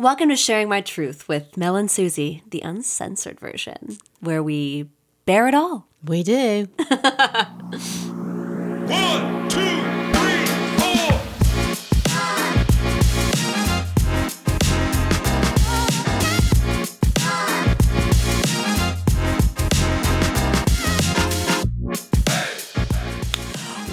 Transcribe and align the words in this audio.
Welcome 0.00 0.30
to 0.30 0.36
Sharing 0.36 0.70
My 0.70 0.80
Truth 0.80 1.28
with 1.28 1.58
Mel 1.58 1.76
and 1.76 1.90
Suzie, 1.90 2.40
the 2.50 2.62
uncensored 2.62 3.38
version, 3.38 3.98
where 4.20 4.42
we 4.42 4.88
bear 5.26 5.46
it 5.46 5.54
all. 5.54 5.88
We 6.02 6.22
do. 6.22 6.68
One, 6.78 6.88
two, 9.50 9.82
three, 10.14 10.46
four. 10.78 11.20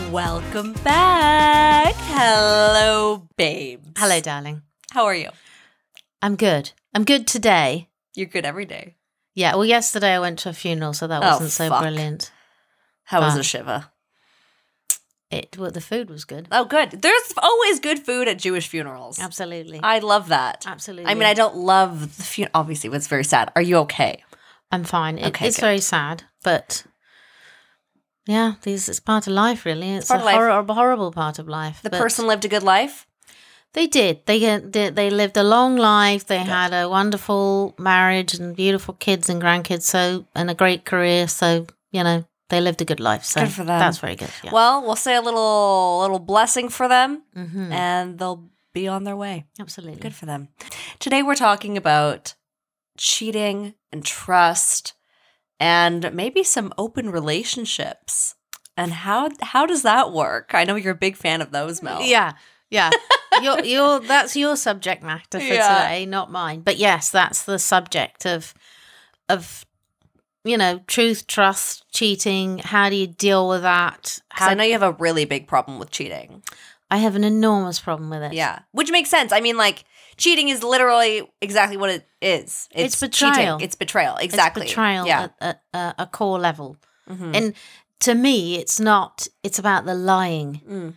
Welcome 0.09 0.71
back. 0.85 1.95
Hello, 1.97 3.27
babes. 3.35 3.89
Hello, 3.97 4.21
darling. 4.21 4.61
How 4.91 5.03
are 5.03 5.13
you? 5.13 5.31
I'm 6.21 6.35
good. 6.35 6.71
I'm 6.93 7.03
good 7.03 7.27
today. 7.27 7.89
You're 8.15 8.25
good 8.27 8.45
every 8.45 8.65
day. 8.65 8.95
Yeah, 9.35 9.53
well, 9.55 9.65
yesterday 9.65 10.15
I 10.15 10.19
went 10.19 10.39
to 10.39 10.49
a 10.49 10.53
funeral, 10.53 10.93
so 10.93 11.05
that 11.07 11.21
Oh, 11.23 11.27
wasn't 11.33 11.51
so 11.51 11.69
fuck. 11.69 11.81
brilliant. 11.81 12.31
How 13.03 13.21
was 13.21 13.33
Ah. 13.33 13.37
the 13.37 13.43
Shiva? 13.43 13.91
It 15.29 15.57
well, 15.57 15.71
the 15.71 15.81
food 15.81 16.09
was 16.09 16.23
good. 16.25 16.47
Oh, 16.51 16.63
good. 16.65 16.91
There's 17.01 17.33
always 17.37 17.79
good 17.81 17.99
food 17.99 18.27
at 18.29 18.39
Jewish 18.39 18.67
funerals. 18.67 19.19
Absolutely. 19.19 19.79
I 19.83 19.99
love 19.99 20.29
that. 20.29 20.63
Absolutely. 20.65 21.11
I 21.11 21.15
mean, 21.15 21.25
I 21.27 21.33
don't 21.33 21.55
love 21.57 22.17
the 22.17 22.23
funeral. 22.23 22.51
Obviously, 22.55 22.89
it's 22.91 23.07
very 23.07 23.25
sad. 23.25 23.51
Are 23.55 23.61
you 23.61 23.77
okay? 23.79 24.23
I'm 24.71 24.83
fine. 24.85 25.17
It, 25.17 25.27
Okay, 25.27 25.47
it's 25.47 25.57
good. 25.57 25.61
very 25.63 25.79
sad, 25.81 26.23
but 26.43 26.83
yeah, 28.25 28.53
these 28.63 28.87
it's 28.89 28.99
part 29.01 29.27
of 29.27 29.33
life. 29.33 29.65
Really, 29.65 29.91
it's, 29.91 30.07
part 30.07 30.21
a 30.21 30.25
life. 30.25 30.35
horrible, 30.35 30.75
horrible 30.75 31.11
part 31.11 31.39
of 31.39 31.47
life. 31.47 31.81
The 31.81 31.89
but 31.89 31.99
person 32.01 32.25
lived 32.27 32.45
a 32.45 32.49
good 32.49 32.63
life. 32.63 33.06
They 33.77 33.85
did. 33.87 34.25
They 34.25 34.39
they 34.91 35.09
lived 35.11 35.37
a 35.37 35.43
long 35.43 35.77
life. 35.77 36.25
They 36.25 36.39
had 36.39 36.73
a 36.73 36.89
wonderful 36.89 37.75
marriage 37.77 38.33
and 38.33 38.55
beautiful 38.55 38.95
kids 38.95 39.29
and 39.29 39.39
grandkids. 39.41 39.83
So 39.83 40.25
and 40.33 40.49
a 40.49 40.55
great 40.55 40.83
career. 40.83 41.27
So 41.27 41.67
you 41.91 42.03
know 42.03 42.25
they 42.49 42.59
lived 42.59 42.81
a 42.81 42.85
good 42.85 42.99
life. 42.99 43.23
So 43.23 43.41
Good 43.41 43.51
for 43.51 43.63
them. 43.65 43.79
That's 43.79 43.99
very 43.99 44.15
good. 44.15 44.31
Yeah. 44.43 44.51
Well, 44.51 44.81
we'll 44.81 44.95
say 44.95 45.15
a 45.15 45.21
little 45.21 45.99
little 46.01 46.19
blessing 46.19 46.69
for 46.69 46.87
them, 46.87 47.21
Mhm. 47.35 47.71
and 47.71 48.17
they'll 48.17 48.49
be 48.73 48.87
on 48.87 49.03
their 49.03 49.15
way. 49.15 49.45
Absolutely. 49.59 50.01
Good 50.01 50.15
for 50.15 50.25
them. 50.25 50.47
Today 50.99 51.21
we're 51.21 51.35
talking 51.47 51.77
about 51.77 52.33
cheating 52.97 53.75
and 53.91 54.03
trust 54.03 54.93
and 55.59 56.11
maybe 56.13 56.43
some 56.43 56.73
open 56.77 57.11
relationships. 57.11 58.35
And 58.75 58.91
how 58.91 59.29
how 59.41 59.67
does 59.67 59.83
that 59.83 60.11
work? 60.11 60.51
I 60.53 60.63
know 60.63 60.75
you're 60.77 60.93
a 60.93 61.05
big 61.07 61.15
fan 61.15 61.41
of 61.41 61.51
those, 61.51 61.83
Mel. 61.83 62.01
Yeah, 62.01 62.33
yeah. 62.69 62.89
your 63.41 63.59
your 63.63 63.99
that's 63.99 64.35
your 64.35 64.55
subject 64.55 65.03
matter 65.03 65.39
for 65.39 65.45
Yeah. 65.45 65.83
today, 65.83 66.05
not 66.05 66.31
mine. 66.31 66.61
But 66.61 66.77
yes, 66.77 67.09
that's 67.09 67.43
the 67.43 67.59
subject 67.59 68.25
of 68.25 68.53
of 69.29 69.65
you 70.43 70.57
know 70.57 70.79
truth, 70.87 71.27
trust, 71.27 71.83
cheating. 71.91 72.59
How 72.59 72.89
do 72.89 72.95
you 72.95 73.07
deal 73.07 73.47
with 73.49 73.61
that? 73.63 74.19
How 74.29 74.47
I 74.49 74.53
know 74.53 74.63
you 74.63 74.73
have 74.73 74.83
a 74.83 74.93
really 74.93 75.25
big 75.25 75.47
problem 75.47 75.79
with 75.79 75.91
cheating. 75.91 76.43
I 76.89 76.97
have 76.97 77.15
an 77.17 77.25
enormous 77.25 77.79
problem 77.81 78.09
with 78.09 78.21
it. 78.23 78.31
Yeah. 78.33 78.59
Which 78.71 78.91
makes 78.91 79.09
sense. 79.09 79.33
I 79.33 79.41
mean, 79.41 79.57
like, 79.57 79.83
cheating 80.15 80.47
is 80.47 80.63
literally 80.63 81.29
exactly 81.41 81.75
what 81.75 81.89
it 81.89 82.07
is. 82.21 82.69
It's 82.73 82.97
cheating. 83.01 83.29
betrayal. 83.29 83.57
It's 83.61 83.75
betrayal. 83.75 84.15
It's 84.15 84.23
Exactly. 84.33 84.67
betrayal 84.67 85.05
Yeah. 85.05 85.23
at, 85.23 85.33
at, 85.41 85.61
at 85.73 85.95
a 85.97 86.05
core 86.07 86.39
level, 86.39 86.77
Mhm. 87.09 87.35
and 87.35 87.53
to 87.99 88.15
me, 88.15 88.55
it's 88.57 88.79
not. 88.79 89.27
It's 89.43 89.59
about 89.59 89.85
the 89.85 89.95
lying. 89.95 90.61
Mm. 90.65 90.93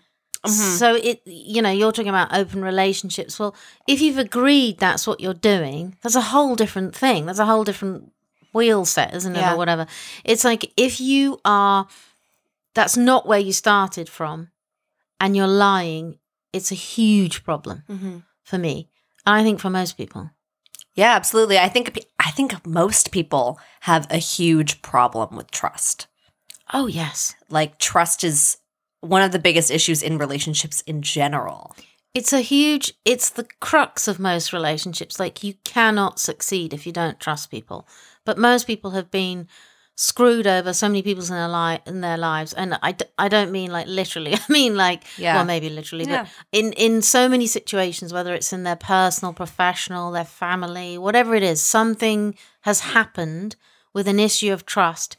Mhm. 0.46 0.78
So 0.78 0.94
it, 0.94 1.20
you 1.26 1.60
know, 1.62 1.70
you're 1.70 1.92
talking 1.92 2.08
about 2.08 2.34
open 2.34 2.62
relationships. 2.62 3.38
Well, 3.38 3.54
if 3.86 4.00
you've 4.00 4.18
agreed 4.18 4.78
that's 4.78 5.06
what 5.06 5.20
you're 5.20 5.34
doing, 5.34 5.96
that's 6.02 6.14
a 6.16 6.20
whole 6.22 6.56
different 6.56 6.94
thing. 6.96 7.26
That's 7.26 7.38
a 7.38 7.44
whole 7.46 7.64
different 7.64 8.12
wheel 8.54 8.84
set, 8.84 9.14
isn't 9.14 9.36
it, 9.36 9.40
Yeah. 9.40 9.54
or 9.54 9.56
whatever? 9.58 9.86
It's 10.24 10.44
like 10.44 10.72
if 10.76 11.00
you 11.00 11.40
are, 11.44 11.86
that's 12.74 12.96
not 12.96 13.26
where 13.26 13.38
you 13.38 13.52
started 13.52 14.08
from, 14.08 14.50
and 15.20 15.36
you're 15.36 15.46
lying. 15.46 16.18
It's 16.52 16.72
a 16.72 16.76
huge 16.76 17.44
problem 17.44 17.82
Mhm. 17.88 18.22
for 18.42 18.58
me. 18.58 18.88
And 19.26 19.36
I 19.36 19.42
think 19.42 19.60
for 19.60 19.70
most 19.70 19.96
people. 19.96 20.30
Yeah, 20.94 21.14
absolutely. 21.14 21.58
I 21.58 21.68
think 21.68 22.04
I 22.18 22.30
think 22.32 22.66
most 22.66 23.10
people 23.12 23.58
have 23.80 24.06
a 24.10 24.16
huge 24.18 24.82
problem 24.82 25.36
with 25.36 25.50
trust. 25.50 26.06
Oh 26.72 26.86
yes, 26.86 27.34
Like 27.48 27.78
trust 27.78 28.24
is 28.24 28.56
one 29.00 29.22
of 29.22 29.32
the 29.32 29.38
biggest 29.38 29.70
issues 29.70 30.02
in 30.02 30.18
relationships 30.18 30.82
in 30.82 31.02
general. 31.02 31.74
it's 32.14 32.32
a 32.32 32.40
huge. 32.40 32.92
It's 33.04 33.30
the 33.30 33.46
crux 33.60 34.08
of 34.08 34.18
most 34.18 34.52
relationships. 34.52 35.20
Like 35.20 35.44
you 35.44 35.54
cannot 35.64 36.18
succeed 36.18 36.72
if 36.74 36.86
you 36.86 36.92
don't 36.92 37.20
trust 37.20 37.50
people. 37.50 37.86
But 38.24 38.36
most 38.36 38.66
people 38.66 38.90
have 38.90 39.10
been 39.10 39.46
screwed 39.96 40.46
over 40.46 40.72
so 40.72 40.88
many 40.88 41.02
people's 41.02 41.28
in 41.30 41.36
their 41.36 41.48
li- 41.48 41.82
in 41.86 42.00
their 42.00 42.16
lives 42.16 42.54
and 42.54 42.78
I, 42.82 42.92
d- 42.92 43.04
I 43.18 43.28
don't 43.28 43.52
mean 43.52 43.70
like 43.70 43.86
literally 43.86 44.32
i 44.34 44.40
mean 44.48 44.74
like 44.74 45.02
Yeah. 45.18 45.34
well 45.34 45.44
maybe 45.44 45.68
literally 45.68 46.06
Yeah. 46.06 46.22
but 46.22 46.30
in 46.58 46.72
in 46.72 47.02
so 47.02 47.28
many 47.28 47.46
situations 47.46 48.10
whether 48.10 48.32
it's 48.32 48.50
in 48.50 48.62
their 48.62 48.76
personal 48.76 49.34
professional 49.34 50.10
their 50.10 50.24
family 50.24 50.96
whatever 50.96 51.34
it 51.34 51.42
is 51.42 51.60
something 51.60 52.34
has 52.62 52.80
happened 52.80 53.56
with 53.92 54.08
an 54.08 54.18
issue 54.18 54.54
of 54.54 54.64
trust 54.64 55.18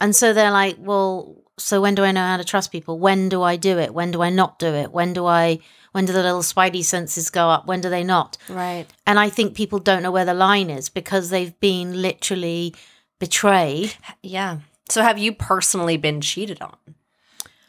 and 0.00 0.16
so 0.16 0.32
they're 0.32 0.50
like 0.50 0.74
well 0.80 1.36
so 1.58 1.80
when 1.80 1.94
do 1.94 2.04
i 2.04 2.12
know 2.12 2.24
how 2.26 2.36
to 2.36 2.44
trust 2.44 2.70
people 2.72 2.98
when 2.98 3.28
do 3.28 3.42
i 3.42 3.56
do 3.56 3.78
it 3.78 3.92
when 3.92 4.10
do 4.10 4.22
i 4.22 4.30
not 4.30 4.58
do 4.58 4.68
it 4.68 4.92
when 4.92 5.12
do 5.12 5.26
i 5.26 5.58
when 5.92 6.04
do 6.04 6.12
the 6.12 6.22
little 6.22 6.42
spidey 6.42 6.84
senses 6.84 7.30
go 7.30 7.48
up 7.50 7.66
when 7.66 7.80
do 7.80 7.88
they 7.90 8.04
not 8.04 8.36
Right. 8.48 8.86
and 9.06 9.18
I 9.18 9.28
think 9.30 9.54
people 9.54 9.78
don't 9.78 10.02
know 10.02 10.10
where 10.10 10.24
the 10.24 10.34
line 10.34 10.70
is 10.70 10.88
because 10.88 11.30
they've 11.30 11.58
been 11.60 12.00
literally 12.02 12.74
betrayed. 13.18 13.94
Yeah. 14.22 14.58
So 14.90 15.02
have 15.02 15.18
you 15.18 15.32
personally 15.32 15.96
been 15.96 16.20
cheated 16.20 16.60
on? 16.62 16.76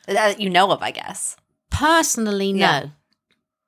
That 0.07 0.39
you 0.39 0.49
know 0.49 0.69
of, 0.71 0.81
I 0.83 0.91
guess. 0.91 1.37
Personally, 1.71 2.51
no. 2.53 2.59
Yeah. 2.59 2.85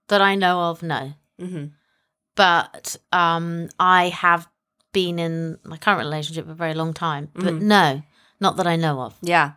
That 0.10 0.22
I 0.22 0.36
know 0.36 0.60
of, 0.70 0.84
no. 0.84 1.14
hmm 1.40 1.66
But 2.36 2.98
um, 3.12 3.70
I 3.80 4.10
have 4.10 4.48
been 4.94 5.18
in 5.20 5.58
my 5.64 5.78
current 5.78 6.00
relationship 6.00 6.46
for 6.46 6.52
a 6.52 6.56
very 6.56 6.74
long 6.74 6.94
time. 6.94 7.30
But 7.34 7.54
Mhm. 7.56 7.62
no, 7.62 8.02
not 8.40 8.58
that 8.58 8.68
I 8.68 8.76
know 8.76 9.02
of. 9.02 9.16
Yeah. 9.22 9.54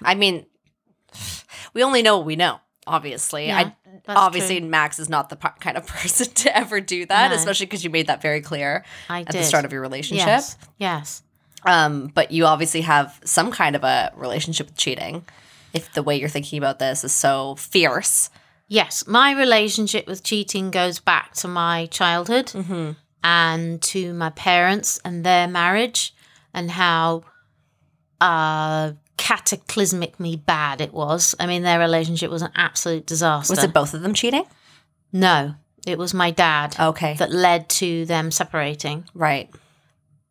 I 0.00 0.14
mean, 0.14 0.46
we 1.74 1.82
only 1.82 2.02
know 2.02 2.16
what 2.18 2.26
we 2.26 2.36
know. 2.36 2.58
Obviously, 2.86 3.46
Yeah, 3.46 3.58
I 3.58 3.74
obviously 4.08 4.58
true. 4.58 4.68
Max 4.68 4.98
is 4.98 5.08
not 5.08 5.28
the 5.28 5.36
p- 5.36 5.48
kind 5.60 5.76
of 5.76 5.86
person 5.98 6.26
to 6.34 6.56
ever 6.56 6.80
do 6.80 7.06
that, 7.06 7.28
No. 7.30 7.36
especially 7.36 7.66
because 7.66 7.84
you 7.84 7.90
made 7.90 8.08
that 8.08 8.20
very 8.22 8.40
clear 8.40 8.84
I 9.08 9.20
at 9.20 9.28
did. 9.28 9.40
the 9.42 9.44
start 9.44 9.64
of 9.64 9.72
your 9.72 9.80
relationship. 9.82 10.26
Yes. 10.26 10.56
Yes. 10.78 11.22
Um, 11.64 12.08
but 12.12 12.32
you 12.32 12.44
obviously 12.46 12.80
have 12.80 13.20
some 13.24 13.52
kind 13.52 13.76
of 13.76 13.84
a 13.84 14.12
relationship 14.16 14.66
with 14.66 14.76
cheating. 14.76 15.24
If 15.72 15.92
the 15.92 16.02
way 16.02 16.18
you're 16.18 16.28
thinking 16.28 16.58
about 16.58 16.78
this 16.80 17.04
is 17.04 17.12
so 17.12 17.54
fierce, 17.56 18.30
Yes. 18.68 19.06
My 19.06 19.32
relationship 19.32 20.06
with 20.06 20.24
cheating 20.24 20.70
goes 20.70 20.98
back 20.98 21.34
to 21.34 21.48
my 21.48 21.86
childhood. 21.86 22.46
mm-hmm. 22.46 22.92
and 23.22 23.80
to 23.82 24.12
my 24.14 24.30
parents 24.30 24.98
and 25.04 25.24
their 25.24 25.46
marriage 25.46 26.14
and 26.54 26.70
how 26.70 27.22
uh 28.20 28.92
cataclysmically 29.22 30.44
bad 30.44 30.80
it 30.80 30.92
was. 30.92 31.34
I 31.38 31.46
mean 31.46 31.62
their 31.62 31.78
relationship 31.78 32.30
was 32.30 32.42
an 32.42 32.50
absolute 32.54 33.06
disaster. 33.06 33.52
was 33.52 33.62
it 33.64 33.72
both 33.72 33.94
of 33.94 34.02
them 34.02 34.14
cheating? 34.14 34.44
No, 35.12 35.54
it 35.86 35.96
was 35.98 36.12
my 36.14 36.30
dad 36.30 36.74
Okay, 36.78 37.14
that 37.18 37.30
led 37.30 37.68
to 37.80 38.04
them 38.06 38.30
separating. 38.30 39.04
right. 39.14 39.48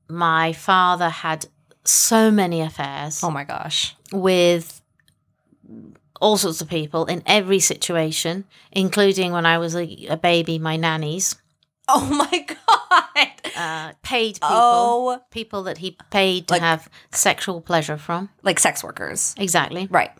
My 0.09 0.52
father 0.52 1.07
had 1.09 1.46
so 1.85 2.29
many 2.31 2.59
affairs 2.62 3.24
Oh 3.24 3.31
my 3.31 3.46
gosh. 3.46 3.96
with 4.12 4.81
all 6.19 6.38
sorts 6.38 6.62
of 6.62 6.68
people 6.69 7.06
in 7.06 7.23
every 7.25 7.59
situation, 7.59 8.44
including 8.72 9.31
when 9.31 9.46
I 9.46 9.58
was 9.58 9.73
a, 9.75 10.06
a 10.09 10.18
baby, 10.18 10.59
my 10.59 10.75
nannies, 10.75 11.41
Oh 11.96 12.06
my 12.31 12.46
god. 12.47 13.28
uh, 13.58 13.93
paid 14.02 14.35
people. 14.35 14.49
Oh, 14.52 15.22
people 15.32 15.64
that 15.64 15.78
he 15.79 15.97
paid 16.09 16.47
to 16.47 16.53
Like- 16.53 16.61
have 16.61 16.90
sexual 17.11 17.61
pleasure 17.61 17.97
from. 17.97 18.29
like 18.43 18.59
sex 18.59 18.84
workers, 18.84 19.35
Exactly. 19.38 19.88
right? 19.91 20.11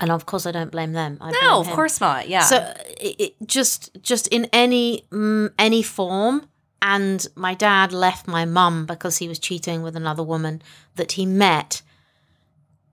And 0.00 0.10
of 0.10 0.26
course, 0.26 0.44
I 0.46 0.52
don't 0.52 0.70
blame 0.72 0.92
them. 0.92 1.18
I 1.20 1.30
No, 1.30 1.38
blame 1.40 1.52
of 1.60 1.66
him. 1.68 1.74
course 1.74 2.00
not. 2.00 2.28
Yeah. 2.28 2.42
So 2.42 2.56
it, 3.00 3.14
it 3.20 3.34
just 3.46 3.90
just 4.02 4.26
in 4.28 4.46
any 4.52 5.04
mm, 5.10 5.50
any 5.58 5.82
form. 5.82 6.48
And 6.82 7.26
my 7.34 7.54
dad 7.54 7.92
left 7.92 8.26
my 8.28 8.44
mum 8.44 8.84
because 8.86 9.16
he 9.18 9.26
was 9.28 9.38
cheating 9.38 9.82
with 9.82 9.96
another 9.96 10.22
woman 10.22 10.60
that 10.96 11.12
he 11.12 11.24
met 11.26 11.80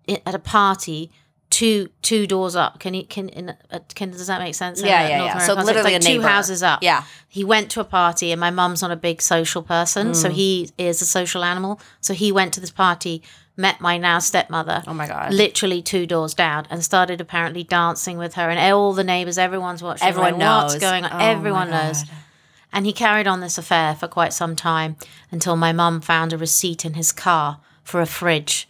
i- 0.07 0.21
at 0.25 0.33
a 0.35 0.39
party 0.39 1.11
two 1.51 1.89
two 2.01 2.25
doors 2.25 2.55
up. 2.55 2.79
Can 2.79 2.93
you 2.95 3.03
can 3.05 3.29
in, 3.29 3.49
uh, 3.69 3.79
can 3.93 4.09
does 4.09 4.25
that 4.27 4.41
make 4.41 4.55
sense? 4.55 4.81
Yeah, 4.81 5.03
uh, 5.03 5.07
yeah, 5.09 5.17
North 5.19 5.29
yeah. 5.35 5.37
So 5.39 5.53
literally 5.53 5.83
like 5.93 5.95
a 5.95 5.99
two 5.99 6.13
neighbor. 6.17 6.27
houses 6.27 6.63
up. 6.63 6.79
yeah. 6.81 7.03
He 7.27 7.43
went 7.43 7.69
to 7.71 7.79
a 7.79 7.83
party, 7.85 8.31
and 8.31 8.39
my 8.41 8.49
mum's 8.49 8.81
not 8.81 8.89
a 8.91 8.95
big 8.95 9.21
social 9.21 9.61
person, 9.61 10.13
so 10.15 10.29
Mm. 10.29 10.33
he 10.33 10.69
is 10.79 11.01
a 11.01 11.05
social 11.05 11.43
animal. 11.43 11.79
So 12.01 12.13
he 12.13 12.31
went 12.31 12.53
to 12.55 12.59
this 12.59 12.71
party, 12.71 13.21
met 13.55 13.79
my 13.79 13.97
now 13.97 14.19
stepmother, 14.19 14.83
Oh 14.87 14.93
my 14.93 15.07
god. 15.07 15.31
literally 15.33 15.81
two 15.81 16.05
doors 16.07 16.33
down, 16.33 16.65
and 16.69 16.83
started 16.83 17.21
apparently 17.21 17.63
dancing 17.63 18.17
with 18.17 18.33
her, 18.33 18.49
and 18.49 18.59
all 18.73 18.91
the 18.93 19.03
neighbors, 19.03 19.37
everyone's 19.37 19.81
watching. 19.83 20.07
Everyone 20.07 20.39
like, 20.39 20.63
What's 20.63 20.73
knows. 20.73 20.81
going 20.81 21.05
on? 21.05 21.21
Oh 21.21 21.25
Everyone 21.25 21.69
knows. 21.69 22.03
And 22.73 22.85
he 22.85 22.93
carried 22.93 23.27
on 23.27 23.41
this 23.41 23.57
affair 23.57 23.95
for 23.95 24.07
quite 24.07 24.31
some 24.33 24.55
time 24.55 24.95
until 25.29 25.55
my 25.57 25.71
mum 25.73 25.99
found 26.01 26.31
a 26.33 26.37
receipt 26.37 26.85
in 26.85 26.93
his 26.93 27.11
car 27.11 27.59
for 27.83 27.99
a 28.01 28.05
fridge. 28.05 28.67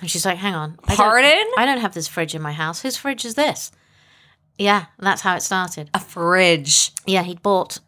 And 0.00 0.10
she's 0.10 0.26
like, 0.26 0.38
hang 0.38 0.54
on. 0.54 0.78
I 0.84 0.88
don't- 0.88 0.96
Pardon? 0.96 1.46
I 1.56 1.66
don't 1.66 1.78
have 1.80 1.94
this 1.94 2.08
fridge 2.08 2.34
in 2.34 2.42
my 2.42 2.52
house. 2.52 2.82
Whose 2.82 2.96
fridge 2.96 3.24
is 3.24 3.34
this? 3.34 3.70
Yeah, 4.58 4.86
that's 4.98 5.22
how 5.22 5.34
it 5.36 5.40
started. 5.42 5.90
A 5.94 6.00
fridge. 6.00 6.92
Yeah, 7.06 7.22
he'd 7.22 7.42
bought 7.42 7.78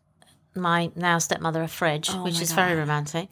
my 0.54 0.90
now 0.96 1.18
stepmother 1.18 1.62
a 1.62 1.68
fridge, 1.68 2.08
which 2.08 2.16
Oh 2.16 2.22
my 2.24 2.28
is 2.42 2.52
very 2.52 2.74
romantic. 2.74 3.28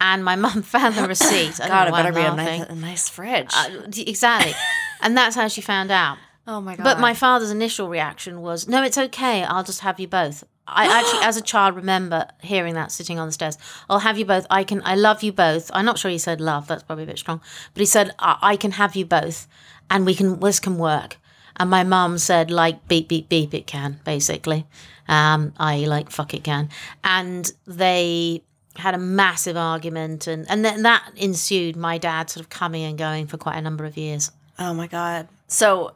And 0.00 0.24
my 0.24 0.36
mum 0.36 0.62
found 0.62 0.94
the 0.96 1.06
receipt. 1.06 1.60
I 1.60 1.68
don't 1.68 1.68
God, 1.68 1.88
it 1.88 1.92
better 1.92 2.08
I'm 2.08 2.14
be 2.36 2.42
a 2.42 2.44
nice, 2.44 2.68
a 2.68 2.74
nice 2.74 3.08
fridge. 3.08 3.50
Uh, 3.54 3.68
exactly. 3.96 4.52
and 5.02 5.16
that's 5.16 5.36
how 5.36 5.48
she 5.48 5.60
found 5.60 5.90
out. 5.90 6.18
oh 6.46 6.60
my 6.60 6.76
god. 6.76 6.84
But 6.84 6.98
my 7.00 7.14
father's 7.14 7.50
initial 7.50 7.88
reaction 7.88 8.40
was, 8.40 8.66
"No, 8.66 8.82
it's 8.82 8.98
okay. 8.98 9.44
I'll 9.44 9.64
just 9.64 9.80
have 9.80 10.00
you 10.00 10.08
both." 10.08 10.44
I 10.66 10.86
actually, 10.86 11.24
as 11.24 11.36
a 11.36 11.42
child, 11.42 11.74
remember 11.74 12.28
hearing 12.40 12.74
that 12.74 12.92
sitting 12.92 13.18
on 13.18 13.26
the 13.26 13.32
stairs. 13.32 13.58
I'll 13.90 13.98
have 13.98 14.18
you 14.18 14.24
both. 14.24 14.46
I 14.48 14.62
can. 14.64 14.80
I 14.84 14.94
love 14.94 15.22
you 15.22 15.32
both. 15.32 15.70
I'm 15.74 15.84
not 15.84 15.98
sure 15.98 16.10
he 16.10 16.18
said 16.18 16.40
love. 16.40 16.68
That's 16.68 16.82
probably 16.84 17.04
a 17.04 17.08
bit 17.08 17.18
strong. 17.18 17.40
But 17.74 17.80
he 17.80 17.86
said, 17.86 18.14
"I, 18.18 18.38
I 18.40 18.56
can 18.56 18.72
have 18.72 18.94
you 18.94 19.04
both, 19.04 19.48
and 19.90 20.06
we 20.06 20.14
can. 20.14 20.38
This 20.38 20.60
can 20.60 20.78
work." 20.78 21.18
And 21.56 21.68
my 21.68 21.82
mum 21.82 22.16
said, 22.18 22.50
"Like 22.50 22.86
beep 22.86 23.08
beep 23.08 23.28
beep, 23.28 23.52
it 23.54 23.66
can." 23.66 24.00
Basically, 24.04 24.66
um, 25.08 25.52
I 25.58 25.78
like 25.86 26.10
fuck 26.10 26.32
it 26.32 26.44
can. 26.44 26.68
And 27.02 27.50
they 27.66 28.42
had 28.76 28.94
a 28.94 28.98
massive 28.98 29.56
argument, 29.56 30.28
and 30.28 30.48
and 30.48 30.64
then 30.64 30.82
that 30.82 31.10
ensued. 31.16 31.74
My 31.74 31.98
dad 31.98 32.30
sort 32.30 32.44
of 32.44 32.50
coming 32.50 32.84
and 32.84 32.96
going 32.96 33.26
for 33.26 33.36
quite 33.36 33.56
a 33.56 33.62
number 33.62 33.84
of 33.84 33.96
years. 33.96 34.30
Oh 34.60 34.72
my 34.74 34.86
god. 34.86 35.28
So 35.48 35.94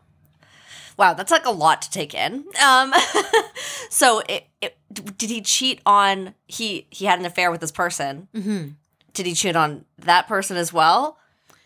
wow, 0.96 1.14
that's 1.14 1.30
like 1.30 1.46
a 1.46 1.50
lot 1.50 1.82
to 1.82 1.90
take 1.90 2.14
in. 2.14 2.44
Um 2.64 2.92
so 3.90 4.20
it, 4.28 4.46
it 4.60 4.76
did 5.18 5.30
he 5.30 5.40
cheat 5.40 5.80
on 5.86 6.34
he 6.46 6.86
he 6.90 7.04
had 7.06 7.18
an 7.18 7.26
affair 7.26 7.50
with 7.50 7.60
this 7.60 7.72
person? 7.72 8.28
Mm-hmm. 8.34 8.68
Did 9.14 9.26
he 9.26 9.34
cheat 9.34 9.56
on 9.56 9.84
that 9.98 10.26
person 10.28 10.56
as 10.56 10.72
well? 10.72 11.18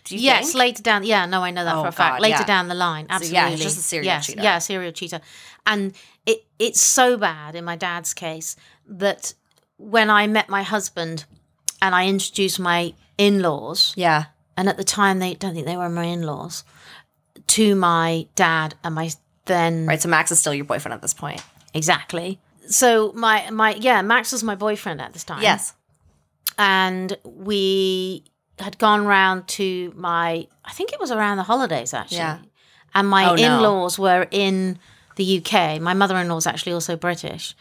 Do 0.05 0.17
you 0.17 0.23
Yes, 0.23 0.47
think? 0.53 0.59
later 0.59 0.83
down. 0.83 1.05
Yeah, 1.05 1.27
no, 1.27 1.43
I 1.43 1.51
know 1.51 1.65
that 1.65 1.75
Oh, 1.77 1.83
for 1.83 1.89
a 1.89 1.93
fact. 1.93 2.15
God, 2.17 2.23
later 2.23 2.39
yeah. 2.41 2.45
down 2.47 2.69
the 2.69 2.75
line, 2.75 3.07
So, 3.09 3.15
absolutely. 3.17 3.35
yeah, 3.39 3.51
he's 3.51 3.61
just 3.63 3.79
a 3.79 3.83
serial 3.83 4.07
yes, 4.07 4.27
cheater. 4.27 4.43
Yeah, 4.43 4.59
serial 4.59 4.93
cheater. 4.93 5.21
And 5.67 5.93
it 6.27 6.45
it's 6.59 6.81
so 6.81 7.17
bad 7.17 7.55
in 7.55 7.65
my 7.65 7.77
dad's 7.77 8.15
case 8.15 8.57
that 8.89 9.35
when 9.77 10.09
I 10.11 10.27
met 10.27 10.49
my 10.49 10.63
husband 10.63 11.25
and 11.83 11.95
I 11.95 12.07
introduced 12.07 12.59
my 12.61 12.95
in-laws, 13.19 13.93
yeah. 13.97 14.25
and 14.57 14.69
at 14.69 14.77
the 14.77 14.85
time 14.85 15.19
they 15.19 15.35
don't 15.35 15.55
think 15.55 15.67
they 15.67 15.77
were 15.77 15.89
my 15.89 16.05
in-laws, 16.05 16.65
to 17.57 17.75
my 17.75 18.27
dad 18.35 18.75
and 18.85 18.95
my 18.95 19.11
then 19.47 19.87
Right, 19.87 20.01
so 20.01 20.09
Max 20.09 20.31
is 20.33 20.39
still 20.39 20.55
your 20.55 20.65
boyfriend 20.65 20.93
at 20.95 21.03
this 21.03 21.15
point. 21.15 21.43
exactly. 21.75 22.39
So 22.69 23.13
my 23.15 23.51
my 23.51 23.75
yeah, 23.75 24.03
Max 24.03 24.31
was 24.33 24.43
my 24.45 24.55
boyfriend 24.55 25.01
at 25.01 25.13
this 25.13 25.25
time. 25.25 25.43
Yes. 25.43 25.75
and 26.59 27.17
we 27.25 28.25
had 28.59 28.77
gone 28.79 29.07
round 29.07 29.49
to 29.49 29.93
my 29.97 30.47
I 30.65 30.73
think 30.73 30.93
it 30.93 31.01
was 31.01 31.11
around 31.11 31.37
the 31.39 31.43
holidays 31.45 31.95
actually. 31.95 32.19
Yeah. 32.19 32.39
And 32.95 33.09
my 33.09 33.31
Oh, 33.31 33.35
in-laws 33.35 33.99
were 33.99 34.27
in 34.31 34.79
the 35.17 35.39
UK. 35.39 35.81
My 35.81 35.95
mother-in-law's 35.95 36.47
actually 36.47 36.73
also 36.73 36.97
British. 36.97 37.55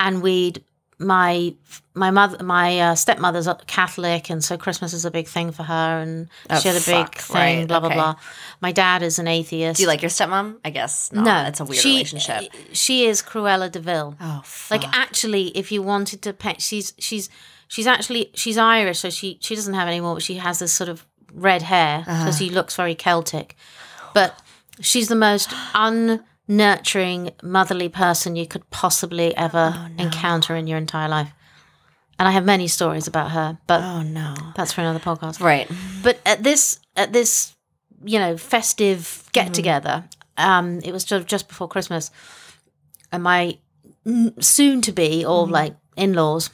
And 0.00 0.22
we'd 0.22 0.62
my 0.98 1.54
my 1.94 2.10
mother 2.10 2.42
my 2.42 2.80
uh, 2.80 2.94
stepmother's 2.94 3.46
Catholic 3.66 4.30
and 4.30 4.42
so 4.42 4.56
Christmas 4.56 4.92
is 4.94 5.04
a 5.04 5.10
big 5.10 5.26
thing 5.28 5.52
for 5.52 5.62
her 5.62 6.00
and 6.00 6.28
Oh, 6.48 6.58
she 6.58 6.68
had 6.68 6.76
a 6.76 6.84
big 6.84 7.14
thing 7.18 7.58
right, 7.60 7.68
blah 7.68 7.80
blah 7.80 7.88
okay. 7.88 7.96
blah. 7.96 8.14
My 8.62 8.72
dad 8.72 9.02
is 9.02 9.18
an 9.18 9.28
atheist. 9.28 9.76
Do 9.76 9.82
you 9.82 9.88
like 9.88 10.00
your 10.00 10.08
stepmom? 10.10 10.56
I 10.64 10.70
guess 10.70 11.12
not. 11.12 11.24
no, 11.24 11.44
It's 11.48 11.60
a 11.60 11.64
weird 11.64 11.82
she, 11.82 11.90
relationship. 11.90 12.44
She 12.72 13.04
is 13.04 13.20
Cruella 13.22 13.70
de 13.70 13.80
Vil. 13.80 14.16
Oh 14.20 14.40
fuck. 14.44 14.82
Like 14.82 14.96
actually, 14.96 15.48
if 15.48 15.70
you 15.70 15.82
wanted 15.82 16.22
to 16.22 16.32
pet, 16.32 16.62
she's 16.62 16.94
she's 16.98 17.28
she's 17.68 17.86
actually 17.86 18.30
she's 18.34 18.56
Irish, 18.56 19.00
so 19.00 19.10
she 19.10 19.38
she 19.42 19.54
doesn't 19.54 19.74
have 19.74 19.88
any 19.88 20.00
more, 20.00 20.14
but 20.14 20.22
she 20.22 20.36
has 20.36 20.58
this 20.60 20.72
sort 20.72 20.88
of 20.88 21.04
red 21.34 21.60
hair, 21.62 22.04
Uh-huh. 22.06 22.30
so 22.30 22.38
she 22.38 22.48
looks 22.50 22.74
very 22.74 22.94
Celtic. 22.94 23.54
But 24.14 24.40
she's 24.80 25.08
the 25.08 25.16
most 25.16 25.50
unnurturing, 26.48 27.30
motherly 27.42 27.88
person 27.88 28.36
you 28.36 28.46
could 28.46 28.68
possibly 28.70 29.36
ever 29.36 29.74
Oh, 29.76 29.88
encounter 30.02 30.54
in 30.56 30.66
your 30.66 30.78
entire 30.78 31.08
life. 31.08 31.30
And 32.18 32.26
I 32.26 32.30
have 32.30 32.44
many 32.44 32.66
stories 32.66 33.06
about 33.06 33.32
her, 33.32 33.58
but 33.66 33.82
oh 33.82 34.02
no. 34.02 34.34
that's 34.54 34.72
for 34.72 34.80
another 34.80 34.98
podcast. 34.98 35.40
Right. 35.40 35.70
But 36.02 36.18
at 36.24 36.42
this 36.42 36.80
at 36.96 37.12
this 37.12 37.54
you 38.04 38.18
know 38.18 38.36
festive 38.38 39.28
get 39.32 39.52
together, 39.52 40.04
um, 40.38 40.80
it 40.80 40.92
was 40.92 41.04
sort 41.04 41.20
of 41.20 41.26
just 41.26 41.46
before 41.48 41.68
Christmas, 41.68 42.10
and 43.12 43.22
my 43.22 43.58
soon 44.40 44.80
to 44.82 44.92
be 44.92 45.26
or 45.26 45.46
like 45.46 45.74
in 45.96 46.14
laws 46.14 46.48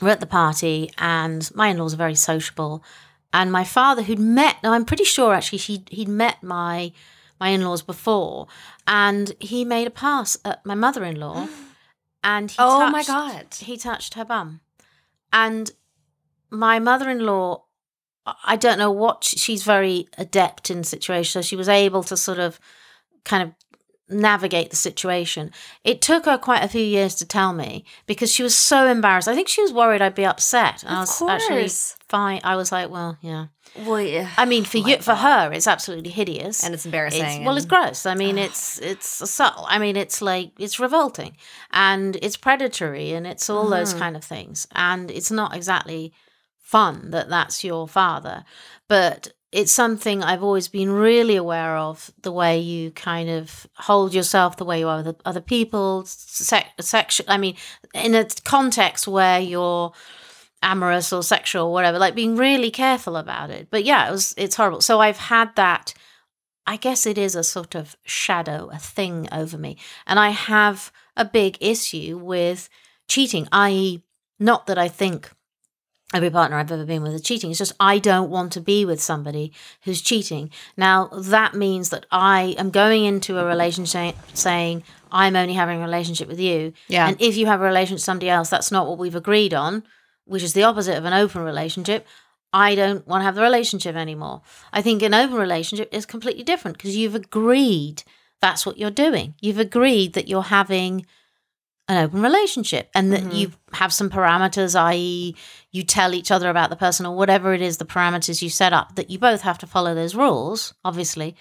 were 0.00 0.10
at 0.10 0.20
the 0.20 0.26
party, 0.26 0.90
and 0.98 1.50
my 1.56 1.68
in 1.68 1.78
laws 1.78 1.94
are 1.94 1.96
very 1.96 2.14
sociable, 2.14 2.84
and 3.32 3.50
my 3.50 3.64
father 3.64 4.02
who'd 4.02 4.20
met, 4.20 4.56
I'm 4.62 4.84
pretty 4.84 5.04
sure 5.04 5.34
actually 5.34 5.58
she 5.58 5.82
he'd 5.90 6.08
met 6.08 6.40
my 6.40 6.92
my 7.40 7.48
in 7.50 7.62
laws 7.64 7.82
before, 7.82 8.46
and 8.86 9.32
he 9.40 9.64
made 9.64 9.86
a 9.86 9.90
pass 9.90 10.36
at 10.44 10.64
my 10.66 10.74
mother 10.74 11.04
in 11.04 11.18
law, 11.20 11.46
and 12.24 12.50
he 12.50 12.56
Oh 12.58 12.90
my 12.90 13.02
god. 13.04 13.46
he 13.54 13.76
touched 13.76 14.14
her 14.14 14.24
bum. 14.24 14.60
And 15.32 15.70
my 16.50 16.78
mother 16.78 17.10
in 17.10 17.20
law, 17.26 17.64
I 18.44 18.56
don't 18.56 18.78
know 18.78 18.90
what, 18.90 19.24
she's 19.24 19.62
very 19.62 20.08
adept 20.16 20.70
in 20.70 20.84
situations. 20.84 21.32
So 21.32 21.42
she 21.42 21.56
was 21.56 21.68
able 21.68 22.02
to 22.04 22.16
sort 22.16 22.38
of 22.38 22.58
kind 23.24 23.42
of 23.42 23.54
navigate 24.10 24.70
the 24.70 24.76
situation. 24.76 25.50
It 25.84 26.00
took 26.00 26.24
her 26.24 26.38
quite 26.38 26.64
a 26.64 26.68
few 26.68 26.80
years 26.82 27.14
to 27.16 27.26
tell 27.26 27.52
me 27.52 27.84
because 28.06 28.32
she 28.32 28.42
was 28.42 28.54
so 28.54 28.86
embarrassed. 28.86 29.28
I 29.28 29.34
think 29.34 29.48
she 29.48 29.60
was 29.60 29.72
worried 29.72 30.00
I'd 30.00 30.14
be 30.14 30.24
upset. 30.24 30.82
And 30.82 30.96
I 30.96 31.02
Of 31.02 31.08
was 31.08 31.22
actually 31.28 31.60
course. 31.64 31.96
Fine. 32.08 32.40
I 32.44 32.56
was 32.56 32.72
like, 32.72 32.90
well, 32.90 33.18
yeah. 33.20 33.46
Well, 33.86 34.00
yeah. 34.00 34.30
I 34.36 34.44
mean, 34.44 34.64
for 34.64 34.78
my 34.78 34.88
you, 34.96 34.98
for 34.98 35.14
her, 35.14 35.52
it's 35.52 35.66
absolutely 35.66 36.10
hideous. 36.10 36.64
and 36.64 36.74
it's 36.74 36.84
embarrassing. 36.86 37.24
It's, 37.24 37.44
well, 37.46 37.56
it's 37.56 37.66
gross. 37.66 38.06
I 38.06 38.14
mean, 38.14 38.38
it's 38.46 38.78
it's 38.80 39.06
subtle. 39.30 39.66
I 39.68 39.78
mean, 39.78 39.96
it's 39.96 40.20
like 40.22 40.52
it's 40.58 40.80
revolting, 40.80 41.36
and 41.70 42.16
it's 42.22 42.36
predatory, 42.36 43.12
and 43.12 43.26
it's 43.26 43.48
all 43.50 43.68
those 43.68 43.90
Mm-hmm. 43.90 43.98
kind 44.02 44.16
of 44.16 44.24
things. 44.24 44.66
And 44.74 45.10
it's 45.10 45.30
not 45.30 45.54
exactly 45.54 46.12
fun 46.58 47.10
that 47.10 47.28
that's 47.28 47.64
your 47.64 47.88
father, 47.88 48.44
but 48.88 49.32
it's 49.50 49.72
something 49.72 50.22
I've 50.22 50.42
always 50.42 50.68
been 50.68 50.90
really 50.90 51.34
aware 51.36 51.78
of. 51.78 52.10
The 52.22 52.30
way 52.32 52.58
you 52.58 52.90
kind 52.90 53.30
of 53.30 53.66
hold 53.76 54.12
yourself, 54.12 54.56
the 54.58 54.64
way 54.66 54.80
you 54.80 54.88
are 54.88 55.02
with 55.02 55.16
other 55.24 55.40
people, 55.40 56.04
sex, 56.04 56.68
sexual. 56.80 57.24
I 57.30 57.38
mean, 57.38 57.56
in 57.94 58.14
a 58.14 58.26
context 58.44 59.08
where 59.08 59.40
you're 59.40 59.92
amorous 60.62 61.12
or 61.12 61.22
sexual 61.22 61.66
or 61.66 61.72
whatever 61.72 61.98
like 61.98 62.14
being 62.14 62.36
really 62.36 62.70
careful 62.70 63.16
about 63.16 63.50
it. 63.50 63.68
But 63.70 63.84
yeah 63.84 64.08
it 64.08 64.10
was 64.10 64.34
it's 64.36 64.56
horrible. 64.56 64.80
So 64.80 65.00
i've 65.00 65.18
had 65.18 65.54
that 65.56 65.94
i 66.66 66.76
guess 66.76 67.06
it 67.06 67.16
is 67.16 67.34
a 67.34 67.44
sort 67.44 67.74
of 67.74 67.96
shadow 68.04 68.68
a 68.72 68.78
thing 68.78 69.28
over 69.32 69.56
me. 69.58 69.76
And 70.06 70.18
i 70.18 70.30
have 70.30 70.92
a 71.16 71.24
big 71.24 71.58
issue 71.60 72.18
with 72.18 72.68
cheating 73.08 73.48
i.e 73.52 74.02
not 74.38 74.66
that 74.66 74.78
i 74.78 74.88
think 74.88 75.30
every 76.14 76.30
partner 76.30 76.56
i've 76.56 76.72
ever 76.72 76.84
been 76.84 77.02
with 77.02 77.12
is 77.14 77.22
cheating. 77.22 77.50
It's 77.50 77.58
just 77.58 77.72
i 77.78 77.98
don't 77.98 78.30
want 78.30 78.52
to 78.52 78.60
be 78.60 78.84
with 78.84 79.00
somebody 79.00 79.52
who's 79.82 80.00
cheating. 80.00 80.50
Now 80.76 81.06
that 81.12 81.54
means 81.54 81.90
that 81.90 82.06
i 82.10 82.54
am 82.58 82.70
going 82.70 83.04
into 83.04 83.38
a 83.38 83.44
relationship 83.44 84.16
saying 84.34 84.82
i'm 85.12 85.36
only 85.36 85.54
having 85.54 85.80
a 85.80 85.84
relationship 85.84 86.28
with 86.28 86.40
you. 86.40 86.72
Yeah. 86.88 87.08
and 87.08 87.16
if 87.20 87.36
you 87.36 87.46
have 87.46 87.60
a 87.60 87.64
relationship 87.64 87.96
with 87.96 88.02
somebody 88.02 88.28
else 88.28 88.50
that's 88.50 88.72
not 88.72 88.86
what 88.88 88.98
we've 88.98 89.14
agreed 89.14 89.54
on 89.54 89.84
which 90.28 90.42
is 90.42 90.52
the 90.52 90.62
opposite 90.62 90.96
of 90.96 91.04
an 91.04 91.12
open 91.12 91.42
relationship, 91.42 92.06
I 92.52 92.74
don't 92.74 93.06
want 93.06 93.20
to 93.20 93.24
have 93.24 93.34
the 93.34 93.42
relationship 93.42 93.94
anymore. 93.94 94.42
I 94.72 94.82
think 94.82 95.02
an 95.02 95.14
open 95.14 95.36
relationship 95.36 95.92
is 95.92 96.06
completely 96.06 96.44
different 96.44 96.76
because 96.76 96.96
you've 96.96 97.14
agreed 97.14 98.02
that's 98.40 98.64
what 98.64 98.78
you're 98.78 98.90
doing. 98.90 99.34
You've 99.40 99.58
agreed 99.58 100.14
that 100.14 100.28
you're 100.28 100.42
having 100.42 101.06
an 101.88 102.04
open 102.04 102.22
relationship 102.22 102.90
and 102.94 103.12
that 103.12 103.22
mm-hmm. 103.22 103.34
you 103.34 103.52
have 103.72 103.92
some 103.92 104.10
parameters, 104.10 104.78
i.e., 104.78 105.34
you 105.72 105.82
tell 105.82 106.14
each 106.14 106.30
other 106.30 106.50
about 106.50 106.70
the 106.70 106.76
person 106.76 107.06
or 107.06 107.16
whatever 107.16 107.54
it 107.54 107.62
is, 107.62 107.78
the 107.78 107.84
parameters 107.84 108.42
you 108.42 108.50
set 108.50 108.72
up, 108.72 108.94
that 108.96 109.10
you 109.10 109.18
both 109.18 109.40
have 109.40 109.58
to 109.58 109.66
follow 109.66 109.94
those 109.94 110.14
rules, 110.14 110.74
obviously. 110.84 111.34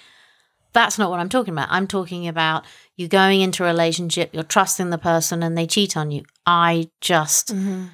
That's 0.74 0.98
not 0.98 1.10
what 1.10 1.20
I'm 1.20 1.30
talking 1.30 1.54
about. 1.54 1.70
I'm 1.70 1.88
talking 1.88 2.28
about 2.28 2.66
you 2.96 3.08
going 3.08 3.42
into 3.42 3.64
a 3.64 3.68
relationship, 3.68 4.30
you're 4.34 4.44
trusting 4.44 4.90
the 4.90 4.98
person 4.98 5.44
and 5.44 5.58
they 5.58 5.68
cheat 5.68 5.98
on 5.98 6.12
you. 6.12 6.24
I 6.46 6.90
just 7.02 7.54
mm-hmm. 7.54 7.88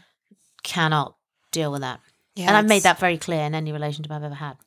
Cannot 0.63 1.15
deal 1.51 1.71
with 1.71 1.81
that. 1.81 1.99
Yeah, 2.35 2.47
and 2.47 2.57
I've 2.57 2.67
made 2.67 2.83
that 2.83 2.97
very 2.99 3.17
clear 3.17 3.41
in 3.41 3.53
any 3.53 3.71
relationship 3.71 4.11
I've 4.11 4.23
ever 4.23 4.33
had. 4.33 4.57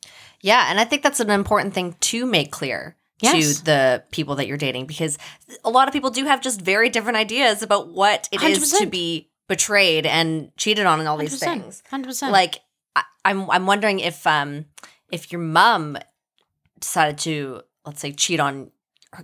Yeah, 0.41 0.67
and 0.71 0.79
I 0.79 0.85
think 0.85 1.03
that's 1.03 1.19
an 1.19 1.31
important 1.31 1.75
thing 1.75 1.97
to 2.01 2.25
make 2.27 2.53
clear 2.53 2.97
Yes. 3.21 3.59
to 3.59 3.65
the 3.65 4.05
people 4.13 4.37
that 4.37 4.47
you're 4.47 4.59
dating 4.59 4.87
because 4.87 5.17
a 5.65 5.71
lot 5.71 5.89
of 5.89 5.93
people 5.93 6.11
do 6.11 6.27
have 6.27 6.41
just 6.43 6.61
very 6.61 6.91
different 6.91 7.17
ideas 7.17 7.63
about 7.63 7.89
what 7.89 8.29
it 8.31 8.43
is 8.43 8.71
to 8.73 8.85
100%. 8.87 8.91
be 8.91 9.31
betrayed 9.49 10.05
and 10.07 10.55
cheated 10.59 10.85
on 10.87 10.99
and 11.01 11.09
all 11.09 11.17
these 11.17 11.41
100%, 11.41 11.41
things. 11.41 11.83
100%. 11.91 12.31
Like 12.31 12.61
I, 12.95 13.03
I'm 13.25 13.51
I'm 13.51 13.67
wondering 13.67 14.01
if 14.01 14.27
um 14.27 14.67
if 15.11 15.33
your 15.33 15.41
mom 15.41 15.97
decided 16.79 17.19
to 17.19 17.63
let's 17.85 18.01
say 18.01 18.13
cheat 18.13 18.39
on 18.39 18.71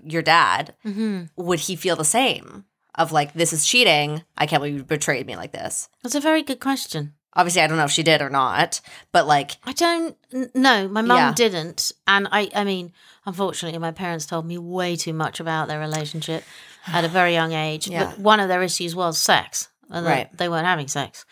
your 0.05 0.23
dad, 0.23 0.75
hmm 0.83 1.25
would 1.37 1.61
he 1.61 1.77
feel 1.77 1.95
the 1.97 2.05
same? 2.05 2.65
Of 2.95 3.13
like 3.13 3.33
this 3.35 3.53
is 3.53 3.67
cheating. 3.67 4.23
I 4.37 4.47
can't 4.47 4.61
believe 4.61 4.77
you 4.77 4.85
betrayed 4.85 5.27
me 5.27 5.37
like 5.37 5.53
this. 5.53 5.89
That's 6.03 6.15
a 6.15 6.21
very 6.21 6.43
good 6.43 6.61
question. 6.61 7.15
Obviously, 7.35 7.63
I 7.63 7.67
don't 7.67 7.79
know 7.79 7.85
if 7.85 7.91
she 7.91 8.03
did 8.03 8.21
or 8.21 8.29
not, 8.29 8.81
but 9.11 9.27
like 9.27 9.53
I 9.65 9.73
don't 9.73 10.17
know. 10.55 10.87
my 10.89 11.01
mum 11.01 11.17
Yeah. 11.17 11.33
didn't, 11.35 11.93
and 12.07 12.29
I 12.31 12.51
I 12.55 12.65
mean, 12.65 12.93
unfortunately, 13.25 13.79
my 13.79 13.93
parents 13.93 14.27
told 14.27 14.45
me 14.47 14.59
way 14.59 14.97
too 14.97 15.15
much 15.15 15.41
about 15.41 15.69
their 15.69 15.81
relationship 15.81 16.45
at 16.87 17.05
a 17.05 17.09
very 17.09 17.33
young 17.33 17.53
age. 17.53 17.89
Yeah. 17.89 18.05
But 18.05 18.19
one 18.19 18.41
of 18.41 18.49
their 18.49 18.63
issues 18.63 18.95
was 18.95 19.17
sex, 19.17 19.69
and 19.89 20.05
that 20.07 20.11
Right. 20.11 20.37
they 20.37 20.49
weren't 20.51 20.67
having 20.67 20.89
sex. 20.89 21.25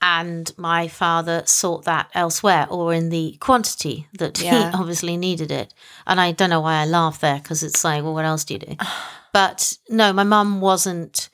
And 0.00 0.52
my 0.56 0.86
father 0.86 1.42
sought 1.46 1.84
that 1.86 2.08
elsewhere 2.14 2.66
or 2.70 2.92
in 2.94 3.08
the 3.08 3.36
quantity 3.40 4.06
that 4.18 4.38
Yeah. 4.40 4.70
he 4.70 4.76
obviously 4.78 5.16
needed 5.16 5.50
it. 5.50 5.74
And 6.06 6.20
I 6.20 6.30
don't 6.32 6.50
know 6.50 6.60
why 6.60 6.82
I 6.82 6.84
laugh 6.84 7.18
there 7.20 7.38
because 7.38 7.64
it's 7.64 7.82
like, 7.82 8.04
well, 8.04 8.14
what 8.14 8.24
else 8.24 8.44
do 8.44 8.54
you 8.54 8.60
do? 8.60 8.76
but 9.38 9.72
no, 9.88 10.12
my 10.12 10.24
mum 10.24 10.60
wasn't 10.60 11.28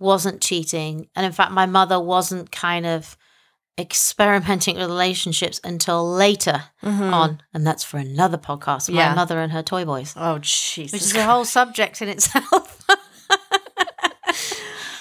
wasn't 0.00 0.40
cheating, 0.40 1.08
and 1.14 1.24
in 1.26 1.32
fact, 1.32 1.52
my 1.52 1.66
mother 1.66 1.98
wasn't 2.00 2.50
kind 2.50 2.84
of 2.86 3.16
experimenting 3.78 4.76
with 4.78 4.86
relationships 4.88 5.60
until 5.64 6.08
later 6.10 6.64
on, 6.82 7.40
and 7.52 7.66
that's 7.66 7.84
for 7.84 7.98
another 7.98 8.38
podcast. 8.38 8.88
My 8.88 8.94
Mm-hmm. 8.94 8.96
Yeah. 8.96 9.14
mother 9.14 9.38
and 9.40 9.52
her 9.52 9.62
toy 9.62 9.84
boys, 9.84 10.14
oh 10.16 10.38
Jesus. 10.40 10.92
which 10.92 11.02
is 11.02 11.14
a 11.14 11.24
whole 11.24 11.44
subject 11.44 12.00
in 12.02 12.08
itself. 12.08 12.84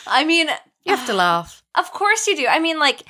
I 0.08 0.26
mean, 0.26 0.48
you 0.86 0.96
have 0.96 1.06
to 1.08 1.14
laugh. 1.14 1.64
Of 1.76 1.92
course 1.92 2.28
you 2.28 2.36
do. 2.36 2.48
I 2.48 2.60
mean, 2.60 2.78
like, 2.80 3.04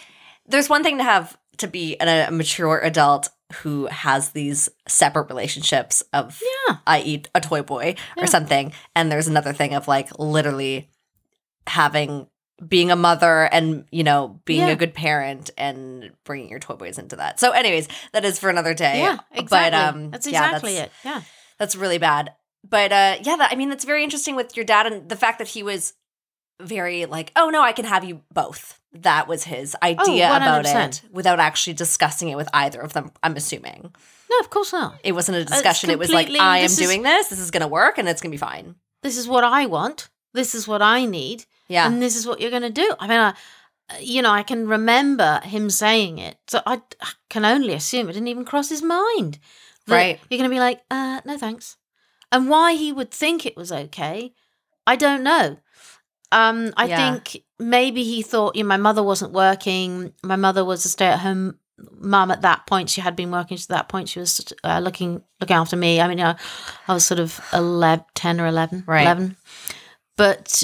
there's 0.47 0.69
one 0.69 0.83
thing 0.83 0.97
to 0.99 1.03
have 1.03 1.37
to 1.57 1.67
be 1.67 1.95
an, 1.99 2.07
a 2.07 2.31
mature 2.31 2.79
adult 2.79 3.29
who 3.61 3.85
has 3.87 4.29
these 4.31 4.69
separate 4.87 5.29
relationships 5.29 6.01
of, 6.11 6.41
Yeah. 6.67 6.77
i.e., 6.87 7.23
a 7.35 7.41
toy 7.41 7.61
boy 7.61 7.95
or 8.17 8.25
something, 8.27 8.73
and 8.95 9.11
there's 9.11 9.27
another 9.27 9.53
thing 9.53 9.73
of 9.75 9.87
like 9.87 10.09
literally 10.17 10.89
having 11.67 12.27
being 12.67 12.91
a 12.91 12.95
mother 12.95 13.43
and 13.51 13.85
you 13.91 14.03
know 14.03 14.39
being 14.45 14.61
Yeah. 14.61 14.69
a 14.69 14.75
good 14.75 14.93
parent 14.93 15.49
and 15.57 16.11
bringing 16.23 16.49
your 16.49 16.59
toy 16.59 16.75
boys 16.75 16.97
into 16.97 17.15
that. 17.17 17.39
So, 17.39 17.51
anyways, 17.51 17.87
that 18.13 18.25
is 18.25 18.39
for 18.39 18.49
another 18.49 18.73
day. 18.73 18.99
Yeah, 18.99 19.17
exactly. 19.31 19.47
But 19.49 19.73
um, 19.73 20.11
that's 20.11 20.27
yeah, 20.27 20.45
exactly 20.45 20.73
that's- 20.75 20.87
it. 21.03 21.07
Yeah. 21.07 21.21
that's 21.57 21.75
really 21.75 21.97
bad. 21.97 22.33
But 22.67 22.91
uh 22.93 23.17
yeah, 23.21 23.35
that, 23.37 23.49
I 23.51 23.55
mean 23.55 23.69
that's 23.69 23.83
very 23.85 24.03
interesting 24.03 24.35
with 24.35 24.55
your 24.55 24.65
dad 24.65 24.85
and 24.87 25.09
the 25.09 25.17
fact 25.17 25.39
that 25.39 25.49
he 25.49 25.63
was 25.63 25.93
very 26.61 27.05
like, 27.05 27.31
"Oh 27.35 27.49
no, 27.49 27.61
I 27.61 27.73
can 27.73 27.83
have 27.85 28.03
you 28.05 28.21
both." 28.33 28.79
That 28.93 29.27
was 29.27 29.43
his 29.43 29.75
idea 29.81 30.27
about 30.35 30.65
it 30.65 31.01
without 31.11 31.39
actually 31.39 31.73
discussing 31.73 32.29
it 32.29 32.35
with 32.35 32.47
either 32.53 32.79
of 32.79 32.93
them, 32.93 33.11
I'm 33.23 33.35
assuming. 33.35 33.91
No, 34.29 34.39
of 34.39 34.49
course 34.49 34.71
not. 34.71 34.99
It 35.03 35.13
wasn't 35.13 35.37
a 35.37 35.45
discussion. 35.45 35.89
It 35.89 35.97
was 35.99 36.11
like, 36.11 36.29
"I 36.29 36.59
am 36.59 36.65
is- 36.65 36.77
doing 36.77 37.01
this. 37.03 37.27
This 37.29 37.39
is 37.39 37.51
going 37.51 37.61
to 37.61 37.67
work 37.67 37.97
and 37.97 38.07
it's 38.07 38.21
going 38.21 38.31
to 38.31 38.35
be 38.35 38.39
fine." 38.39 38.75
This 39.01 39.17
is 39.17 39.27
what 39.27 39.43
I 39.43 39.65
want. 39.65 40.09
This 40.33 40.55
is 40.55 40.67
what 40.67 40.81
I 40.81 41.05
need. 41.05 41.45
Yeah. 41.67 41.87
And 41.87 42.01
this 42.01 42.15
is 42.15 42.25
what 42.27 42.39
you're 42.39 42.49
going 42.51 42.61
to 42.63 42.69
do. 42.69 42.93
I 42.99 43.07
mean, 43.07 43.19
I, 43.19 43.33
you 43.99 44.21
know, 44.21 44.31
I 44.31 44.43
can 44.43 44.67
remember 44.67 45.41
him 45.43 45.69
saying 45.69 46.17
it. 46.19 46.37
So 46.47 46.61
I, 46.65 46.81
I 47.01 47.09
can 47.29 47.45
only 47.45 47.73
assume 47.73 48.09
it 48.09 48.13
didn't 48.13 48.27
even 48.27 48.45
cross 48.45 48.69
his 48.69 48.81
mind. 48.81 49.39
Right. 49.87 50.19
You're 50.29 50.37
going 50.37 50.49
to 50.49 50.53
be 50.53 50.59
like, 50.59 50.81
uh, 50.89 51.21
no 51.25 51.37
thanks. 51.37 51.77
And 52.31 52.49
why 52.49 52.73
he 52.73 52.91
would 52.91 53.11
think 53.11 53.45
it 53.45 53.57
was 53.57 53.71
okay, 53.71 54.33
I 54.87 54.95
don't 54.95 55.23
know. 55.23 55.57
Um, 56.31 56.73
I 56.77 56.85
Yeah. 56.85 57.13
think 57.13 57.43
maybe 57.63 58.03
he 58.03 58.21
thought, 58.21 58.55
you 58.55 58.63
know, 58.63 58.67
my 58.69 58.77
mother 58.77 59.03
wasn't 59.03 59.31
working. 59.33 60.13
My 60.23 60.35
mother 60.35 60.63
was 60.65 60.85
a 60.85 60.89
stay 60.89 61.07
at 61.07 61.19
home 61.19 61.57
mum 61.99 62.31
at 62.31 62.41
that 62.41 62.65
point. 62.67 62.89
She 62.89 63.01
had 63.01 63.15
been 63.15 63.31
working 63.31 63.57
to 63.57 63.67
that 63.69 63.89
point. 63.89 64.09
She 64.09 64.19
was 64.19 64.53
uh, 64.63 64.79
looking 64.79 65.21
looking 65.41 65.55
after 65.55 65.75
me. 65.75 65.99
I 65.99 66.07
mean, 66.07 66.19
uh, 66.19 66.37
I 66.87 66.93
was 66.93 67.05
sort 67.05 67.19
of 67.19 67.39
11, 67.53 68.05
10 68.15 68.39
or 68.41 68.47
11. 68.47 68.83
Right. 68.87 69.01
11. 69.01 69.35
But 70.15 70.63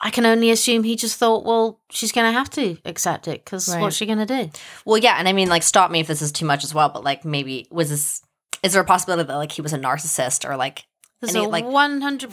I 0.00 0.10
can 0.10 0.26
only 0.26 0.50
assume 0.50 0.82
he 0.82 0.96
just 0.96 1.18
thought, 1.18 1.44
well, 1.44 1.80
she's 1.90 2.12
going 2.12 2.30
to 2.32 2.36
have 2.38 2.50
to 2.50 2.76
accept 2.84 3.28
it 3.28 3.44
because 3.44 3.68
Right. 3.68 3.80
what's 3.80 3.96
she 3.96 4.06
going 4.06 4.18
to 4.18 4.26
do? 4.26 4.50
Well, 4.84 4.98
yeah, 4.98 5.14
and 5.18 5.28
I 5.28 5.32
mean 5.32 5.48
like 5.48 5.62
stop 5.62 5.90
me 5.90 6.00
if 6.00 6.06
this 6.06 6.22
is 6.22 6.32
too 6.32 6.44
much 6.46 6.64
as 6.64 6.74
well, 6.74 6.88
but 6.88 7.04
like 7.04 7.24
maybe 7.24 7.66
was 7.70 7.90
this 7.90 8.22
is 8.62 8.72
there 8.72 8.82
a 8.82 8.84
possibility 8.84 9.26
that 9.28 9.36
like 9.36 9.52
he 9.52 9.62
was 9.62 9.72
a 9.72 9.78
narcissist 9.78 10.48
or 10.48 10.56
like 10.56 10.84
There's 11.20 11.34
a 11.34 11.42
like- 11.42 11.64
100% 11.64 12.30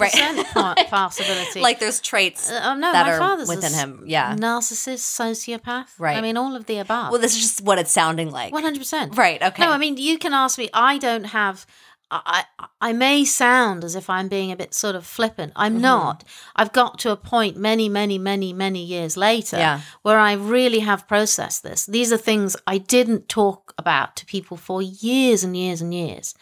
Right. 0.55 0.87
possibility. 0.89 1.59
like 1.59 1.79
there's 1.79 1.99
traits 1.99 2.51
Uh, 2.51 2.61
oh, 2.65 2.75
no, 2.75 2.91
that 2.91 3.05
my 3.07 3.13
are 3.25 3.37
within 3.47 3.73
him. 3.73 4.03
Yeah. 4.05 4.35
narcissist, 4.35 5.03
sociopath. 5.19 5.87
Right. 5.97 6.17
I 6.17 6.21
mean, 6.21 6.37
all 6.37 6.55
of 6.55 6.65
the 6.67 6.77
above. 6.77 7.11
Well, 7.11 7.21
this 7.21 7.35
is 7.35 7.41
just 7.41 7.61
what 7.61 7.79
it's 7.79 7.91
sounding 7.91 8.31
like. 8.31 8.53
100%. 8.53 9.17
Right. 9.17 9.41
Okay. 9.41 9.63
No, 9.63 9.71
I 9.71 9.77
mean, 9.77 9.97
you 9.97 10.17
can 10.19 10.33
ask 10.33 10.57
me. 10.57 10.69
I 10.73 10.97
don't 10.97 11.25
have. 11.25 11.65
I, 12.11 12.43
I 12.59 12.67
I 12.89 12.93
may 12.93 13.25
sound 13.25 13.83
as 13.83 13.95
if 13.95 14.11
I'm 14.11 14.27
being 14.27 14.51
a 14.51 14.55
bit 14.55 14.75
sort 14.75 14.93
of 14.95 15.03
flippant. 15.07 15.53
I'm 15.55 15.73
Mm-hmm. 15.73 15.81
not. 15.81 16.23
I've 16.55 16.71
got 16.71 16.99
to 16.99 17.09
a 17.11 17.15
point 17.17 17.57
many, 17.57 17.89
many, 17.89 18.19
many, 18.19 18.53
many 18.53 18.83
years 18.83 19.17
later 19.17 19.57
Yeah. 19.57 19.81
where 20.03 20.19
I 20.19 20.33
really 20.33 20.79
have 20.81 21.07
processed 21.07 21.63
this. 21.63 21.87
These 21.87 22.13
are 22.13 22.17
things 22.17 22.55
I 22.67 22.77
didn't 22.77 23.27
talk 23.27 23.73
about 23.79 24.15
to 24.17 24.25
people 24.27 24.55
for 24.57 24.83
years 24.83 25.43
and 25.43 25.57
years 25.57 25.81
and 25.81 25.91
years. 25.95 26.35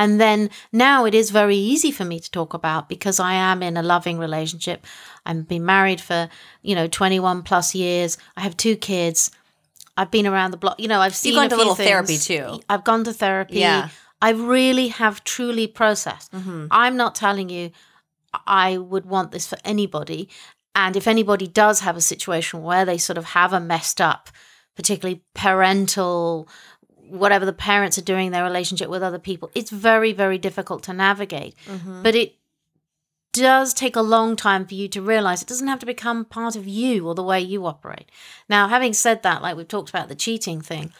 And 0.00 0.18
then 0.18 0.48
now 0.72 1.04
it 1.04 1.14
is 1.14 1.30
very 1.30 1.56
easy 1.56 1.90
for 1.90 2.06
me 2.06 2.20
to 2.20 2.30
talk 2.30 2.54
about 2.54 2.88
because 2.88 3.20
I 3.20 3.34
am 3.34 3.62
in 3.62 3.76
a 3.76 3.82
loving 3.82 4.18
relationship. 4.18 4.86
I've 5.26 5.46
been 5.46 5.66
married 5.66 6.00
for, 6.00 6.30
you 6.62 6.74
know, 6.74 6.86
21 6.86 7.42
plus 7.42 7.74
years. 7.74 8.16
I 8.34 8.40
have 8.40 8.56
two 8.56 8.76
kids. 8.76 9.30
I've 9.98 10.10
been 10.10 10.26
around 10.26 10.52
the 10.52 10.56
block. 10.56 10.80
You 10.80 10.88
know, 10.88 11.00
I've 11.00 11.14
seen 11.14 11.34
gone 11.34 11.44
a 11.44 11.48
to 11.50 11.54
few 11.56 11.58
little 11.58 11.74
therapy, 11.74 12.16
too. 12.16 12.60
I've 12.70 12.82
gone 12.82 13.04
to 13.04 13.12
therapy. 13.12 13.58
Yeah. 13.58 13.90
I 14.22 14.30
really 14.30 14.88
have 14.88 15.22
truly 15.22 15.66
processed. 15.66 16.32
Mhm. 16.32 16.68
I'm 16.70 16.96
not 16.96 17.14
telling 17.14 17.50
you 17.50 17.70
I 18.46 18.78
would 18.78 19.04
want 19.04 19.32
this 19.32 19.46
for 19.46 19.58
anybody. 19.66 20.30
And 20.74 20.96
if 20.96 21.06
anybody 21.06 21.46
does 21.46 21.80
have 21.80 21.96
a 21.98 22.00
situation 22.00 22.62
where 22.62 22.86
they 22.86 22.96
sort 22.96 23.18
of 23.18 23.26
have 23.26 23.52
a 23.52 23.60
messed 23.60 24.00
up, 24.00 24.30
particularly 24.76 25.20
parental, 25.34 26.48
whatever 27.10 27.44
the 27.44 27.52
parents 27.52 27.98
are 27.98 28.02
doing, 28.02 28.30
their 28.30 28.44
relationship 28.44 28.88
with 28.88 29.02
other 29.02 29.18
people, 29.18 29.50
it's 29.54 29.70
very, 29.70 30.12
very 30.12 30.38
difficult 30.38 30.82
to 30.84 30.92
navigate. 30.92 31.54
Mhm. 31.66 32.02
But 32.02 32.14
it 32.14 32.36
does 33.32 33.72
take 33.72 33.94
a 33.96 34.02
long 34.02 34.34
time 34.34 34.66
for 34.66 34.74
you 34.74 34.88
to 34.88 35.00
realize 35.02 35.40
it 35.40 35.48
doesn't 35.48 35.68
have 35.68 35.78
to 35.78 35.86
become 35.86 36.24
part 36.24 36.56
of 36.56 36.66
you 36.66 37.06
or 37.06 37.14
the 37.14 37.22
way 37.22 37.40
you 37.40 37.64
operate. 37.66 38.10
Now, 38.48 38.68
having 38.68 38.92
said 38.92 39.22
that, 39.22 39.42
like 39.42 39.56
we've 39.56 39.68
talked 39.68 39.90
about 39.90 40.08
the 40.08 40.14
cheating 40.16 40.60
thing, 40.60 40.92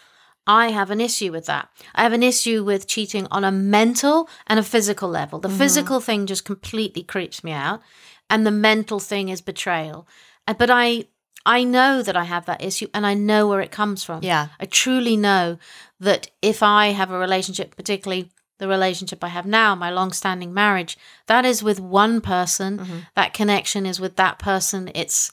I 0.47 0.71
have 0.71 0.91
an 0.91 1.01
issue 1.01 1.33
with 1.33 1.47
that. 1.47 1.69
I 1.95 2.03
have 2.03 2.13
an 2.13 2.23
issue 2.23 2.65
with 2.65 2.87
cheating 2.87 3.27
on 3.31 3.45
a 3.45 3.53
mental 3.53 4.29
and 4.47 4.59
a 4.59 4.65
physical 4.65 5.09
level. 5.09 5.39
The 5.39 5.49
physical 5.49 6.01
thing 6.01 6.27
just 6.27 6.45
completely 6.45 7.03
creeps 7.03 7.45
me 7.45 7.53
out, 7.53 7.83
and 8.29 8.47
the 8.47 8.51
mental 8.51 9.01
thing 9.01 9.29
is 9.29 9.41
betrayal. 9.41 10.07
Uh, 10.47 10.55
But 10.55 10.71
I 10.71 11.07
I 11.47 11.65
know 11.65 12.03
that 12.03 12.17
I 12.17 12.25
have 12.25 12.47
that 12.47 12.63
issue 12.63 12.89
and 12.93 13.07
I 13.07 13.15
know 13.15 13.49
where 13.49 13.61
it 13.61 13.71
comes 13.71 14.05
from. 14.05 14.23
Yeah. 14.23 14.49
I 14.59 14.67
truly 14.67 15.17
know 15.17 15.59
that 15.99 16.31
if 16.43 16.63
I 16.63 16.89
have 16.89 17.11
a 17.11 17.19
relationship, 17.19 17.77
particularly 17.77 18.31
the 18.59 18.69
relationship 18.69 19.25
I 19.25 19.29
have 19.29 19.47
now, 19.47 19.75
my 19.75 19.91
long 19.91 20.13
standing 20.13 20.53
marriage, 20.53 20.99
that 21.27 21.45
is 21.45 21.63
with 21.63 21.81
one 21.81 22.21
person. 22.21 22.79
Mm-hmm. 22.79 22.99
That 23.17 23.33
connection 23.33 23.87
is 23.87 23.99
with 23.99 24.17
that 24.17 24.39
person. 24.39 24.91
It's 24.95 25.33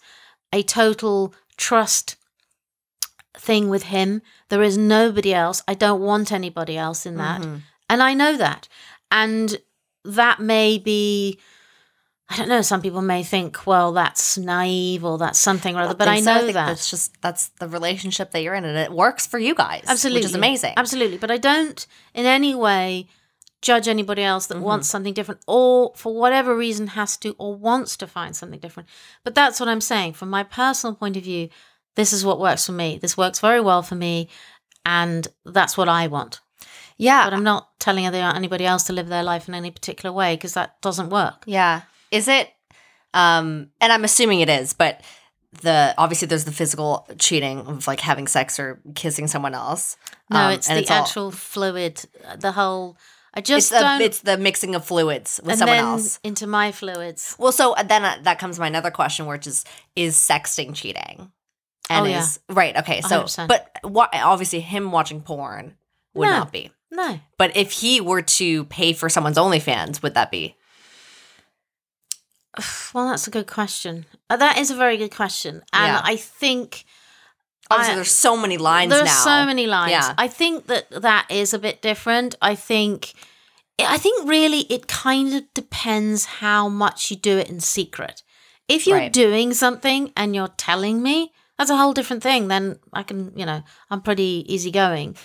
a 0.54 0.64
total 0.64 1.34
trust 1.58 2.16
thing 3.36 3.70
with 3.70 3.84
him. 3.84 4.22
There 4.50 4.64
is 4.64 4.78
nobody 4.78 5.34
else. 5.34 5.62
I 5.68 5.74
don't 5.74 6.02
want 6.02 6.32
anybody 6.32 6.78
else 6.78 7.06
in 7.06 7.18
that. 7.18 7.42
Mm-hmm. 7.42 7.58
And 7.90 8.02
I 8.02 8.14
know 8.14 8.38
that. 8.38 8.70
And 9.12 9.58
that 10.06 10.40
may 10.40 10.78
be. 10.78 11.40
I 12.30 12.36
don't 12.36 12.50
know. 12.50 12.62
Some 12.62 12.82
people 12.82 13.02
may 13.02 13.24
think, 13.24 13.66
well, 13.66 13.94
that's 13.94 14.38
naive 14.38 15.06
or 15.06 15.18
that's 15.18 15.40
something 15.40 15.76
or 15.78 15.82
other, 15.82 15.96
but 15.96 16.08
I 16.10 16.16
think 16.16 16.26
so. 16.26 16.34
know 16.34 16.40
think 16.42 16.54
that. 16.56 16.66
that's 16.68 16.90
just 16.90 17.22
that's 17.22 17.48
the 17.60 17.68
relationship 17.70 18.32
that 18.32 18.42
you're 18.42 18.54
in, 18.54 18.66
and 18.66 18.78
it 18.78 18.92
works 18.92 19.26
for 19.26 19.40
you 19.40 19.56
guys. 19.56 19.84
Absolutely. 19.88 20.20
which 20.20 20.26
is 20.26 20.36
amazing. 20.36 20.74
Absolutely. 20.76 21.18
But 21.18 21.32
I 21.32 21.38
don't 21.38 21.88
in 22.14 22.26
any 22.26 22.54
way 22.54 23.08
judge 23.62 23.88
anybody 23.88 24.22
else 24.24 24.48
that 24.48 24.56
Mm-hmm. 24.56 24.64
wants 24.66 24.88
something 24.90 25.14
different 25.14 25.42
or 25.48 25.92
for 25.96 26.14
whatever 26.14 26.56
reason 26.56 26.88
has 26.88 27.18
to 27.18 27.34
or 27.40 27.56
wants 27.56 27.98
to 27.98 28.08
find 28.08 28.36
something 28.36 28.60
different. 28.60 28.88
But 29.24 29.34
that's 29.34 29.60
what 29.60 29.68
I'm 29.70 29.82
saying. 29.82 30.14
From 30.14 30.30
my 30.30 30.44
personal 30.44 30.96
point 30.96 31.18
of 31.18 31.24
view, 31.24 31.50
this 31.96 32.14
is 32.14 32.24
what 32.26 32.40
works 32.40 32.66
for 32.66 32.74
me. 32.74 33.00
This 33.02 33.18
works 33.18 33.40
very 33.40 33.60
well 33.62 33.82
for 33.82 33.96
me. 33.96 34.28
And 34.86 35.28
that's 35.46 35.76
what 35.76 35.90
I 35.90 36.08
want. 36.08 36.40
Yeah, 36.98 37.26
But 37.26 37.34
I'm 37.34 37.44
not 37.44 37.80
telling 37.80 38.06
anybody 38.06 38.66
else 38.66 38.84
to 38.86 38.94
live 38.94 39.08
their 39.08 39.24
life 39.24 39.48
in 39.48 39.54
any 39.56 39.70
particular 39.72 40.14
way 40.14 40.36
because 40.36 40.54
that 40.54 40.80
doesn't 40.82 41.10
work. 41.10 41.44
yeah. 41.46 41.82
Is 42.12 42.28
it? 42.28 42.50
Um, 43.14 43.70
and 43.82 43.92
I'm 43.92 44.04
assuming 44.04 44.42
it 44.42 44.50
is, 44.50 44.74
but 44.74 45.02
the 45.62 45.94
obviously 45.98 46.28
there's 46.28 46.46
the 46.46 46.52
physical 46.52 47.08
cheating 47.18 47.60
of 47.62 47.88
like 47.88 48.00
having 48.02 48.28
sex 48.28 48.60
or 48.60 48.80
kissing 48.96 49.28
someone 49.28 49.54
else. 49.56 49.98
No, 50.30 50.40
Um, 50.40 50.52
it's 50.54 50.68
the 50.68 50.86
all- 50.90 51.02
actual 51.02 51.32
fluid, 51.32 52.04
uh, 52.28 52.36
the 52.36 52.52
whole. 52.52 52.98
I 53.34 53.42
just 53.42 53.70
the, 53.70 53.80
don't. 53.80 54.02
it's 54.02 54.20
the 54.22 54.38
mixing 54.38 54.74
of 54.76 54.84
fluids 54.86 55.40
with 55.44 55.58
someone 55.60 55.78
else. 55.78 56.20
into 56.24 56.48
my 56.48 56.72
fluids. 56.72 57.36
Well, 57.38 57.52
so 57.52 57.74
uh, 57.74 57.84
then 57.84 58.04
uh, 58.04 58.18
that 58.24 58.40
comes 58.40 58.56
to 58.56 58.62
my 58.62 58.68
another 58.68 58.92
question, 58.92 59.26
which 59.26 59.46
is 59.48 59.64
is 59.96 60.16
sexting 60.18 60.74
cheating? 60.76 61.32
And 61.90 62.06
Oh, 62.06 62.10
yeah. 62.10 62.20
is 62.22 62.40
right. 62.50 62.76
Okay, 62.78 63.02
so 63.02 63.24
100%. 63.24 63.48
but 63.48 63.70
what 63.84 64.10
obviously 64.14 64.60
him 64.60 64.92
watching 64.92 65.22
porn 65.22 65.76
would 66.14 66.26
No. 66.26 66.32
not 66.40 66.52
be. 66.52 66.72
No. 66.92 67.20
But 67.38 67.56
if 67.56 67.72
he 67.72 68.02
were 68.02 68.22
to 68.24 68.66
pay 68.66 68.94
for 68.94 69.08
someone's 69.08 69.38
OnlyFans, 69.38 70.02
would 70.02 70.16
that 70.16 70.30
be? 70.32 70.56
Well, 72.94 73.10
that's 73.10 73.28
a 73.28 73.32
good 73.32 73.48
question. 73.48 74.06
Uh, 74.30 74.38
That 74.38 74.58
is 74.58 74.72
a 74.72 74.76
very 74.76 74.98
good 74.98 75.12
question, 75.16 75.62
and 75.74 75.94
Yeah. 75.94 76.02
I 76.04 76.16
think 76.18 76.86
Obviously, 77.70 77.92
I- 77.92 77.96
there's 77.96 78.12
so 78.12 78.38
many 78.38 78.58
lines 78.58 78.92
there's 78.94 79.12
so 79.12 79.46
many 79.46 79.68
lines. 79.68 79.92
Yeah. 79.92 80.14
I 80.18 80.28
think 80.30 80.68
that 80.68 80.90
that 80.90 81.26
is 81.30 81.54
a 81.54 81.60
bit 81.60 81.82
different. 81.82 82.36
I 82.42 82.56
think, 82.56 83.14
I 83.78 83.98
think 83.98 84.28
really 84.30 84.62
it 84.70 84.88
kind 84.88 85.34
of 85.36 85.44
depends 85.54 86.26
how 86.42 86.70
much 86.70 87.12
you 87.12 87.18
do 87.18 87.38
it 87.38 87.50
in 87.50 87.60
secret. 87.60 88.24
If 88.70 88.88
you're 88.88 88.98
Right. 88.98 89.12
doing 89.14 89.54
something 89.54 90.14
and 90.16 90.34
you're 90.34 90.54
telling 90.58 91.04
me, 91.04 91.34
that's 91.58 91.70
a 91.70 91.78
whole 91.78 91.94
different 91.94 92.22
thing. 92.24 92.48
Then 92.50 92.78
I 92.94 93.04
can, 93.04 93.32
you 93.36 93.46
know, 93.46 93.64
I'm 93.90 94.02
pretty 94.02 94.46
easygoing. 94.48 95.16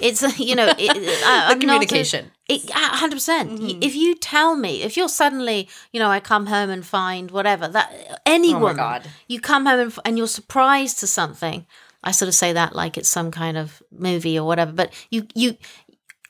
It's 0.00 0.22
you 0.38 0.54
know, 0.54 0.66
it, 0.78 0.78
I, 0.90 0.94
The 0.94 1.26
I'm 1.26 1.48
not 1.48 1.56
a- 1.56 1.58
communication. 1.60 2.30
hundred 2.70 3.16
percent. 3.16 3.50
Mm-hmm. 3.60 3.82
If 3.82 3.94
you 3.96 4.14
tell 4.14 4.56
me, 4.56 4.82
if 4.82 4.96
you're 4.96 5.08
suddenly, 5.08 5.68
you 5.92 6.00
know, 6.00 6.08
I 6.08 6.20
come 6.20 6.46
home 6.46 6.70
and 6.70 6.84
find 6.86 7.30
whatever 7.30 7.68
that 7.68 8.20
anyone, 8.26 8.62
Oh 8.62 8.66
my 8.66 8.74
God. 8.74 9.08
you 9.28 9.40
come 9.40 9.66
home 9.66 9.80
and, 9.80 9.98
and 10.04 10.18
you're 10.18 10.26
surprised 10.28 10.98
to 11.00 11.06
something. 11.06 11.66
I 12.02 12.12
sort 12.12 12.28
of 12.28 12.34
say 12.34 12.52
that 12.54 12.74
like 12.74 12.96
it's 12.96 13.10
some 13.10 13.30
kind 13.30 13.58
of 13.58 13.82
movie 13.92 14.38
or 14.38 14.46
whatever, 14.46 14.72
but 14.72 14.92
you 15.10 15.26
you 15.34 15.56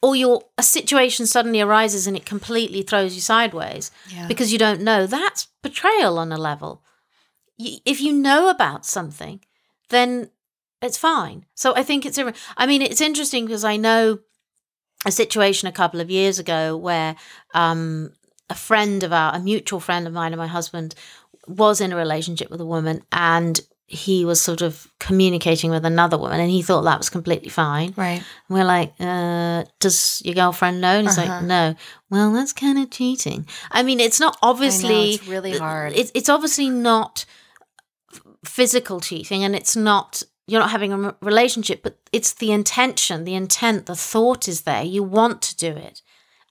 or 0.02 0.16
your 0.16 0.42
a 0.58 0.62
situation 0.62 1.26
suddenly 1.26 1.60
arises 1.60 2.06
and 2.06 2.16
it 2.16 2.24
completely 2.26 2.82
throws 2.82 3.14
you 3.14 3.20
sideways 3.20 3.90
Yeah. 4.08 4.26
because 4.26 4.50
you 4.52 4.58
don't 4.58 4.80
know. 4.80 5.06
That's 5.06 5.46
betrayal 5.62 6.18
on 6.18 6.32
a 6.32 6.38
level. 6.38 6.82
If 7.58 8.00
you 8.00 8.12
know 8.14 8.48
about 8.48 8.86
something, 8.86 9.40
then 9.90 10.30
it's 10.82 10.96
fine. 10.98 11.44
So 11.54 11.74
I 11.76 11.82
think 11.82 12.06
it's. 12.06 12.18
a- 12.18 12.32
I 12.56 12.66
mean, 12.66 12.82
it's 12.82 13.00
interesting 13.00 13.44
because 13.46 13.64
I 13.64 13.76
know 13.76 14.18
a 15.06 15.12
situation 15.12 15.68
a 15.68 15.72
couple 15.72 16.00
of 16.00 16.10
years 16.10 16.38
ago 16.38 16.76
where 16.76 17.16
um, 17.54 18.12
a 18.48 18.54
friend 18.54 19.02
of 19.02 19.12
our, 19.12 19.34
a 19.34 19.40
mutual 19.40 19.80
friend 19.80 20.06
of 20.06 20.12
mine 20.12 20.32
and 20.32 20.38
my 20.40 20.46
husband, 20.46 20.94
was 21.48 21.80
in 21.80 21.92
a 21.92 21.96
relationship 21.96 22.50
with 22.50 22.60
a 22.60 22.66
woman, 22.66 23.02
and 23.12 23.60
he 23.86 24.24
was 24.24 24.40
sort 24.40 24.62
of 24.62 24.86
communicating 25.00 25.70
with 25.70 25.84
another 25.84 26.16
woman, 26.16 26.38
and 26.38 26.50
he 26.50 26.62
thought 26.62 26.82
that 26.82 26.98
was 26.98 27.10
completely 27.10 27.48
fine. 27.48 27.92
Right. 27.96 28.18
And 28.48 28.58
we're 28.58 28.64
like, 28.64 28.92
uh, 29.00 29.64
does 29.80 30.22
your 30.24 30.34
girlfriend 30.34 30.80
know? 30.80 30.98
And 30.98 31.08
he's 31.08 31.18
Uh-huh. 31.18 31.32
like, 31.38 31.44
no. 31.44 31.74
Well, 32.08 32.32
that's 32.32 32.52
kind 32.52 32.78
of 32.78 32.90
cheating. 32.90 33.46
I 33.70 33.82
mean, 33.82 33.98
it's 34.00 34.20
not 34.20 34.36
obviously. 34.42 35.14
it's 35.14 35.26
really 35.26 35.58
hard. 35.58 35.92
It's 35.94 36.12
it's 36.14 36.28
obviously 36.28 36.68
not 36.70 37.24
physical 38.44 39.00
cheating, 39.00 39.44
and 39.44 39.54
it's 39.54 39.76
not 39.76 40.22
you're 40.46 40.60
not 40.60 40.70
having 40.70 40.92
a 40.92 41.14
relationship, 41.22 41.80
but 41.82 41.96
it's 42.10 42.32
the 42.32 42.50
intention, 42.50 43.22
the 43.22 43.36
intent, 43.36 43.86
the 43.86 43.94
thought 43.94 44.48
is 44.48 44.62
there. 44.62 44.82
You 44.82 45.04
want 45.04 45.42
to 45.42 45.56
do 45.56 45.70
it. 45.70 46.02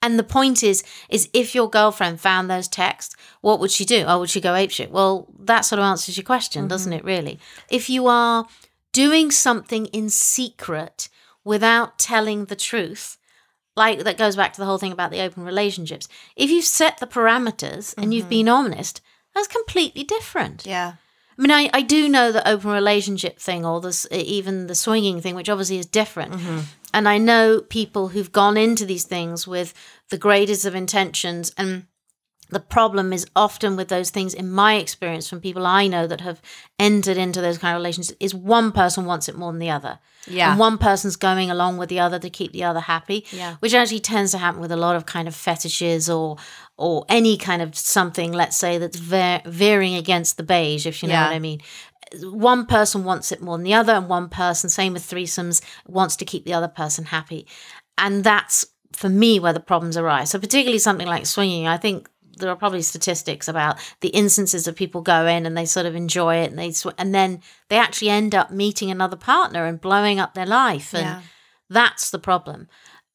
And 0.02 0.18
the 0.18 0.24
point 0.24 0.64
is, 0.64 0.84
is 1.10 1.30
if 1.34 1.54
your 1.54 1.70
girlfriend 1.70 2.22
found 2.22 2.50
those 2.50 2.70
texts, 2.70 3.16
what 3.42 3.60
would 3.60 3.72
she 3.72 3.84
do? 3.84 4.06
Oh, 4.08 4.20
would 4.20 4.30
she 4.30 4.40
go 4.40 4.54
apeshit? 4.54 4.90
Well, 4.90 5.28
that 5.40 5.66
sort 5.66 5.80
of 5.80 5.84
answers 5.84 6.16
your 6.16 6.24
question, 6.24 6.62
mm-hmm. 6.62 6.70
doesn't 6.70 6.94
it? 6.94 7.04
Really, 7.04 7.40
if 7.70 7.90
you 7.90 8.08
are 8.08 8.48
doing 8.94 9.32
something 9.32 9.88
in 9.88 10.10
secret 10.10 11.10
without 11.44 12.00
telling 12.00 12.46
the 12.46 12.56
truth, 12.56 13.18
like 13.76 14.04
that 14.04 14.18
goes 14.18 14.38
back 14.38 14.54
to 14.54 14.62
the 14.62 14.66
whole 14.66 14.78
thing 14.78 14.94
about 14.94 15.12
the 15.12 15.22
open 15.22 15.44
relationships. 15.44 16.08
If 16.38 16.50
you've 16.50 16.66
set 16.66 17.00
the 17.00 17.08
parameters 17.08 17.94
and 17.98 18.14
you've 18.14 18.24
mm-hmm. 18.24 18.30
been 18.30 18.50
honest, 18.50 19.02
that's 19.36 19.48
completely 19.48 20.04
different. 20.04 20.66
Yeah. 20.66 20.94
I 21.40 21.42
mean, 21.42 21.52
I, 21.52 21.70
I 21.74 21.82
do 21.84 22.10
know 22.10 22.34
the 22.34 22.46
open 22.46 22.70
relationship 22.70 23.40
thing 23.40 23.66
or 23.66 23.80
this 23.80 24.06
even 24.12 24.68
the 24.68 24.76
swinging 24.76 25.22
thing, 25.22 25.36
which 25.36 25.48
obviously 25.48 25.78
is 25.78 25.86
different. 25.86 26.34
Mm-hmm. 26.34 26.60
And 26.94 27.08
I 27.08 27.18
know 27.18 27.62
people 27.62 28.10
who've 28.10 28.32
gone 28.32 28.58
into 28.58 28.86
these 28.86 29.06
things 29.06 29.48
with 29.48 29.74
the 30.10 30.18
greatest 30.18 30.66
of 30.66 30.76
intentions. 30.76 31.54
And 31.58 31.86
the 32.50 32.60
problem 32.60 33.14
is 33.14 33.28
often 33.36 33.76
with 33.76 33.90
those 33.90 34.10
things, 34.10 34.34
in 34.34 34.52
my 34.52 34.76
experience, 34.76 35.30
from 35.30 35.40
people 35.42 35.66
I 35.68 35.88
know 35.88 36.08
that 36.08 36.22
have 36.22 36.42
entered 36.80 37.18
into 37.18 37.42
those 37.42 37.58
kind 37.58 37.76
of 37.76 37.80
relationships, 37.80 38.18
is 38.20 38.34
one 38.34 38.72
person 38.72 39.06
wants 39.06 39.30
it 39.30 39.36
more 39.38 39.52
than 39.52 39.60
the 39.60 39.70
other. 39.70 40.00
Yeah. 40.28 40.52
And 40.52 40.60
one 40.60 40.78
person's 40.78 41.16
going 41.16 41.50
along 41.52 41.78
with 41.78 41.90
the 41.90 42.00
other 42.00 42.20
to 42.20 42.30
keep 42.30 42.52
the 42.52 42.64
other 42.64 42.80
happy. 42.82 43.26
Yeah. 43.32 43.56
Which 43.60 43.74
actually 43.74 44.00
tends 44.02 44.32
to 44.32 44.38
happen 44.40 44.62
with 44.62 44.72
a 44.72 44.78
lot 44.78 44.96
of 44.96 45.06
kind 45.06 45.28
of 45.28 45.36
fetishes 45.36 46.10
or 46.10 46.38
or 46.78 47.06
any 47.10 47.36
kind 47.38 47.62
of 47.62 47.76
something, 47.78 48.32
let's 48.32 48.56
say, 48.56 48.78
that's 48.78 48.98
ver- 48.98 49.42
veering 49.46 49.96
against 49.96 50.38
the 50.38 50.44
beige, 50.44 50.86
if 50.88 51.04
you 51.04 51.10
know 51.10 51.16
Yeah. 51.16 51.28
what 51.28 51.36
I 51.36 51.40
mean. 51.40 51.62
One 52.24 52.66
person 52.66 53.04
wants 53.04 53.32
it 53.34 53.42
more 53.42 53.58
than 53.58 53.66
the 53.66 53.74
other, 53.74 53.94
and 53.94 54.08
one 54.10 54.30
person, 54.30 54.70
same 54.70 54.94
with 54.94 55.04
threesomes, 55.04 55.62
wants 55.88 56.16
to 56.16 56.26
keep 56.26 56.46
the 56.46 56.54
other 56.54 56.70
person 56.70 57.06
happy. 57.06 57.46
And 57.98 58.24
that's 58.24 58.66
for 58.94 59.10
me 59.10 59.40
where 59.40 59.54
the 59.54 59.60
problems 59.60 59.98
arise. 59.98 60.30
So, 60.32 60.40
particularly 60.40 60.80
something 60.80 61.06
like 61.08 61.26
swinging, 61.26 61.68
I 61.68 61.78
think 61.78 62.10
there 62.40 62.50
are 62.50 62.56
probably 62.56 62.82
statistics 62.82 63.48
about 63.48 63.78
the 64.02 64.10
instances 64.10 64.68
of 64.68 64.76
people 64.76 65.02
go 65.02 65.26
in 65.28 65.46
and 65.46 65.58
they 65.58 65.66
sort 65.66 65.86
of 65.86 65.96
enjoy 65.96 66.38
it 66.38 66.50
and 66.50 66.60
they 66.60 66.72
sw- 66.72 66.98
and 66.98 67.14
then 67.14 67.42
they 67.70 67.78
actually 67.78 68.10
end 68.10 68.34
up 68.34 68.52
meeting 68.52 68.90
another 68.90 69.16
partner 69.16 69.66
and 69.66 69.82
blowing 69.82 70.20
up 70.20 70.34
their 70.34 70.46
life 70.46 70.94
and 70.94 71.06
Yeah. 71.06 71.22
that's 71.70 72.10
the 72.10 72.20
problem. 72.20 72.68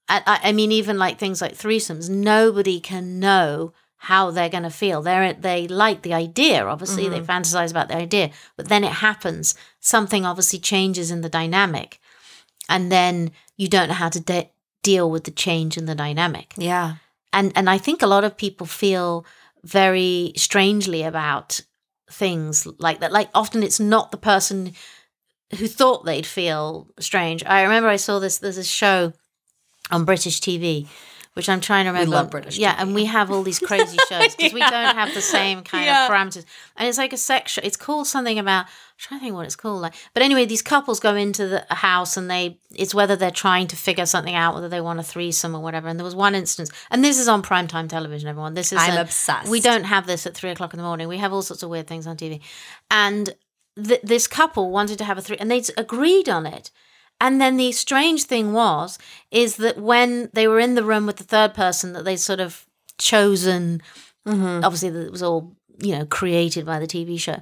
I, 0.08 0.40
I 0.44 0.52
mean 0.52 0.70
even 0.70 0.98
like 0.98 1.18
things 1.18 1.40
like 1.40 1.54
threesomes 1.54 2.08
nobody 2.10 2.78
can 2.80 3.18
know 3.18 3.72
how 3.96 4.30
they're 4.30 4.50
going 4.50 4.64
to 4.64 4.70
feel 4.70 5.00
they 5.00 5.34
they 5.38 5.66
like 5.66 6.02
the 6.02 6.12
idea 6.14 6.66
obviously. 6.66 7.08
They 7.08 7.20
mm-hmm. 7.20 7.30
fantasize 7.30 7.70
about 7.70 7.88
the 7.88 7.96
idea 7.96 8.30
but 8.56 8.68
then 8.68 8.84
it 8.84 8.92
happens. 8.92 9.54
Something 9.80 10.26
obviously 10.26 10.58
changes 10.58 11.10
in 11.10 11.22
the 11.22 11.28
dynamic 11.30 12.00
and 12.68 12.92
then 12.92 13.32
you 13.56 13.68
don't 13.68 13.88
know 13.88 13.94
how 13.94 14.10
to 14.10 14.20
de- 14.20 14.50
deal 14.82 15.10
with 15.10 15.24
the 15.24 15.30
change 15.30 15.76
in 15.76 15.86
the 15.86 15.94
dynamic. 15.94 16.52
Yeah. 16.56 16.96
And 17.34 17.52
and 17.56 17.68
I 17.68 17.78
think 17.78 18.02
a 18.02 18.06
lot 18.06 18.24
of 18.24 18.36
people 18.36 18.66
feel 18.66 19.26
very 19.62 20.32
strangely 20.36 21.02
about 21.02 21.60
things 22.10 22.66
like 22.78 23.00
that. 23.00 23.12
Like 23.12 23.28
often 23.34 23.62
it's 23.62 23.80
not 23.80 24.10
the 24.10 24.16
person 24.16 24.72
who 25.58 25.66
thought 25.66 26.04
they'd 26.04 26.26
feel 26.26 26.88
strange. 26.98 27.44
I 27.44 27.62
remember 27.62 27.88
I 27.88 27.96
saw 27.96 28.18
this. 28.18 28.38
There's 28.38 28.58
a 28.58 28.64
show 28.64 29.12
on 29.90 30.04
British 30.04 30.40
TV. 30.40 30.86
Which 31.34 31.48
I'm 31.48 31.60
trying 31.60 31.86
to 31.86 31.90
remember. 31.90 32.10
We 32.10 32.14
love 32.16 32.30
British 32.30 32.58
yeah, 32.58 32.76
TV. 32.76 32.80
and 32.82 32.94
we 32.94 33.06
have 33.06 33.28
all 33.32 33.42
these 33.42 33.58
crazy 33.58 33.98
shows 34.08 34.36
because 34.36 34.52
we 34.52 34.60
don't 34.60 34.94
have 34.94 35.12
the 35.14 35.20
same 35.20 35.62
kind 35.62 35.84
Yeah. 35.84 36.06
of 36.06 36.12
parameters. 36.12 36.44
And 36.76 36.88
it's 36.88 36.96
like 36.96 37.12
a 37.12 37.16
sex 37.16 37.50
show. 37.50 37.60
It's 37.64 37.76
called 37.76 38.06
something 38.06 38.38
about. 38.38 38.66
I'm 38.66 38.70
trying 38.98 39.18
to 39.18 39.24
think 39.24 39.34
what 39.34 39.44
it's 39.44 39.56
called. 39.56 39.82
Like, 39.82 39.94
but 40.14 40.22
anyway, 40.22 40.44
these 40.44 40.62
couples 40.62 41.00
go 41.00 41.16
into 41.16 41.48
the 41.48 41.66
house 41.70 42.16
and 42.16 42.30
they. 42.30 42.60
It's 42.72 42.94
whether 42.94 43.16
they're 43.16 43.32
trying 43.32 43.66
to 43.66 43.76
figure 43.76 44.06
something 44.06 44.36
out, 44.36 44.54
whether 44.54 44.68
they 44.68 44.80
want 44.80 45.00
a 45.00 45.02
threesome 45.02 45.56
or 45.56 45.60
whatever. 45.60 45.88
And 45.88 45.98
there 45.98 46.04
was 46.04 46.14
one 46.14 46.36
instance, 46.36 46.70
and 46.92 47.04
this 47.04 47.18
is 47.18 47.26
on 47.26 47.42
primetime 47.42 47.88
television. 47.88 48.28
Everyone, 48.28 48.54
this 48.54 48.72
is. 48.72 48.78
I'm 48.80 48.96
obsessed. 48.96 49.50
We 49.50 49.60
don't 49.60 49.84
have 49.84 50.06
this 50.06 50.26
at 50.28 50.34
three 50.34 50.50
o'clock 50.50 50.72
in 50.72 50.76
the 50.78 50.84
morning. 50.84 51.08
We 51.08 51.18
have 51.18 51.32
all 51.32 51.42
sorts 51.42 51.64
of 51.64 51.68
weird 51.68 51.88
things 51.88 52.06
on 52.06 52.16
TV, 52.16 52.42
and 52.92 53.34
th- 53.82 54.02
this 54.04 54.28
couple 54.28 54.70
wanted 54.70 54.98
to 54.98 55.04
have 55.04 55.18
a 55.18 55.20
three, 55.20 55.36
and 55.38 55.50
they'd 55.50 55.68
agreed 55.76 56.28
on 56.28 56.46
it. 56.46 56.70
And 57.20 57.40
then 57.40 57.56
the 57.56 57.72
strange 57.72 58.24
thing 58.24 58.52
was, 58.52 58.98
is 59.30 59.56
that 59.56 59.78
when 59.78 60.30
they 60.32 60.46
were 60.48 60.58
in 60.58 60.74
the 60.74 60.84
room 60.84 61.06
with 61.06 61.16
the 61.16 61.24
third 61.24 61.54
person 61.54 61.92
that 61.92 62.04
they 62.04 62.16
sort 62.16 62.40
of 62.40 62.66
chosen, 62.98 63.82
mm-hmm. 64.26 64.64
obviously 64.64 64.90
that 64.90 65.06
it 65.06 65.12
was 65.12 65.22
all 65.22 65.52
you 65.78 65.96
know 65.96 66.06
created 66.06 66.66
by 66.66 66.78
the 66.78 66.86
TV 66.86 67.18
show. 67.18 67.40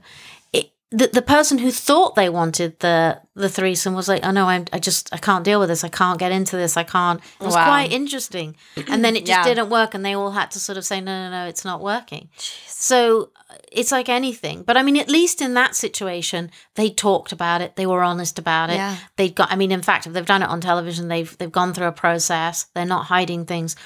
The 0.94 1.06
the 1.06 1.22
person 1.22 1.58
who 1.58 1.70
thought 1.70 2.14
they 2.16 2.28
wanted 2.28 2.78
the 2.80 3.20
the 3.34 3.48
threesome 3.48 3.94
was 3.94 4.08
like, 4.08 4.24
oh 4.26 4.30
no, 4.30 4.46
I'm 4.46 4.66
I 4.74 4.78
just 4.78 5.08
I 5.12 5.16
can't 5.16 5.42
deal 5.44 5.58
with 5.58 5.70
this. 5.70 5.84
I 5.84 5.88
can't 5.88 6.18
get 6.18 6.32
into 6.32 6.56
this. 6.56 6.76
I 6.76 6.84
can't. 6.84 7.18
It 7.40 7.44
was 7.44 7.54
Wow. 7.54 7.64
quite 7.64 7.90
interesting. 7.92 8.56
And 8.88 9.02
then 9.04 9.16
it 9.16 9.20
just 9.24 9.30
Yeah. 9.30 9.44
didn't 9.44 9.70
work, 9.70 9.94
and 9.94 10.04
they 10.04 10.12
all 10.14 10.32
had 10.32 10.50
to 10.50 10.60
sort 10.60 10.76
of 10.78 10.84
say, 10.84 11.00
no, 11.00 11.12
no, 11.24 11.30
no, 11.30 11.48
it's 11.48 11.64
not 11.64 11.80
working. 11.80 12.28
So 12.66 13.30
uh, 13.50 13.54
it's 13.70 13.90
like 13.90 14.08
anything. 14.10 14.62
But 14.64 14.76
I 14.76 14.82
mean, 14.82 14.96
at 14.98 15.08
least 15.08 15.40
in 15.40 15.54
that 15.54 15.74
situation, 15.74 16.50
they 16.74 16.90
talked 16.90 17.32
about 17.32 17.62
it. 17.62 17.76
They 17.76 17.86
were 17.86 18.02
honest 18.02 18.38
about 18.38 18.68
it. 18.70 18.74
Yeah. 18.76 18.96
They 19.16 19.30
got. 19.30 19.50
I 19.50 19.56
mean, 19.56 19.72
in 19.72 19.82
fact, 19.82 20.06
if 20.06 20.12
they've 20.12 20.26
done 20.26 20.42
it 20.42 20.48
on 20.50 20.60
television, 20.60 21.08
they've 21.08 21.36
they've 21.38 21.50
gone 21.60 21.72
through 21.72 21.86
a 21.86 21.92
process. 21.92 22.66
They're 22.74 22.84
not 22.84 23.06
hiding 23.06 23.46
things. 23.46 23.76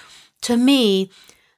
To 0.42 0.56
me, 0.56 1.10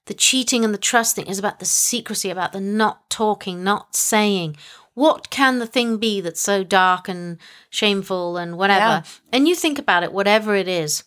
the 0.06 0.14
cheating 0.14 0.64
and 0.64 0.74
the 0.74 0.78
trusting 0.78 1.26
is 1.26 1.38
about 1.38 1.58
the 1.58 1.64
secrecy, 1.66 2.28
about 2.30 2.52
the 2.52 2.60
not 2.60 3.08
talking, 3.08 3.64
not 3.64 3.96
saying. 3.96 4.56
What 4.98 5.30
can 5.30 5.58
the 5.60 5.66
thing 5.66 5.98
be 5.98 6.20
that's 6.20 6.40
so 6.40 6.64
dark 6.64 7.08
and 7.08 7.38
shameful 7.70 8.36
and 8.36 8.58
whatever? 8.58 8.80
Yeah. 8.80 9.02
And 9.32 9.46
you 9.48 9.54
think 9.54 9.78
about 9.78 10.02
it, 10.02 10.12
whatever 10.12 10.56
it 10.56 10.66
is, 10.66 11.04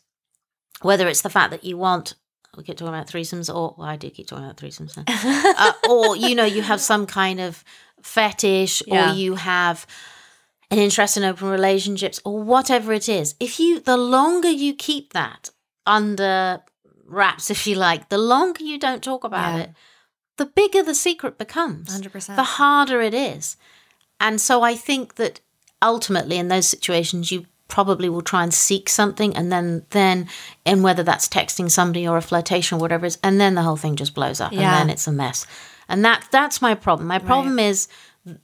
whether 0.81 1.07
it's 1.09 1.21
the 1.21 1.29
fact 1.29 1.51
that 1.51 1.65
you 1.65 1.77
want, 1.77 2.13
we 2.55 2.63
keep 2.63 2.77
talking 2.77 2.93
about 2.93 3.07
threesomes, 3.07 3.53
or 3.53 3.75
well, 3.77 3.87
I 3.87 3.97
do 3.97 4.09
keep 4.09 4.27
talking 4.27 4.45
about 4.45 4.57
threesomes, 4.57 4.93
then. 4.93 5.05
uh, 5.57 5.73
or 5.89 6.15
you 6.15 6.35
know, 6.35 6.45
you 6.45 6.61
have 6.61 6.79
some 6.79 7.05
kind 7.05 7.39
of 7.41 7.63
fetish, 8.01 8.81
Yeah. 8.87 9.11
or 9.11 9.15
you 9.15 9.35
have 9.35 9.85
an 10.69 10.77
interest 10.79 11.17
in 11.17 11.23
open 11.25 11.49
relationships, 11.49 12.21
or 12.23 12.41
whatever 12.41 12.93
it 12.93 13.09
is. 13.09 13.35
If 13.41 13.59
you, 13.59 13.81
the 13.81 13.97
longer 13.97 14.49
you 14.49 14.73
keep 14.73 15.11
that 15.13 15.49
under 15.85 16.61
wraps, 17.05 17.49
if 17.55 17.67
you 17.67 17.75
like, 17.75 18.07
the 18.09 18.17
longer 18.17 18.63
you 18.63 18.77
don't 18.79 19.03
talk 19.03 19.23
about 19.25 19.55
Yeah. 19.57 19.63
it, 19.63 19.69
the 20.37 20.45
bigger 20.45 20.81
the 20.81 20.95
secret 20.95 21.37
becomes. 21.37 21.89
100%. 21.89 22.35
The 22.37 22.43
harder 22.43 23.01
it 23.01 23.13
is. 23.13 23.57
And 24.21 24.39
so 24.39 24.61
I 24.61 24.75
think 24.75 25.15
that 25.15 25.41
ultimately 25.81 26.37
in 26.37 26.47
those 26.47 26.69
situations 26.69 27.31
you 27.31 27.45
probably 27.67 28.07
will 28.09 28.21
try 28.21 28.43
and 28.43 28.53
seek 28.53 28.87
something 28.89 29.35
and 29.35 29.51
then 29.51 29.85
then 29.91 30.27
and 30.65 30.83
whether 30.83 31.03
that's 31.03 31.27
texting 31.27 31.71
somebody 31.71 32.07
or 32.07 32.17
a 32.17 32.21
flirtation 32.21 32.77
or 32.77 32.81
whatever 32.81 33.05
it 33.05 33.09
is, 33.13 33.17
and 33.23 33.39
then 33.41 33.55
the 33.55 33.61
whole 33.63 33.77
thing 33.77 33.95
just 33.95 34.13
blows 34.13 34.39
up 34.41 34.51
Yeah. 34.51 34.59
and 34.61 34.71
then 34.77 34.89
it's 34.89 35.07
a 35.07 35.11
mess. 35.11 35.45
and 35.89 36.05
that 36.05 36.25
that's 36.31 36.61
my 36.61 36.75
problem. 36.75 37.07
My 37.07 37.19
problem 37.19 37.59
is 37.59 37.87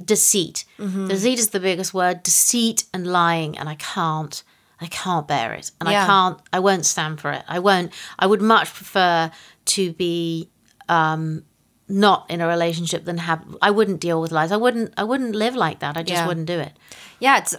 deceit. 0.03 0.65
Deceit 0.79 1.39
is 1.39 1.49
the 1.49 1.59
biggest 1.59 1.93
word. 1.93 2.23
Deceit 2.23 2.85
and 2.93 3.05
lying, 3.07 3.57
and 3.57 3.69
I 3.69 3.75
can't. 3.75 4.43
I 4.81 4.85
can't 4.87 5.27
bear 5.27 5.53
it, 5.53 5.71
and 5.79 5.89
Yeah. 5.89 6.03
I 6.03 6.05
can't. 6.05 6.39
I 6.53 6.59
won't 6.59 6.85
stand 6.85 7.19
for 7.21 7.31
it. 7.31 7.43
I 7.47 7.59
won't. 7.59 7.91
I 8.19 8.25
would 8.27 8.41
much 8.41 8.73
prefer 8.73 9.31
to 9.75 9.91
be 9.93 10.49
um, 10.89 11.43
not 11.89 12.25
in 12.29 12.41
a 12.41 12.47
relationship 12.47 13.05
than 13.05 13.17
have. 13.19 13.43
I 13.61 13.71
wouldn't 13.71 13.99
deal 14.01 14.19
with 14.21 14.31
lies. 14.31 14.51
I 14.51 14.57
wouldn't. 14.57 14.93
I 14.97 15.03
wouldn't 15.03 15.35
live 15.35 15.55
like 15.55 15.79
that. 15.79 15.95
I 15.97 16.03
just 16.03 16.21
Yeah. 16.21 16.27
wouldn't 16.27 16.47
do 16.47 16.59
it. 16.59 16.73
Yeah, 17.19 17.37
it's 17.37 17.55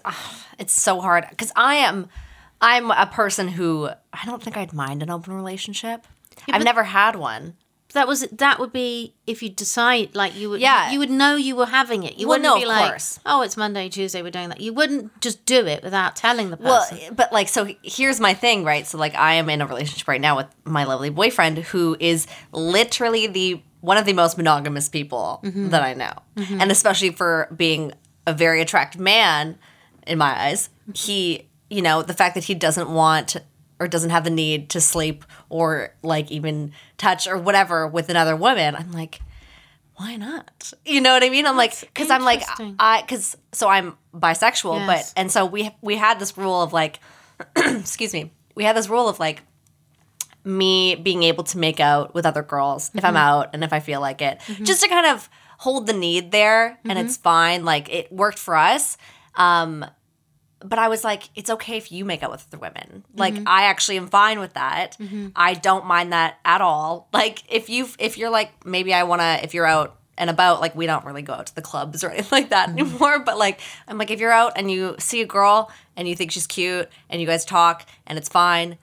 it's 0.59 0.73
so 0.73 1.01
hard 1.01 1.27
because 1.31 1.53
I 1.57 1.77
am 1.77 2.09
I'm 2.61 2.91
a 2.91 3.07
person 3.07 3.49
who 3.49 3.89
I 4.13 4.25
don't 4.27 4.43
think 4.43 4.57
I'd 4.57 4.73
mind 4.73 5.03
an 5.03 5.11
open 5.11 5.33
relationship. 5.35 6.07
I've 6.51 6.65
never 6.65 6.85
had 6.85 7.17
one. 7.17 7.55
That 7.95 8.07
was 8.07 8.27
that 8.33 8.59
would 8.61 8.71
be 8.73 9.15
if 9.27 9.43
you 9.43 9.49
decide 9.49 10.15
like 10.15 10.37
you 10.37 10.51
would 10.51 10.61
Yeah. 10.61 10.91
you 10.91 10.99
would 10.99 11.09
know 11.11 11.37
you 11.37 11.57
were 11.57 11.65
having 11.67 12.03
it. 12.03 12.19
You 12.19 12.29
Well, 12.29 12.39
wouldn't 12.39 12.55
no, 12.57 12.61
be 12.61 12.67
like 12.67 12.91
course. 12.91 13.19
oh 13.25 13.41
it's 13.41 13.57
Monday 13.57 13.89
Tuesday 13.89 14.21
we're 14.23 14.31
doing 14.31 14.51
that. 14.51 14.61
You 14.61 14.75
wouldn't 14.75 15.19
just 15.23 15.45
do 15.47 15.67
it 15.67 15.83
without 15.83 16.15
telling 16.15 16.51
the 16.51 16.59
person. 16.59 16.99
Well, 17.01 17.11
but 17.13 17.33
like, 17.33 17.49
so 17.49 17.67
here's 17.83 18.21
my 18.21 18.35
thing, 18.35 18.63
right? 18.63 18.87
So, 18.87 18.99
like, 18.99 19.15
I 19.15 19.35
am 19.35 19.49
in 19.49 19.63
a 19.63 19.67
relationship 19.67 20.07
right 20.07 20.21
now 20.21 20.37
with 20.37 20.47
my 20.65 20.85
lovely 20.85 21.09
boyfriend 21.09 21.57
who 21.59 21.97
is 21.99 22.27
literally 22.53 23.27
the 23.27 23.63
one 23.81 23.97
of 23.97 24.05
the 24.07 24.13
most 24.13 24.37
monogamous 24.37 24.89
people 24.89 25.41
Mm-hmm. 25.45 25.69
that 25.71 25.83
I 25.83 25.95
know. 25.95 26.13
And 26.37 26.71
especially 26.71 27.11
for 27.11 27.49
being 27.57 27.93
a 28.27 28.33
very 28.33 28.61
attractive 28.61 29.01
man 29.01 29.59
in 30.07 30.19
my 30.19 30.39
eyes, 30.47 30.69
he, 30.95 31.49
you 31.71 31.83
know, 31.83 32.03
the 32.03 32.15
fact 32.15 32.35
that 32.35 32.45
he 32.45 32.55
doesn't 32.55 32.91
want 32.91 33.37
or 33.81 33.87
doesn't 33.89 34.11
have 34.11 34.25
the 34.25 34.31
need 34.31 34.71
to 34.71 34.81
sleep 34.81 35.25
or 35.49 35.95
like 36.03 36.31
even 36.31 36.73
touch 36.97 37.27
or 37.29 37.39
whatever 37.39 37.87
with 37.87 38.09
another 38.09 38.35
woman, 38.35 38.75
I'm 38.75 38.91
like, 38.93 39.21
why 39.97 40.17
not? 40.17 40.73
You 40.85 41.01
know 41.01 41.13
what 41.13 41.23
I 41.25 41.29
mean? 41.31 41.47
I'm 41.47 41.57
like, 41.57 41.79
because 41.81 42.11
I'm 42.11 42.25
like. 42.25 42.43
I, 42.79 43.01
because 43.03 43.37
so 43.53 43.69
I'm 43.69 43.97
bisexual, 44.15 44.79
Yes. 44.87 45.13
but 45.13 45.21
and 45.21 45.31
so 45.31 45.45
we 45.47 45.71
we 45.81 45.97
had 45.97 46.19
this 46.21 46.37
rule 46.39 46.63
of 46.63 46.73
like, 46.73 47.01
excuse 47.57 48.13
me, 48.13 48.33
we 48.55 48.65
had 48.65 48.77
this 48.77 48.89
rule 48.89 49.09
of 49.09 49.19
like 49.19 49.43
me 50.49 50.95
being 50.95 51.23
able 51.23 51.45
to 51.45 51.59
make 51.59 51.79
out 51.79 52.15
with 52.15 52.25
other 52.27 52.43
girls 52.43 52.91
if 52.95 53.05
I'm 53.05 53.11
mm-hmm. 53.11 53.17
out 53.17 53.51
and 53.53 53.63
if 53.63 53.73
I 53.73 53.81
feel 53.81 54.01
like 54.01 54.23
it, 54.23 54.41
mm-hmm. 54.41 54.65
just 54.65 54.83
to 54.83 54.89
kind 54.89 55.07
of 55.07 55.29
hold 55.59 55.87
the 55.87 55.93
need 55.93 56.31
there, 56.31 56.79
and 56.85 56.99
it's 56.99 57.17
mm-hmm. 57.17 57.23
fine. 57.23 57.65
Like 57.65 57.93
it 57.93 58.11
worked 58.11 58.39
for 58.39 58.57
us. 58.57 58.97
Um, 59.35 59.85
but 60.61 60.79
I 60.79 60.89
was 60.89 61.05
like, 61.05 61.29
it's 61.37 61.51
okay 61.51 61.77
if 61.77 61.93
you 61.93 62.05
make 62.05 62.23
out 62.23 62.31
with 62.31 62.47
other 62.51 62.59
women. 62.59 63.05
Like 63.15 63.35
I 63.47 63.65
actually 63.65 63.97
am 63.99 64.09
fine 64.09 64.41
with 64.41 64.55
that. 64.55 64.97
I 65.37 65.55
don't 65.55 65.87
mind 65.87 66.13
that 66.13 66.39
at 66.45 66.61
all. 66.61 67.09
Like 67.13 67.43
if 67.53 67.69
you 67.69 67.89
if 67.99 68.19
you're 68.19 68.31
like 68.31 68.67
maybe 68.67 68.93
I 68.93 69.05
want 69.05 69.21
to 69.21 69.45
if 69.45 69.55
you're 69.55 69.67
out 69.67 69.97
and 70.17 70.29
about 70.31 70.61
like 70.61 70.75
we 70.75 70.87
don't 70.87 71.05
really 71.05 71.23
go 71.23 71.33
out 71.33 71.47
to 71.47 71.55
the 71.55 71.63
clubs 71.63 72.03
or 72.03 72.11
anything 72.13 72.31
like 72.33 72.51
that 72.51 72.69
anymore 72.71 73.21
but 73.21 73.39
like 73.39 73.61
I'm 73.87 73.99
like 73.99 74.11
if 74.11 74.19
you're 74.19 74.33
out 74.33 74.55
and 74.57 74.69
you 74.71 74.97
see 74.99 75.23
a 75.23 75.27
girl 75.27 75.71
and 75.97 76.09
you 76.09 76.17
think 76.17 76.33
she's 76.33 76.47
cute 76.47 76.89
and 77.09 77.21
you 77.21 77.27
guys 77.27 77.45
talk 77.45 77.87
and 78.07 78.19
it's 78.19 78.29
fine 78.29 78.79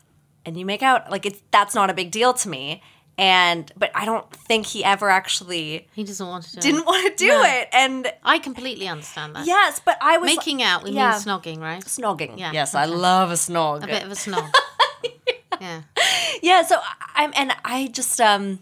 and 0.45 0.58
you 0.58 0.65
make 0.65 0.81
out 0.84 1.10
like 1.12 1.25
it's 1.25 1.41
that's 1.51 1.73
not 1.75 1.89
a 1.89 1.93
big 1.93 2.12
deal 2.12 2.34
to 2.34 2.49
me 2.49 2.81
and 3.17 3.71
but 3.77 3.91
I 3.95 4.03
don't 4.05 4.29
think 4.31 4.65
he 4.65 4.84
ever 4.84 5.10
actually 5.10 5.88
he 5.93 6.03
doesn't 6.03 6.27
want 6.27 6.43
to 6.45 6.55
do 6.55 6.60
didn't 6.62 6.81
it. 6.81 6.86
want 6.86 7.17
to 7.17 7.23
do 7.23 7.29
No. 7.29 7.43
it 7.43 7.69
and 7.71 8.12
I 8.23 8.39
completely 8.39 8.88
understand 8.88 9.36
that. 9.36 9.45
yes 9.47 9.79
but 9.84 9.97
I 10.01 10.17
was 10.17 10.27
Making 10.36 10.62
out 10.63 10.84
we 10.84 10.91
yeah. 10.91 11.12
mean 11.12 11.19
snogging, 11.19 11.60
right? 11.60 11.84
snogging 11.84 12.38
Yeah, 12.38 12.51
yes 12.51 12.75
I 12.75 12.86
love 12.86 13.31
a 13.31 13.36
snog 13.36 13.84
A 13.84 13.88
bit 13.88 14.03
of 14.03 14.12
a 14.12 14.15
snog. 14.15 14.51
yeah. 15.62 15.81
yeah 16.43 16.62
so 16.63 16.75
i'm 17.15 17.31
and 17.36 17.53
i 17.63 17.88
just 17.93 18.19
um 18.19 18.60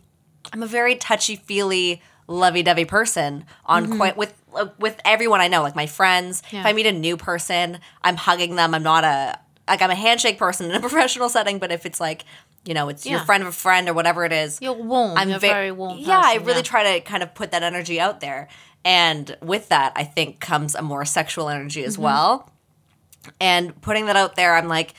i'm 0.53 0.61
a 0.61 0.67
very 0.67 0.95
touchy 0.95 1.35
feely 1.35 2.01
lovey-dovey 2.27 2.85
person 2.85 3.45
on 3.65 3.97
quite 3.97 4.15
with 4.15 4.33
with 4.77 4.99
everyone 5.03 5.41
i 5.41 5.47
know 5.47 5.63
like 5.63 5.75
my 5.75 5.87
friends 5.87 6.41
Mm-hmm. 6.43 6.55
Yeah. 6.57 6.61
if 6.61 6.67
i 6.67 6.73
meet 6.73 6.85
a 6.85 6.91
new 6.91 7.17
person 7.17 7.79
i'm 8.03 8.15
hugging 8.15 8.55
them 8.55 8.75
i'm 8.75 8.83
not 8.83 9.03
a 9.03 9.39
like 9.67 9.81
i'm 9.81 9.89
a 9.89 9.95
handshake 9.95 10.37
person 10.37 10.69
in 10.69 10.75
a 10.75 10.79
professional 10.87 11.29
setting 11.29 11.59
but 11.59 11.71
if 11.71 11.85
it's 11.85 11.99
like 11.99 12.25
you 12.65 12.73
know 12.73 12.89
it's 12.89 13.05
your 13.05 13.19
friend 13.19 13.41
of 13.43 13.49
a 13.49 13.51
friend 13.51 13.87
or 13.89 13.93
whatever 13.93 14.23
it 14.25 14.31
is 14.33 14.59
You're 14.61 14.73
warm. 14.73 15.17
I'm 15.17 15.29
You're 15.29 15.39
ve- 15.39 15.47
very 15.47 15.71
warm. 15.71 15.97
Yeah, 15.99 16.19
I 16.23 16.33
person, 16.35 16.47
really 16.47 16.63
try 16.63 16.93
to 16.93 17.01
kind 17.01 17.21
of 17.23 17.33
put 17.35 17.51
that 17.51 17.61
energy 17.63 17.99
out 17.99 18.19
there. 18.21 18.47
And 18.85 19.35
with 19.41 19.69
that, 19.69 19.91
I 19.95 20.03
think 20.05 20.39
comes 20.39 20.73
a 20.75 20.81
more 20.81 21.03
sexual 21.05 21.49
energy 21.49 21.81
Mm-hmm. 21.81 21.87
as 21.87 21.97
well. 21.97 22.49
And 23.39 23.79
putting 23.81 24.05
that 24.07 24.15
out 24.17 24.35
there, 24.35 24.55
I'm 24.55 24.67
like, 24.67 24.93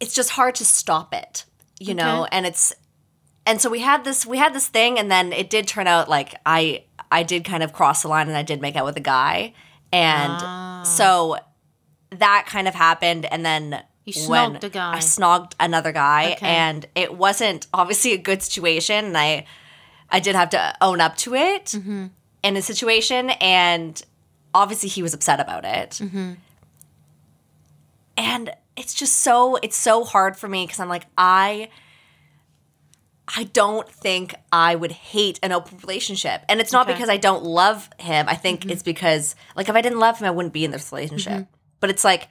it's 0.00 0.14
just 0.14 0.30
hard 0.30 0.54
to 0.56 0.64
stop 0.64 1.12
it, 1.14 1.44
you 1.80 1.94
know? 1.94 2.26
And 2.30 2.46
it's, 2.46 2.72
and 3.46 3.60
so 3.60 3.68
we 3.70 3.80
had 3.80 4.04
this, 4.04 4.24
we 4.26 4.38
had 4.38 4.54
this 4.54 4.68
thing, 4.68 4.98
and 4.98 5.10
then 5.10 5.32
it 5.32 5.50
did 5.50 5.66
turn 5.66 5.86
out 5.86 6.08
like 6.08 6.34
I, 6.46 6.84
I 7.10 7.22
did 7.22 7.44
kind 7.44 7.62
of 7.62 7.72
cross 7.72 8.02
the 8.02 8.08
line 8.08 8.28
and 8.28 8.36
I 8.36 8.42
did 8.42 8.60
make 8.60 8.76
out 8.76 8.84
with 8.84 8.96
a 8.96 9.00
guy. 9.00 9.54
And 9.92 10.32
Ah. 10.32 10.82
so 10.84 11.38
that 12.10 12.46
kind 12.48 12.66
of 12.68 12.74
happened. 12.74 13.26
And 13.26 13.44
then 13.44 13.82
You 14.04 14.12
snogged 14.12 14.64
a 14.64 14.68
guy. 14.70 14.94
I 14.94 14.98
snogged 14.98 15.52
another 15.60 15.92
guy, 15.92 16.32
Okay. 16.32 16.46
and 16.46 16.86
it 16.94 17.14
wasn't 17.14 17.66
obviously 17.74 18.12
a 18.12 18.18
good 18.18 18.42
situation, 18.42 19.04
and 19.06 19.16
I 19.18 19.44
I 20.10 20.20
did 20.20 20.34
have 20.36 20.50
to 20.50 20.74
own 20.80 21.00
up 21.00 21.16
to 21.18 21.34
it 21.34 21.66
Mm-hmm. 21.66 22.06
in 22.42 22.56
a 22.56 22.62
situation, 22.62 23.30
and 23.40 24.00
obviously 24.54 24.88
he 24.88 25.02
was 25.02 25.12
upset 25.14 25.38
about 25.40 25.64
it, 25.64 25.90
Mm-hmm. 26.02 26.32
and 28.16 28.50
it's 28.76 28.94
just 28.94 29.16
so 29.16 29.56
it's 29.56 29.76
so 29.76 30.04
hard 30.04 30.36
for 30.36 30.48
me 30.48 30.64
because 30.64 30.80
I'm 30.80 30.88
like 30.88 31.06
I. 31.16 31.68
I 33.36 33.44
don't 33.44 33.86
think 33.86 34.34
I 34.50 34.74
would 34.74 34.90
hate 34.90 35.38
an 35.42 35.52
open 35.52 35.76
relationship. 35.82 36.40
And 36.48 36.60
it's 36.62 36.72
not 36.72 36.86
Okay. 36.86 36.92
Mm-hmm. 36.92 36.98
because 37.02 37.10
I 37.10 37.18
don't 37.18 37.44
love 37.44 37.90
him. 37.98 38.24
I 38.26 38.34
think 38.34 38.64
it's 38.64 38.82
because 38.82 39.36
like 39.54 39.68
if 39.68 39.74
I 39.74 39.82
didn't 39.82 39.98
love 39.98 40.18
him, 40.18 40.26
I 40.26 40.30
wouldn't 40.30 40.54
be 40.54 40.64
in 40.64 40.70
this 40.70 40.90
relationship. 40.90 41.46
But 41.80 41.90
it's 41.90 42.04
like 42.04 42.28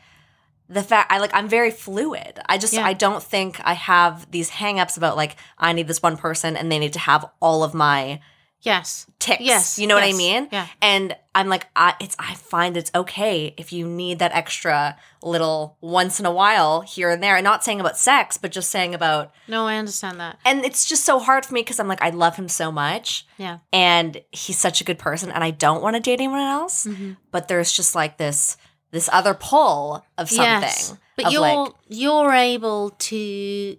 the 0.69 0.83
fact 0.83 1.11
I 1.11 1.19
like 1.19 1.31
I'm 1.33 1.47
very 1.47 1.71
fluid. 1.71 2.39
I 2.47 2.57
just 2.57 2.73
Yeah. 2.73 2.85
I 2.85 2.93
don't 2.93 3.23
think 3.23 3.59
I 3.63 3.73
have 3.73 4.29
these 4.31 4.49
hangups 4.51 4.97
about 4.97 5.15
like 5.15 5.35
I 5.57 5.73
need 5.73 5.87
this 5.87 6.01
one 6.03 6.17
person 6.17 6.57
and 6.57 6.71
they 6.71 6.79
need 6.79 6.93
to 6.93 6.99
have 6.99 7.25
all 7.41 7.63
of 7.63 7.73
my 7.73 8.19
Yes. 8.61 9.05
ticks. 9.19 9.41
Yes, 9.43 9.77
You 9.79 9.85
know 9.87 9.93
what 9.95 10.03
I 10.03 10.13
mean? 10.13 10.49
yeah. 10.51 10.65
And 10.81 11.15
I'm 11.35 11.47
like, 11.47 11.67
I 11.75 11.93
it's 12.01 12.15
I 12.19 12.33
find 12.33 12.75
it's 12.75 12.91
okay 12.93 13.53
if 13.55 13.71
you 13.71 13.87
need 13.87 14.17
that 14.19 14.31
extra 14.33 14.97
little 15.21 15.77
once 15.79 16.19
in 16.19 16.25
a 16.25 16.31
while 16.31 16.81
here 16.81 17.11
and 17.11 17.21
there. 17.23 17.35
And 17.37 17.43
not 17.45 17.63
saying 17.63 17.79
about 17.79 17.97
sex, 17.97 18.37
but 18.37 18.51
just 18.51 18.69
saying 18.71 18.93
about 18.95 19.31
No, 19.47 19.67
I 19.67 19.77
understand 19.77 20.19
that. 20.19 20.37
and 20.43 20.65
it's 20.65 20.85
just 20.85 21.05
so 21.05 21.19
hard 21.19 21.45
for 21.45 21.53
me 21.53 21.61
because 21.61 21.79
I'm 21.79 21.87
like, 21.87 22.01
I 22.01 22.09
love 22.09 22.35
him 22.35 22.49
so 22.49 22.71
much. 22.71 23.25
Yeah. 23.37 23.59
And 23.71 24.19
he's 24.31 24.57
such 24.57 24.81
a 24.81 24.83
good 24.83 24.97
person 24.99 25.31
and 25.31 25.43
I 25.43 25.51
don't 25.51 25.81
want 25.83 25.95
to 25.95 26.01
date 26.01 26.15
anyone 26.19 26.41
else. 26.41 26.85
Mm-hmm. 26.87 27.11
But 27.31 27.47
there's 27.47 27.71
just 27.71 27.93
like 27.95 28.17
this 28.17 28.57
this 28.91 29.09
other 29.11 29.33
pull 29.33 30.05
of 30.17 30.29
something. 30.29 30.61
Yes. 30.61 30.95
But 31.15 31.25
of 31.27 31.31
you're 31.33 31.41
like 31.41 31.73
you're 31.87 32.31
able 32.31 32.91
to 32.91 33.77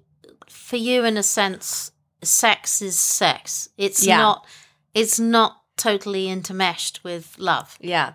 for 0.49 0.77
you 0.77 1.05
in 1.05 1.17
a 1.17 1.23
sense 1.23 1.93
sex 2.23 2.83
is 2.83 2.99
sex. 2.99 3.69
It's 3.77 4.05
Yeah. 4.05 4.17
not 4.19 4.47
it's 4.95 5.19
not 5.21 5.63
totally 5.77 6.27
intermeshed 6.27 7.05
with 7.05 7.37
love. 7.39 7.77
Yeah. 7.81 8.15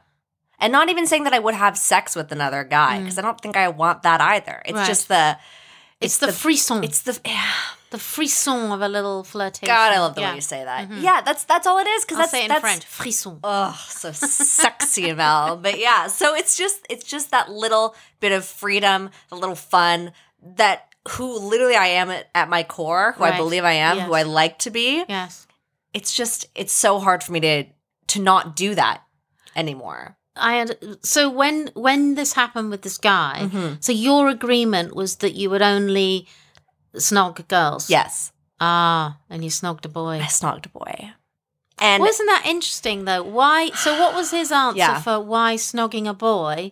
And 0.60 0.72
not 0.72 0.90
even 0.90 1.08
saying 1.08 1.24
that 1.26 1.34
I 1.34 1.40
would 1.40 1.56
have 1.56 1.78
sex 1.78 2.16
with 2.16 2.32
another 2.32 2.64
guy 2.64 3.00
because 3.00 3.18
I 3.18 3.22
don't 3.22 3.40
think 3.40 3.56
I 3.58 3.68
want 3.70 4.04
that 4.04 4.22
either. 4.22 4.62
It's 4.66 4.74
Mm. 4.74 4.78
Right. 4.80 4.88
just 4.88 5.08
the 5.08 5.38
It's, 6.02 6.18
the, 6.18 6.32
frisson. 6.34 6.84
it's 6.84 7.02
the 7.02 7.20
yeah. 7.26 7.52
The 7.94 8.00
frisson 8.00 8.72
of 8.72 8.82
a 8.82 8.90
little 8.90 9.24
flirtation. 9.24 9.68
God, 9.68 9.94
I 9.94 10.00
love 10.00 10.16
the 10.16 10.22
yeah. 10.22 10.30
way 10.32 10.36
you 10.36 10.42
say 10.42 10.64
that. 10.66 10.92
Yeah, 10.92 11.22
that's 11.22 11.44
that's 11.46 11.68
all 11.68 11.78
it 11.78 11.88
is 11.88 12.04
because 12.04 12.18
that's 12.18 12.32
say 12.32 12.42
it 12.42 12.46
in 12.46 12.50
that's 12.50 12.62
French. 12.62 12.84
Frisson. 12.86 13.40
oh 13.44 13.80
so 13.88 14.12
sexy 14.12 15.14
Mel. 15.22 15.58
But 15.58 15.80
yeah, 15.80 16.08
so 16.08 16.34
it's 16.36 16.58
just 16.58 16.86
it's 16.90 17.06
just 17.06 17.30
that 17.32 17.50
little 17.52 17.96
bit 18.20 18.32
of 18.32 18.44
freedom, 18.46 19.10
the 19.30 19.36
little 19.36 19.56
fun 19.56 20.12
that 20.58 20.88
who 21.10 21.38
literally 21.38 21.76
I 21.76 21.88
am 22.02 22.10
at, 22.10 22.30
at 22.34 22.50
my 22.50 22.64
core, 22.64 23.14
who 23.18 23.24
I 23.24 23.38
believe 23.38 23.64
I 23.64 23.74
am, 23.74 24.00
who 24.00 24.14
I 24.14 24.24
like 24.24 24.58
to 24.60 24.72
be. 24.72 25.04
Yes. 25.08 25.46
It's 25.94 26.14
just 26.16 26.48
it's 26.56 26.74
so 26.74 27.00
hard 27.00 27.22
for 27.24 27.32
me 27.32 27.40
to 27.42 27.64
to 28.08 28.20
not 28.22 28.56
do 28.56 28.74
that 28.76 29.04
anymore. 29.56 30.18
I 30.36 30.56
had 30.56 30.78
so 31.06 31.30
when 31.30 31.70
when 31.76 32.16
this 32.16 32.34
happened 32.34 32.72
with 32.72 32.82
this 32.82 32.98
guy, 32.98 33.42
Mm-hmm. 33.44 33.76
so 33.82 33.92
your 33.92 34.30
agreement 34.30 34.96
was 34.96 35.18
that 35.18 35.36
you 35.36 35.52
would 35.52 35.62
only 35.62 36.28
snog 36.96 37.48
girls. 37.48 37.90
Yes, 37.90 38.32
Ah, 38.60 39.18
and 39.30 39.44
you 39.44 39.50
snogged 39.50 39.86
a 39.86 39.90
boy. 39.90 40.20
I 40.20 40.28
snogged 40.28 40.66
a 40.66 40.70
boy, 40.70 41.12
and 41.80 42.02
Wasn't 42.02 42.28
that 42.30 42.44
interesting 42.46 43.06
though? 43.06 43.24
Why? 43.24 43.70
So 43.72 44.00
what 44.00 44.14
was 44.16 44.32
his 44.32 44.52
answer 44.52 44.78
Yeah. 44.78 45.02
for 45.02 45.20
why 45.20 45.56
snogging 45.56 46.08
a 46.08 46.14
boy 46.14 46.72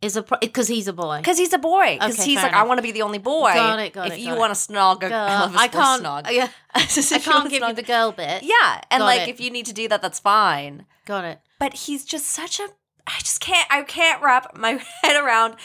is 0.00 0.16
a 0.16 0.22
because 0.22 0.68
he's 0.68 0.86
a 0.88 0.92
boy? 0.92 1.18
Because 1.18 1.38
he's 1.38 1.52
a 1.52 1.58
boy. 1.58 1.94
Because 2.00 2.18
Okay, 2.20 2.30
he's 2.30 2.42
like, 2.42 2.52
I 2.52 2.62
want 2.62 2.78
to 2.78 2.82
be 2.82 2.92
the 2.92 3.02
only 3.02 3.18
boy. 3.18 3.52
Got 3.52 3.78
it, 3.80 3.92
got 3.92 4.06
if 4.08 4.12
it, 4.14 4.20
you 4.20 4.36
want 4.36 4.54
to 4.54 4.58
snog, 4.58 4.96
a, 5.02 5.08
Girl, 5.08 5.12
I 5.14 5.40
love 5.40 5.52
this 5.52 5.60
I 5.60 5.64
word 5.66 5.72
can't. 5.72 6.02
snog. 6.04 6.30
Yeah, 6.32 6.48
I 6.74 7.18
can't 7.18 7.50
give 7.50 7.62
you 7.62 7.72
the 7.74 7.82
girl 7.82 8.12
bit. 8.12 8.42
Yeah, 8.42 8.80
and 8.90 9.00
Got 9.00 9.06
like 9.06 9.22
it. 9.22 9.28
if 9.30 9.40
you 9.40 9.50
need 9.50 9.66
to 9.66 9.72
do 9.72 9.88
that, 9.88 10.00
that's 10.02 10.20
fine. 10.20 10.86
got 11.04 11.24
it. 11.24 11.40
But 11.58 11.74
he's 11.74 12.04
just 12.04 12.26
such 12.26 12.60
a. 12.60 12.68
I 13.06 13.18
just 13.20 13.40
can't. 13.40 13.66
I 13.70 13.82
can't 13.82 14.22
wrap 14.22 14.56
my 14.56 14.72
head 15.02 15.16
around 15.22 15.56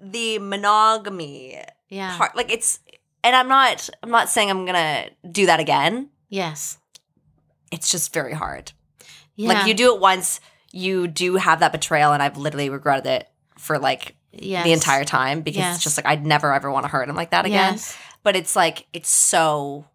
the 0.00 0.38
monogamy 0.38 1.62
Yeah. 1.88 2.16
part. 2.16 2.34
Like 2.36 2.50
it's, 2.52 2.78
and 3.24 3.34
I'm 3.36 3.48
not. 3.48 3.88
I'm 4.02 4.10
not 4.10 4.28
saying 4.28 4.50
I'm 4.50 4.64
gonna 4.66 5.06
do 5.30 5.46
that 5.46 5.60
again. 5.60 6.10
Yes. 6.28 6.78
it's 7.72 7.90
just 7.90 8.12
very 8.12 8.32
hard. 8.32 8.72
Yeah. 9.36 9.48
Like 9.48 9.66
you 9.66 9.74
do 9.74 9.94
it 9.94 10.00
once, 10.00 10.40
you 10.72 11.06
do 11.08 11.36
have 11.36 11.60
that 11.60 11.72
betrayal, 11.72 12.12
and 12.12 12.22
I've 12.22 12.36
literally 12.36 12.68
regretted 12.70 13.06
it 13.06 13.28
for 13.58 13.78
like 13.78 14.16
yes. 14.32 14.64
the 14.64 14.72
entire 14.72 15.04
time 15.04 15.42
because 15.42 15.58
Yes. 15.60 15.76
it's 15.76 15.84
just 15.84 15.96
like 15.96 16.06
I'd 16.06 16.24
never 16.26 16.52
ever 16.52 16.70
want 16.70 16.84
to 16.84 16.88
hurt 16.88 17.08
him 17.08 17.16
like 17.16 17.30
that 17.30 17.46
again. 17.46 17.74
Yes, 17.74 17.96
But 18.22 18.36
it's 18.36 18.54
like 18.56 18.86
it's 18.92 19.08
so 19.08 19.86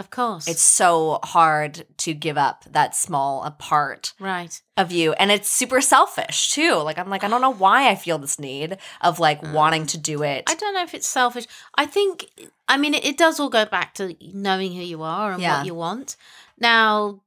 of 0.00 0.10
course. 0.10 0.48
it's 0.48 0.60
so 0.62 1.20
hard 1.22 1.86
to 1.98 2.12
give 2.12 2.36
up 2.36 2.64
that 2.70 2.96
small 2.96 3.44
a 3.44 3.50
part 3.52 4.12
right. 4.18 4.60
of 4.76 4.90
you 4.90 5.12
and 5.12 5.30
it's 5.30 5.48
super 5.50 5.80
selfish 5.80 6.52
too 6.52 6.74
like 6.74 6.98
i'm 6.98 7.08
like 7.08 7.22
i 7.22 7.28
don't 7.28 7.40
know 7.42 7.52
why 7.52 7.88
i 7.88 7.94
feel 7.94 8.18
this 8.18 8.38
need 8.40 8.76
of 9.02 9.20
like 9.20 9.40
wanting 9.52 9.86
to 9.86 9.98
do 9.98 10.22
it 10.24 10.44
Mm. 10.46 10.52
I 10.52 10.54
don't 10.56 10.74
know 10.74 10.82
if 10.82 10.94
it's 10.94 11.06
selfish. 11.08 11.46
I 11.76 11.86
think, 11.86 12.26
I 12.68 12.76
mean, 12.76 12.94
it, 12.94 13.04
it 13.04 13.16
does 13.18 13.38
all 13.40 13.48
go 13.50 13.64
back 13.66 13.94
to 13.94 14.14
knowing 14.32 14.72
who 14.72 14.82
you 14.82 15.02
are 15.02 15.32
and 15.32 15.42
Yeah. 15.42 15.58
what 15.58 15.66
you 15.66 15.74
want. 15.74 16.16
Now, 16.58 17.20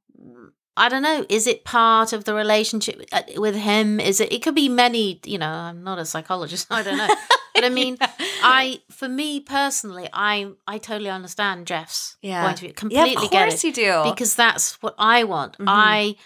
I 0.76 0.88
don't 0.88 1.02
know. 1.02 1.24
Is 1.28 1.46
it 1.46 1.64
part 1.64 2.12
of 2.12 2.24
the 2.24 2.34
relationship 2.34 3.00
uh, 3.12 3.22
with 3.36 3.54
him? 3.54 4.00
Is 4.00 4.20
it? 4.20 4.32
It 4.32 4.42
could 4.42 4.54
be 4.56 4.68
many. 4.68 5.20
You 5.24 5.38
know, 5.38 5.48
I'm 5.48 5.84
not 5.84 5.98
a 5.98 6.04
psychologist. 6.04 6.66
I 6.70 6.82
don't 6.82 6.98
know. 6.98 7.08
But 7.54 7.64
I 7.64 7.68
mean, 7.68 7.96
I, 8.42 8.80
for 8.90 9.08
me 9.08 9.40
personally, 9.40 10.08
I, 10.12 10.50
I 10.66 10.78
totally 10.78 11.10
understand 11.10 11.66
Jeff's 11.66 12.16
Yeah. 12.20 12.42
point 12.42 12.54
of 12.54 12.60
view. 12.60 12.68
yeah 12.68 12.74
Completely 12.76 13.24
of 13.26 13.30
get 13.30 13.48
it 13.52 13.64
you 13.64 13.72
do 13.72 14.02
because 14.04 14.34
that's 14.34 14.82
what 14.82 14.94
I 14.98 15.24
want. 15.24 15.56
Mhm. 15.58 15.64
I 15.68 16.16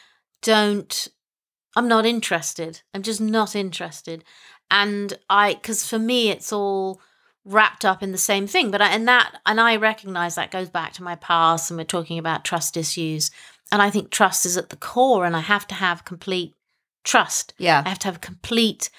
don't. 0.42 1.08
I'm 1.76 1.88
not 1.88 2.06
interested. 2.06 2.82
I'm 2.94 3.02
just 3.02 3.20
not 3.20 3.54
interested, 3.54 4.24
and 4.70 5.16
I 5.30 5.54
because 5.54 5.86
for 5.86 5.98
me 5.98 6.30
it's 6.30 6.52
all 6.52 7.00
wrapped 7.44 7.84
up 7.84 8.02
in 8.02 8.12
the 8.12 8.18
same 8.18 8.46
thing. 8.46 8.70
But 8.70 8.80
I, 8.82 8.88
and 8.88 9.06
that 9.06 9.40
and 9.46 9.60
I 9.60 9.76
recognize 9.76 10.34
that 10.34 10.50
goes 10.50 10.68
back 10.70 10.92
to 10.94 11.02
my 11.02 11.14
past, 11.16 11.70
and 11.70 11.78
we're 11.78 11.84
talking 11.84 12.18
about 12.18 12.44
trust 12.44 12.76
issues, 12.76 13.30
and 13.70 13.80
I 13.82 13.90
think 13.90 14.10
trust 14.10 14.46
is 14.46 14.56
at 14.56 14.70
the 14.70 14.76
core, 14.76 15.24
and 15.24 15.36
I 15.36 15.40
have 15.40 15.66
to 15.68 15.74
have 15.74 16.04
complete 16.04 16.54
trust. 17.04 17.54
yeah 17.58 17.82
I 17.84 17.88
have 17.90 17.98
to 18.00 18.08
have 18.08 18.20
complete. 18.20 18.90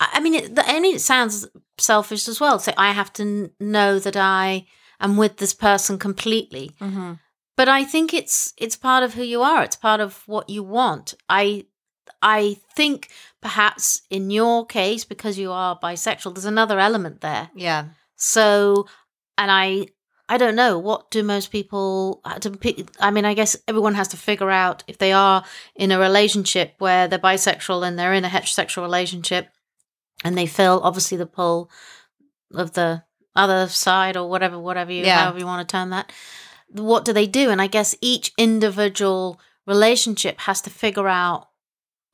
I 0.00 0.20
mean, 0.20 0.34
it, 0.34 0.58
I 0.58 0.80
mean, 0.80 0.96
it 0.96 1.00
sounds 1.00 1.46
selfish 1.78 2.28
as 2.28 2.40
well. 2.40 2.58
So 2.58 2.72
I 2.76 2.92
have 2.92 3.12
to 3.14 3.50
know 3.60 3.98
that 3.98 4.16
I 4.16 4.66
am 5.00 5.16
with 5.16 5.36
this 5.36 5.54
person 5.54 5.98
completely 5.98 6.70
mm-hmm. 6.80 7.14
but 7.56 7.68
I 7.68 7.84
think 7.84 8.14
it's 8.14 8.52
it's 8.56 8.76
part 8.76 9.02
of 9.02 9.14
who 9.14 9.22
you 9.22 9.42
are. 9.42 9.62
It's 9.62 9.76
part 9.76 10.00
of 10.00 10.22
what 10.26 10.48
you 10.48 10.62
want. 10.62 11.14
I 11.28 11.66
I 12.22 12.56
think 12.74 13.08
perhaps 13.40 14.02
in 14.10 14.30
your 14.30 14.66
case 14.66 15.04
because 15.04 15.38
you 15.38 15.52
are 15.52 15.78
bisexual, 15.78 16.34
there's 16.34 16.44
another 16.44 16.78
element 16.78 17.20
there. 17.20 17.50
yeah 17.54 17.86
So, 18.16 18.86
and 19.36 19.50
I 19.50 19.88
I 20.28 20.38
don't 20.38 20.56
know 20.56 20.78
what 20.78 21.10
do 21.10 21.22
most 21.22 21.52
people. 21.52 22.20
uh, 22.24 22.38
do 22.38 22.58
I 23.00 23.10
mean, 23.10 23.24
I 23.24 23.34
guess 23.34 23.56
everyone 23.68 23.94
has 23.94 24.08
to 24.08 24.16
figure 24.16 24.50
out 24.50 24.82
if 24.88 24.98
they 24.98 25.12
are 25.12 25.44
in 25.76 25.92
a 25.92 25.98
relationship 25.98 26.74
where 26.78 27.06
they're 27.06 27.18
bisexual 27.18 27.86
and 27.86 27.98
they're 27.98 28.14
in 28.14 28.24
a 28.24 28.28
heterosexual 28.28 28.82
relationship, 28.82 29.48
and 30.24 30.36
they 30.36 30.46
feel 30.46 30.80
obviously 30.82 31.16
the 31.18 31.26
pull 31.26 31.70
of 32.54 32.72
the 32.72 33.02
other 33.34 33.68
side 33.68 34.16
or 34.16 34.28
whatever, 34.28 34.58
whatever 34.58 34.92
you, 34.92 35.04
Yeah. 35.04 35.20
however 35.24 35.38
you 35.38 35.46
want 35.46 35.66
to 35.68 35.72
term 35.72 35.90
that. 35.90 36.10
What 36.68 37.04
do 37.04 37.12
they 37.12 37.26
do? 37.26 37.50
And 37.50 37.60
I 37.60 37.66
guess 37.66 37.94
each 38.00 38.32
individual 38.38 39.40
relationship 39.66 40.40
has 40.40 40.60
to 40.62 40.70
figure 40.70 41.08
out 41.08 41.48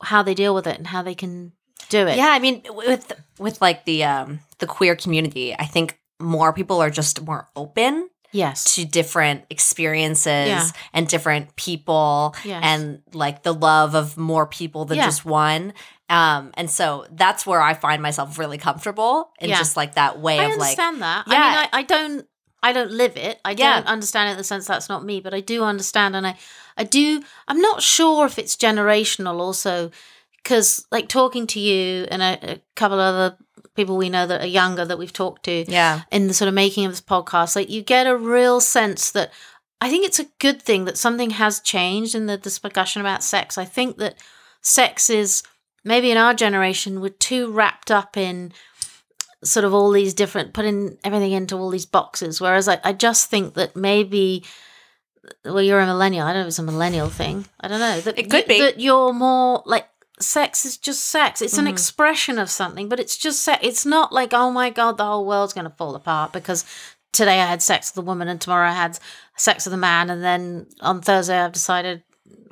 how 0.02 0.22
they 0.22 0.34
deal 0.34 0.54
with 0.54 0.66
it 0.66 0.78
and 0.78 0.86
how 0.88 1.02
they 1.02 1.14
can 1.14 1.52
do 1.88 2.06
it. 2.06 2.16
yeah 2.16 2.28
i 2.30 2.38
mean 2.38 2.62
with 2.70 3.12
with 3.38 3.60
like 3.60 3.84
the 3.84 4.02
um 4.02 4.40
the 4.58 4.66
queer 4.66 4.96
community 4.96 5.54
i 5.58 5.64
think 5.66 5.98
more 6.18 6.52
people 6.52 6.80
are 6.80 6.90
just 6.90 7.22
more 7.22 7.48
open 7.54 8.08
Yes. 8.34 8.76
to 8.76 8.86
different 8.86 9.44
experiences 9.50 10.48
Yeah. 10.48 10.68
and 10.94 11.06
different 11.06 11.54
people 11.56 12.34
Yes. 12.44 12.62
and 12.64 13.02
like 13.12 13.42
the 13.42 13.52
love 13.52 13.94
of 13.94 14.16
more 14.16 14.46
people 14.46 14.86
than 14.86 14.96
Yeah. 14.96 15.04
just 15.04 15.24
one. 15.26 15.74
Um, 16.12 16.50
and 16.54 16.70
so 16.70 17.06
that's 17.10 17.46
where 17.46 17.60
I 17.60 17.74
find 17.74 18.02
myself 18.02 18.38
really 18.38 18.58
comfortable 18.58 19.32
in 19.40 19.48
Yeah. 19.50 19.58
just 19.58 19.76
like 19.76 19.94
that 19.94 20.18
way 20.20 20.38
I 20.38 20.44
of 20.44 20.50
like, 20.58 20.78
I 20.78 20.84
understand 20.84 21.02
that. 21.02 21.24
I 21.26 21.32
Yeah. 21.32 21.40
mean, 21.48 21.58
I, 21.58 21.68
I 21.78 21.82
don't, 21.82 22.26
I 22.62 22.72
don't 22.72 22.90
live 22.92 23.16
it. 23.16 23.40
I 23.44 23.52
Yeah. 23.52 23.76
don't 23.76 23.86
understand 23.86 24.28
it 24.28 24.32
in 24.32 24.38
the 24.38 24.44
sense 24.44 24.66
that's 24.66 24.88
not 24.88 25.04
me, 25.04 25.20
but 25.20 25.32
I 25.34 25.40
do 25.40 25.64
understand, 25.64 26.14
and 26.14 26.26
I, 26.26 26.36
I 26.76 26.84
do. 26.84 27.22
I'm 27.48 27.60
not 27.60 27.82
sure 27.82 28.26
if 28.26 28.38
it's 28.38 28.56
generational 28.56 29.40
also, 29.40 29.90
because 30.42 30.86
like 30.92 31.08
talking 31.08 31.46
to 31.48 31.60
you 31.60 32.06
and 32.10 32.20
a, 32.22 32.52
a 32.54 32.60
couple 32.76 33.00
other 33.00 33.36
people 33.74 33.96
we 33.96 34.10
know 34.10 34.26
that 34.26 34.42
are 34.42 34.46
younger 34.46 34.84
that 34.84 34.98
we've 34.98 35.12
talked 35.12 35.44
to 35.44 35.64
yeah, 35.66 36.02
in 36.10 36.28
the 36.28 36.34
sort 36.34 36.48
of 36.48 36.54
making 36.54 36.84
of 36.84 36.92
this 36.92 37.00
podcast, 37.00 37.56
like 37.56 37.70
you 37.70 37.80
get 37.82 38.06
a 38.06 38.16
real 38.16 38.60
sense 38.60 39.10
that 39.12 39.32
I 39.80 39.88
think 39.88 40.04
it's 40.04 40.20
a 40.20 40.28
good 40.38 40.60
thing 40.60 40.84
that 40.84 40.98
something 40.98 41.30
has 41.30 41.58
changed 41.58 42.14
in 42.14 42.26
the 42.26 42.36
discussion 42.36 43.00
about 43.00 43.22
sex. 43.24 43.56
I 43.56 43.64
think 43.64 43.96
that 43.96 44.14
sex 44.60 45.08
is 45.10 45.42
maybe 45.84 46.10
in 46.10 46.16
our 46.16 46.34
generation 46.34 47.00
we're 47.00 47.08
too 47.10 47.50
wrapped 47.50 47.90
up 47.90 48.16
in 48.16 48.52
sort 49.44 49.64
of 49.64 49.74
all 49.74 49.90
these 49.90 50.14
different 50.14 50.52
putting 50.52 50.96
everything 51.02 51.32
into 51.32 51.56
all 51.56 51.70
these 51.70 51.86
boxes. 51.86 52.40
Whereas 52.40 52.68
I, 52.68 52.80
I 52.84 52.92
just 52.92 53.28
think 53.30 53.54
that 53.54 53.74
maybe 53.74 54.44
well, 55.44 55.62
you're 55.62 55.80
a 55.80 55.86
millennial. 55.86 56.26
I 56.26 56.32
don't 56.32 56.40
know 56.42 56.46
if 56.46 56.48
it's 56.48 56.58
a 56.58 56.62
millennial 56.64 57.08
thing. 57.08 57.46
I 57.60 57.68
don't 57.68 57.80
know. 57.80 58.00
That 58.00 58.18
It 58.18 58.30
could 58.30 58.46
be. 58.46 58.58
that 58.60 58.80
you're 58.80 59.12
more 59.12 59.62
like 59.66 59.88
sex 60.20 60.64
is 60.64 60.76
just 60.76 61.04
sex. 61.04 61.40
It's 61.42 61.58
an 61.58 61.66
Mhm. 61.66 61.70
expression 61.70 62.38
of 62.38 62.50
something, 62.50 62.88
but 62.88 63.00
it's 63.00 63.16
just 63.16 63.42
sex. 63.42 63.60
It's 63.62 63.86
not 63.86 64.12
like 64.12 64.32
oh 64.32 64.50
my 64.50 64.70
god, 64.70 64.96
the 64.98 65.04
whole 65.04 65.24
world's 65.26 65.52
going 65.52 65.68
to 65.68 65.76
fall 65.76 65.94
apart 65.94 66.32
because 66.32 66.64
today 67.12 67.40
I 67.40 67.46
had 67.46 67.62
sex 67.62 67.90
with 67.94 68.04
a 68.04 68.06
woman 68.06 68.28
and 68.28 68.40
tomorrow 68.40 68.68
I 68.68 68.72
had 68.74 68.98
sex 69.36 69.64
with 69.66 69.74
a 69.74 69.78
man, 69.78 70.10
and 70.10 70.22
then 70.22 70.66
on 70.80 71.00
Thursday 71.02 71.38
I've 71.38 71.52
decided 71.52 72.02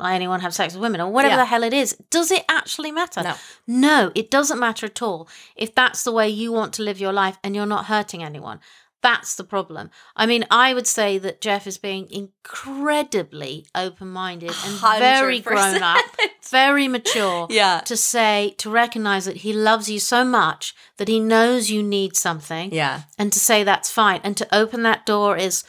I 0.02 0.14
anyone 0.14 0.40
have 0.40 0.54
sex 0.54 0.74
with 0.74 0.82
women 0.82 1.00
or 1.00 1.10
whatever 1.10 1.32
Yeah. 1.34 1.38
the 1.38 1.44
hell 1.46 1.62
it 1.62 1.72
is. 1.72 1.96
Does 2.10 2.30
it 2.30 2.44
actually 2.48 2.90
matter? 2.92 3.22
No. 3.22 3.34
No, 3.66 4.12
it 4.14 4.30
doesn't 4.30 4.58
matter 4.58 4.86
at 4.86 5.00
all. 5.02 5.28
If 5.56 5.74
that's 5.74 6.02
the 6.04 6.12
way 6.12 6.28
you 6.28 6.52
want 6.52 6.72
to 6.74 6.82
live 6.82 7.00
your 7.00 7.12
life 7.12 7.38
and 7.44 7.54
you're 7.54 7.66
not 7.66 7.86
hurting 7.86 8.22
anyone, 8.22 8.60
that's 9.02 9.34
the 9.34 9.44
problem. 9.44 9.90
I 10.14 10.26
mean, 10.26 10.44
I 10.50 10.74
would 10.74 10.86
say 10.86 11.16
that 11.18 11.40
Jeff 11.40 11.66
is 11.66 11.78
being 11.78 12.06
incredibly 12.10 13.66
open 13.74 14.08
minded 14.08 14.50
and 14.64 14.78
very 14.98 15.40
100%. 15.40 15.44
grown 15.44 15.82
up, 15.82 16.04
very 16.50 16.86
mature 16.88 17.46
yeah, 17.50 17.80
to 17.86 17.96
say, 17.96 18.54
to 18.58 18.68
recognize 18.70 19.24
that 19.24 19.38
he 19.38 19.52
loves 19.52 19.88
you 19.90 19.98
so 19.98 20.24
much 20.24 20.74
that 20.98 21.08
he 21.08 21.18
knows 21.18 21.70
you 21.70 21.82
need 21.82 22.14
something 22.16 22.72
yeah, 22.72 23.02
and 23.18 23.32
to 23.32 23.38
say 23.38 23.64
that's 23.64 23.90
fine 23.90 24.20
and 24.22 24.36
to 24.36 24.54
open 24.54 24.82
that 24.82 25.06
door 25.06 25.36
is 25.36 25.64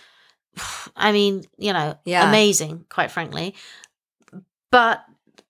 i 0.96 1.12
mean 1.14 1.44
you 1.58 1.72
know 1.72 1.98
Yeah. 2.04 2.28
amazing 2.28 2.86
quite 2.90 3.12
frankly 3.12 3.56
but 4.72 5.06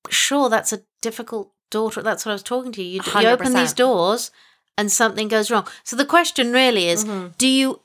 sure 0.09 0.49
that's 0.49 0.73
a 0.73 0.81
difficult 1.01 1.51
door 1.69 1.91
to, 1.91 2.01
that's 2.01 2.25
what 2.25 2.31
i 2.31 2.35
was 2.35 2.43
talking 2.43 2.71
to 2.71 2.83
you 2.83 3.01
you 3.19 3.27
open 3.27 3.53
these 3.53 3.73
doors 3.73 4.31
and 4.77 4.91
something 4.91 5.27
goes 5.27 5.49
wrong 5.49 5.65
so 5.83 5.95
the 5.95 6.05
question 6.05 6.51
really 6.51 6.87
is 6.87 7.05
Mhm. 7.05 7.37
do 7.37 7.47
you 7.47 7.81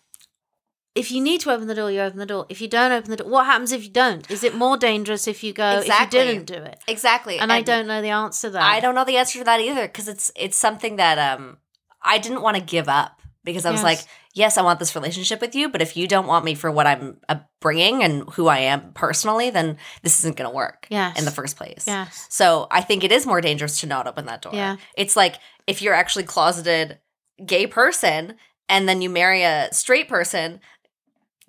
if 0.95 1.13
you 1.13 1.21
need 1.21 1.41
to 1.43 1.51
open 1.53 1.69
the 1.69 1.75
door 1.75 1.91
you 1.91 2.01
open 2.01 2.19
the 2.19 2.27
door 2.27 2.47
if 2.49 2.61
you 2.61 2.69
don't 2.69 2.91
open 2.91 3.11
the 3.11 3.17
door 3.19 3.29
what 3.29 3.47
happens 3.47 3.71
if 3.71 3.85
you 3.85 3.91
don't 3.91 4.29
is 4.31 4.43
it 4.43 4.55
more 4.55 4.77
dangerous 4.77 5.29
if 5.29 5.45
you 5.45 5.53
go 5.53 5.79
Exactly. 5.79 6.19
if 6.21 6.27
you 6.27 6.33
didn't 6.33 6.47
do 6.47 6.61
it 6.71 6.79
exactly. 6.89 7.39
and, 7.39 7.53
i 7.53 7.61
don't 7.63 7.87
know 7.87 8.01
the 8.03 8.09
answer 8.11 8.49
to 8.49 8.53
that 8.53 8.63
I 8.63 8.81
don't 8.81 8.95
know 8.95 9.05
the 9.05 9.17
answer 9.19 9.39
to 9.39 9.45
that 9.45 9.61
either 9.61 9.87
because 9.87 10.09
it's 10.09 10.33
it's 10.35 10.57
something 10.57 10.97
that 10.97 11.19
um 11.19 11.59
I 12.03 12.19
didn't 12.19 12.43
want 12.43 12.57
to 12.57 12.63
give 12.63 12.89
up 12.89 13.21
because 13.45 13.65
I 13.67 13.71
was 13.73 13.83
Yes. 13.83 13.91
like, 13.91 14.01
yes, 14.37 14.57
I 14.59 14.63
want 14.63 14.79
this 14.79 14.95
relationship 14.95 15.41
with 15.41 15.55
you, 15.55 15.69
but 15.69 15.81
if 15.83 15.97
you 15.97 16.07
don't 16.07 16.27
want 16.29 16.45
me 16.45 16.55
for 16.55 16.71
what 16.71 16.87
I'm 16.87 17.17
uh, 17.29 17.37
bringing 17.61 18.05
and 18.05 18.29
who 18.35 18.47
I 18.49 18.59
am 18.59 18.93
personally, 18.93 19.49
then 19.51 19.79
this 20.03 20.19
isn't 20.21 20.37
going 20.37 20.49
to 20.49 20.55
work 20.55 20.87
yes 20.91 21.19
in 21.19 21.25
the 21.25 21.31
first 21.33 21.57
place. 21.57 21.85
yes 21.87 22.27
So 22.31 22.69
I 22.71 22.83
think 22.83 23.03
it 23.03 23.11
is 23.11 23.27
more 23.27 23.41
dangerous 23.41 23.81
to 23.81 23.87
not 23.87 24.07
open 24.07 24.27
that 24.27 24.43
door. 24.43 24.53
Yeah. 24.55 24.77
It's 24.97 25.17
like 25.17 25.37
if 25.67 25.81
you're 25.83 25.95
actually 25.95 26.25
closeted 26.25 26.99
gay 27.45 27.67
person 27.67 28.35
and 28.69 28.89
then 28.89 29.01
you 29.03 29.11
marry 29.11 29.43
a 29.43 29.69
straight 29.73 30.09
person, 30.09 30.61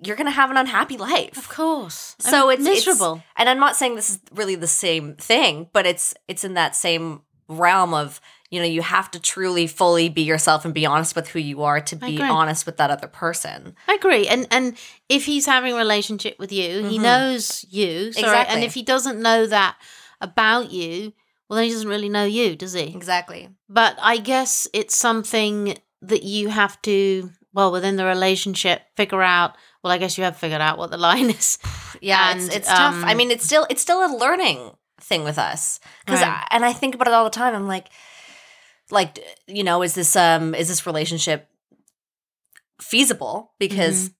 you're 0.00 0.16
going 0.16 0.26
to 0.28 0.32
have 0.32 0.50
an 0.50 0.56
unhappy 0.56 0.96
life. 0.96 1.36
of 1.36 1.48
course 1.48 2.16
So 2.20 2.48
mean, 2.48 2.60
it's- 2.60 2.66
it's- 2.66 2.86
miserable 2.86 3.22
and 3.36 3.48
I'm 3.48 3.58
not 3.60 3.76
saying 3.76 3.96
this 3.96 4.10
is 4.10 4.18
really 4.32 4.54
the 4.54 4.66
same 4.66 5.14
thing, 5.16 5.68
but 5.72 5.86
it's 5.86 6.14
it's 6.26 6.42
in 6.44 6.54
that 6.54 6.74
same 6.74 7.22
realm 7.48 7.94
of 7.94 8.20
you 8.50 8.60
know 8.60 8.66
you 8.66 8.82
have 8.82 9.10
to 9.12 9.20
truly 9.20 9.66
fully 9.66 10.08
be 10.08 10.22
yourself 10.22 10.64
and 10.64 10.72
be 10.74 10.86
honest 10.86 11.14
with 11.16 11.28
who 11.28 11.38
you 11.38 11.62
are 11.62 11.80
to 11.80 11.96
be 11.96 12.20
honest 12.22 12.66
with 12.66 12.76
that 12.78 12.90
other 12.90 13.06
person. 13.08 13.74
I 13.86 13.94
agree, 13.94 14.26
and 14.28 14.46
and 14.50 14.76
if 15.08 15.26
he's 15.26 15.46
having 15.46 15.72
a 15.74 15.76
relationship 15.76 16.38
with 16.38 16.52
you, 16.52 16.82
he 16.84 16.98
Mhm. 16.98 17.02
knows 17.02 17.64
you. 17.68 18.12
Sorry, 18.12 18.24
Exactly. 18.26 18.54
And 18.54 18.64
if 18.64 18.74
he 18.74 18.82
doesn't 18.82 19.20
know 19.20 19.46
that 19.46 19.76
about 20.20 20.70
you, 20.70 21.12
well, 21.48 21.56
then 21.56 21.64
he 21.66 21.72
doesn't 21.72 21.88
really 21.88 22.08
know 22.08 22.24
you, 22.24 22.56
does 22.56 22.72
he? 22.74 22.94
Exactly. 22.94 23.48
But 23.68 23.96
I 24.02 24.16
guess 24.18 24.66
it's 24.72 24.96
something 24.96 25.78
that 26.02 26.22
you 26.22 26.48
have 26.48 26.80
to, 26.82 27.30
well, 27.52 27.72
within 27.72 27.96
the 27.96 28.04
relationship, 28.04 28.82
figure 28.96 29.22
out. 29.22 29.56
Well, 29.82 29.92
I 29.92 29.98
guess 29.98 30.18
you 30.18 30.24
have 30.24 30.36
figured 30.36 30.60
out 30.60 30.76
what 30.78 30.90
the 30.90 30.96
line 31.08 31.30
is. 31.30 31.58
Yeah, 32.00 32.30
And, 32.30 32.40
it's 32.40 32.54
it's 32.54 32.68
tough. 32.68 32.94
um, 32.94 33.04
I 33.04 33.14
mean, 33.14 33.30
it's 33.30 33.44
still 33.44 33.66
it's 33.70 33.82
still 33.82 34.04
a 34.04 34.10
learning 34.16 34.72
thing 35.00 35.24
with 35.24 35.38
us 35.38 35.80
because 36.04 36.20
Right. 36.20 36.46
and 36.50 36.64
I 36.64 36.72
think 36.72 36.94
about 36.94 37.06
it 37.08 37.12
all 37.14 37.24
the 37.24 37.30
time. 37.30 37.54
I'm 37.54 37.66
like, 37.66 37.88
like 38.90 39.18
you 39.46 39.64
know, 39.64 39.82
is 39.82 39.94
this 39.94 40.16
um 40.16 40.54
is 40.54 40.68
this 40.68 40.86
relationship 40.86 41.48
feasible? 42.80 43.52
Because 43.58 44.10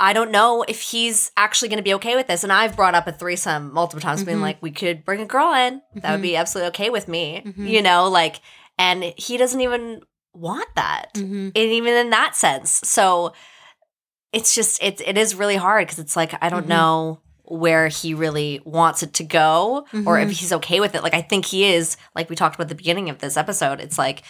I 0.00 0.12
don't 0.12 0.30
know 0.32 0.64
if 0.66 0.80
he's 0.80 1.30
actually 1.36 1.68
going 1.68 1.76
to 1.78 1.82
be 1.84 1.94
okay 1.94 2.16
with 2.16 2.26
this. 2.26 2.42
And 2.42 2.52
I've 2.52 2.76
brought 2.76 2.94
up 2.94 3.06
a 3.06 3.12
threesome 3.12 3.72
multiple 3.72 4.00
times, 4.00 4.24
being 4.24 4.38
Mhm. 4.38 4.42
like, 4.42 4.58
we 4.60 4.70
could 4.72 5.04
bring 5.04 5.20
a 5.20 5.24
girl 5.26 5.52
in. 5.54 5.80
That 5.94 6.12
would 6.12 6.20
be 6.22 6.36
absolutely 6.36 6.68
okay 6.70 6.90
with 6.90 7.06
me. 7.08 7.42
Mhm. 7.46 7.68
You 7.68 7.80
know, 7.80 8.08
like, 8.08 8.40
and 8.76 9.04
he 9.16 9.36
doesn't 9.36 9.60
even 9.60 10.02
want 10.32 10.68
that. 10.74 11.10
And 11.14 11.56
even 11.56 11.94
in 11.94 12.10
that 12.10 12.34
sense. 12.34 12.70
So 12.84 13.32
it's 14.32 14.52
just, 14.54 14.82
it, 14.82 15.00
it 15.00 15.16
is 15.16 15.36
really 15.36 15.56
hard 15.56 15.86
because 15.86 16.00
it's 16.00 16.16
like, 16.16 16.34
I 16.42 16.48
don't 16.50 16.66
know 16.66 17.20
where 17.46 17.88
he 17.88 18.14
really 18.14 18.60
wants 18.64 19.02
it 19.02 19.12
to 19.14 19.24
go 19.24 19.86
or 20.06 20.18
if 20.18 20.28
Mhm. 20.28 20.32
he's 20.32 20.52
okay 20.52 20.80
with 20.80 20.94
it. 20.94 21.02
Like, 21.02 21.14
I 21.14 21.22
think 21.22 21.44
he 21.46 21.64
is, 21.64 21.96
like 22.14 22.30
we 22.30 22.36
talked 22.36 22.54
about 22.54 22.64
at 22.64 22.68
the 22.70 22.74
beginning 22.74 23.10
of 23.10 23.18
this 23.18 23.36
episode, 23.36 23.80
it's 23.80 23.98
like 23.98 24.22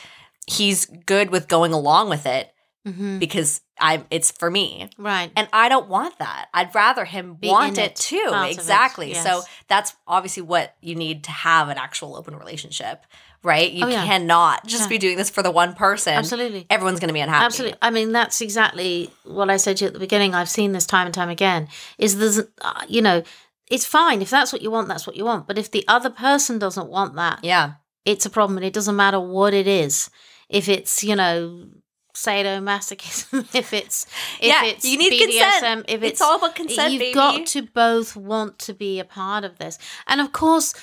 he's 0.47 0.87
good 1.07 1.31
with 1.31 1.49
going 1.49 1.73
along 1.73 2.11
with 2.11 2.27
it 2.27 2.53
Mhm. 2.87 3.19
because 3.19 3.61
I'm 3.79 4.05
it's 4.11 4.31
for 4.31 4.51
me. 4.51 4.91
Right. 4.99 5.31
And 5.37 5.49
I 5.53 5.69
don't 5.69 5.89
want 5.89 6.19
that. 6.19 6.47
I'd 6.55 6.75
rather 6.75 7.05
him 7.05 7.35
Be 7.35 7.49
want 7.49 7.79
it, 7.79 7.93
it, 7.93 7.97
too. 7.97 8.31
of 8.33 8.47
it, 8.47 8.53
Exactly. 8.53 9.15
So 9.15 9.43
that's 9.69 9.95
obviously 10.07 10.43
what 10.43 10.75
you 10.81 10.95
need 10.95 11.25
to 11.25 11.31
have 11.31 11.69
an 11.71 11.79
actual 11.79 12.15
open 12.17 12.37
relationship, 12.37 13.05
right? 13.45 13.71
You 13.71 13.85
Oh, 13.85 13.89
yeah. 13.89 14.05
cannot 14.05 14.67
just 14.67 14.85
Yeah. 14.85 14.89
be 14.89 14.99
doing 14.99 15.17
this 15.17 15.31
for 15.31 15.43
the 15.43 15.51
one 15.51 15.75
person. 15.75 16.15
Absolutely. 16.15 16.67
Everyone's 16.71 16.99
going 16.99 17.09
to 17.09 17.15
be 17.15 17.21
unhappy. 17.21 17.45
Absolutely. 17.45 17.79
I 17.83 17.91
mean, 17.91 18.11
that's 18.13 18.41
exactly 18.41 19.11
what 19.25 19.51
I 19.51 19.59
said 19.59 19.77
to 19.77 19.85
you 19.85 19.87
at 19.89 19.93
the 19.93 20.01
beginning. 20.01 20.35
I've 20.35 20.49
seen 20.49 20.73
this 20.73 20.87
time 20.87 21.07
and 21.07 21.15
time 21.15 21.29
again. 21.29 21.69
Is 21.99 22.19
there's, 22.19 22.41
uh, 22.63 22.85
you 22.89 23.03
know, 23.03 23.23
it's 23.71 23.85
fine 23.87 24.21
if 24.23 24.31
that's 24.31 24.53
what 24.53 24.63
you 24.63 24.71
want. 24.71 24.89
That's 24.89 25.07
what 25.07 25.17
you 25.17 25.25
want. 25.25 25.47
But 25.47 25.59
if 25.59 25.71
the 25.71 25.85
other 25.89 26.11
person 26.11 26.59
doesn't 26.59 26.89
want 26.89 27.15
that, 27.17 27.41
Yeah. 27.43 27.75
it's 28.05 28.27
a 28.27 28.31
problem, 28.31 28.57
and 28.59 28.67
it 28.67 28.73
doesn't 28.73 28.97
matter 28.97 29.21
what 29.21 29.55
it 29.55 29.67
is. 29.67 30.11
If 30.49 30.69
it's, 30.69 31.03
you 31.05 31.15
know, 31.17 31.67
sadomasochism, 32.15 33.47
if 33.55 33.73
it's, 33.73 34.07
if 34.41 34.49
Yeah, 34.49 34.65
it's 34.65 34.85
you 34.85 34.99
need 34.99 35.13
BDSM, 35.13 35.51
consent. 35.51 35.85
if 35.89 36.03
It's, 36.03 36.13
it's, 36.13 36.21
all 36.21 36.37
about 36.37 36.55
consent, 36.55 36.93
you've 36.93 37.01
baby. 37.01 37.15
got 37.15 37.47
to 37.47 37.63
both 37.63 38.17
want 38.17 38.59
to 38.61 38.75
be 38.75 39.01
a 39.01 39.05
part 39.05 39.45
of 39.45 39.59
this, 39.59 39.79
and 40.07 40.21
of 40.21 40.33
course, 40.33 40.75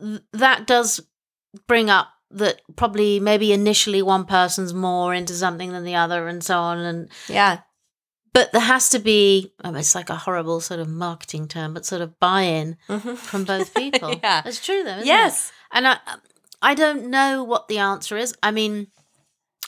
th- 0.00 0.20
that 0.32 0.66
does 0.66 1.00
bring 1.66 1.90
up 1.90 2.08
that 2.30 2.60
probably 2.76 3.20
maybe 3.20 3.52
initially 3.52 4.00
one 4.02 4.24
person's 4.24 4.72
more 4.72 5.12
into 5.14 5.34
something 5.34 5.72
than 5.72 5.84
the 5.84 5.94
other, 5.94 6.28
and 6.28 6.42
so 6.42 6.58
on, 6.58 6.78
and 6.78 7.08
yeah. 7.28 7.58
but 8.32 8.50
there 8.52 8.60
has 8.62 8.88
to 8.90 8.98
be. 8.98 9.52
Oh, 9.62 9.74
it's 9.74 9.94
like 9.94 10.08
a 10.10 10.16
horrible 10.16 10.60
sort 10.60 10.80
of 10.80 10.88
marketing 10.88 11.48
term, 11.48 11.74
but 11.74 11.84
sort 11.84 12.00
of 12.02 12.18
buy-in 12.18 12.76
Mhm. 12.88 13.16
from 13.18 13.44
both 13.44 13.74
people. 13.82 14.14
Yeah. 14.22 14.42
it's 14.46 14.64
true 14.64 14.82
though. 14.82 14.90
Isn't 14.92 15.02
it? 15.02 15.06
Yes. 15.06 15.52
And 15.72 15.86
I, 15.88 15.98
I 16.62 16.74
don't 16.74 17.10
know 17.10 17.42
what 17.44 17.68
the 17.68 17.78
answer 17.78 18.16
is. 18.16 18.34
I 18.42 18.50
mean, 18.50 18.86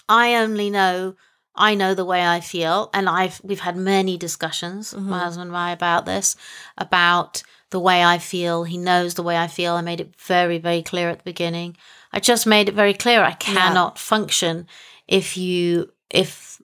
I 0.09 0.35
only 0.37 0.71
know 0.71 1.17
I 1.57 1.75
know 1.77 1.95
the 1.95 2.05
way 2.05 2.27
I 2.27 2.41
feel, 2.41 2.91
and 2.95 3.09
I've 3.09 3.41
we've 3.45 3.61
had 3.61 3.77
many 3.77 4.17
discussions, 4.17 4.93
Mhm. 4.95 5.03
my 5.03 5.19
husband 5.21 5.49
and 5.51 5.57
I, 5.57 5.71
about 5.71 6.05
this, 6.07 6.35
about 6.79 7.43
the 7.75 7.81
way 7.81 8.05
I 8.05 8.19
feel. 8.19 8.63
He 8.63 8.79
knows 8.79 9.15
the 9.15 9.25
way 9.29 9.37
I 9.37 9.49
feel. 9.49 9.73
I 9.75 9.81
made 9.83 10.01
it 10.01 10.15
very, 10.17 10.59
very 10.59 10.81
clear 10.83 11.11
at 11.11 11.19
the 11.19 11.25
beginning. 11.33 11.77
I 12.13 12.21
just 12.21 12.47
made 12.47 12.69
it 12.69 12.75
very 12.83 12.95
clear. 12.95 13.21
I 13.23 13.33
cannot 13.33 13.99
function 13.99 14.67
if 15.09 15.37
you 15.37 15.91
if 16.09 16.63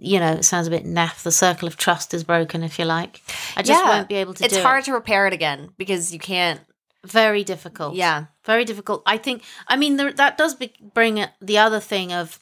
you 0.00 0.18
know 0.18 0.32
it 0.32 0.44
sounds 0.44 0.66
a 0.66 0.70
bit 0.70 0.84
naff. 0.84 1.22
The 1.22 1.30
circle 1.30 1.68
of 1.68 1.76
trust 1.76 2.12
is 2.12 2.24
broken, 2.24 2.64
if 2.64 2.76
you 2.78 2.84
like. 2.86 3.20
I 3.56 3.62
just 3.62 3.80
Yeah. 3.80 3.88
won't 3.90 4.08
be 4.08 4.16
able 4.16 4.34
to 4.34 4.44
It's 4.44 4.56
hard 4.58 4.82
it. 4.82 4.86
to 4.86 4.92
repair 4.92 5.28
it 5.28 5.32
again 5.32 5.70
because 5.78 6.12
you 6.12 6.18
can't. 6.18 6.60
Very 7.04 7.44
difficult. 7.44 7.94
Yeah. 7.94 8.26
very 8.44 8.64
difficult. 8.64 9.02
I 9.06 9.18
think. 9.18 9.42
I 9.68 9.76
mean, 9.76 9.96
there, 9.96 10.12
that 10.12 10.36
does 10.36 10.54
be, 10.56 10.72
bring 10.98 11.24
the 11.40 11.58
other 11.58 11.80
thing 11.80 12.12
of 12.12 12.40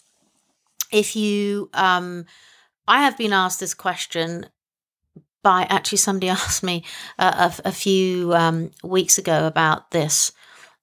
if 0.91 1.15
you. 1.17 1.69
um 1.75 2.25
I 2.89 3.03
have 3.05 3.17
been 3.19 3.33
asked 3.33 3.61
this 3.61 3.75
question 3.75 4.47
by 5.43 5.67
actually 5.71 5.99
somebody 5.99 6.29
asked 6.39 6.63
me 6.63 6.85
uh, 7.19 7.51
a, 7.65 7.69
a 7.69 7.73
few 7.73 8.35
um, 8.35 8.71
weeks 8.83 9.19
ago 9.19 9.47
about 9.47 9.91
this, 9.91 10.33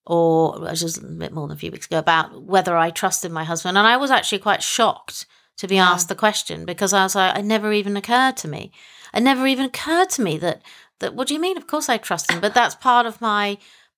or 0.05 0.71
just 0.73 0.97
a 0.97 1.05
bit 1.05 1.33
more 1.33 1.47
than 1.47 1.57
a 1.57 1.59
few 1.59 1.71
weeks 1.71 1.85
ago 1.87 1.99
about 1.99 2.43
whether 2.43 2.77
I 2.77 2.89
trusted 2.89 3.31
my 3.31 3.43
husband, 3.43 3.77
and 3.77 3.87
I 3.87 3.97
was 3.97 4.11
actually 4.11 4.39
quite 4.39 4.63
shocked 4.63 5.25
to 5.57 5.67
be 5.67 5.75
Yeah. 5.75 5.89
asked 5.91 6.07
the 6.09 6.15
question 6.15 6.65
because 6.65 6.93
I 6.93 7.03
was 7.03 7.15
like, 7.15 7.37
it 7.37 7.43
never 7.45 7.73
even 7.73 7.97
occurred 7.97 8.37
to 8.37 8.47
me. 8.47 8.71
It 9.13 9.21
never 9.21 9.47
even 9.47 9.65
occurred 9.65 10.09
to 10.11 10.21
me 10.21 10.37
that 10.37 10.61
that. 10.99 11.15
What 11.15 11.27
do 11.27 11.33
you 11.33 11.39
mean? 11.39 11.57
Of 11.57 11.67
course 11.67 11.89
I 11.89 11.97
trust 11.97 12.31
him, 12.31 12.39
but 12.39 12.53
that's 12.53 12.75
part 12.75 13.05
of 13.05 13.21
my 13.21 13.57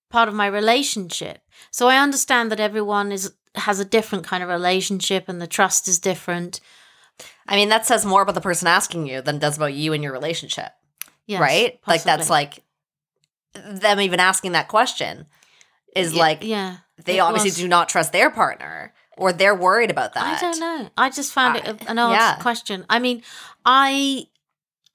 part 0.10 0.28
of 0.30 0.36
my 0.36 0.48
relationship. 0.48 1.42
So 1.72 1.88
I 1.88 1.98
understand 1.98 2.52
that 2.52 2.60
everyone 2.60 3.12
is 3.12 3.34
has 3.56 3.80
a 3.80 3.86
different 3.86 4.26
kind 4.26 4.44
of 4.44 4.50
relationship 4.50 5.28
and 5.28 5.42
the 5.42 5.48
trust 5.48 5.88
is 5.88 6.00
different. 6.00 6.62
I 7.50 7.56
mean, 7.56 7.70
that 7.70 7.86
says 7.86 8.06
more 8.06 8.22
about 8.22 8.36
the 8.36 8.42
person 8.42 8.68
asking 8.68 9.08
you 9.08 9.22
than 9.22 9.38
it 9.38 9.40
does 9.42 9.58
about 9.58 9.74
you 9.74 9.92
and 9.94 10.04
your 10.04 10.14
relationship, 10.14 10.72
Yes, 11.26 11.42
right? 11.42 11.80
Like, 11.88 12.04
that's 12.04 12.30
like 12.30 12.64
them 13.54 14.00
even 14.00 14.20
asking 14.20 14.52
that 14.54 14.68
question 14.68 15.26
is 15.96 16.14
Yeah, 16.14 16.20
like 16.20 16.44
yeah. 16.44 16.78
they 17.04 17.18
it 17.18 17.22
obviously 17.22 17.50
was- 17.50 17.58
do 17.58 17.68
not 17.68 17.90
trust 17.90 18.12
their 18.12 18.30
partner 18.30 18.94
or 19.18 19.34
they're 19.34 19.56
worried 19.56 19.92
about 19.92 20.14
that. 20.14 20.38
I 20.38 20.40
don't 20.40 20.60
know. 20.60 20.90
I 20.98 21.10
just 21.10 21.34
found 21.34 21.58
it 21.58 21.66
an 21.88 22.00
odd 22.00 22.12
yeah. 22.12 22.36
question. 22.38 22.86
I 22.90 23.00
mean, 23.00 23.24
I 23.66 24.28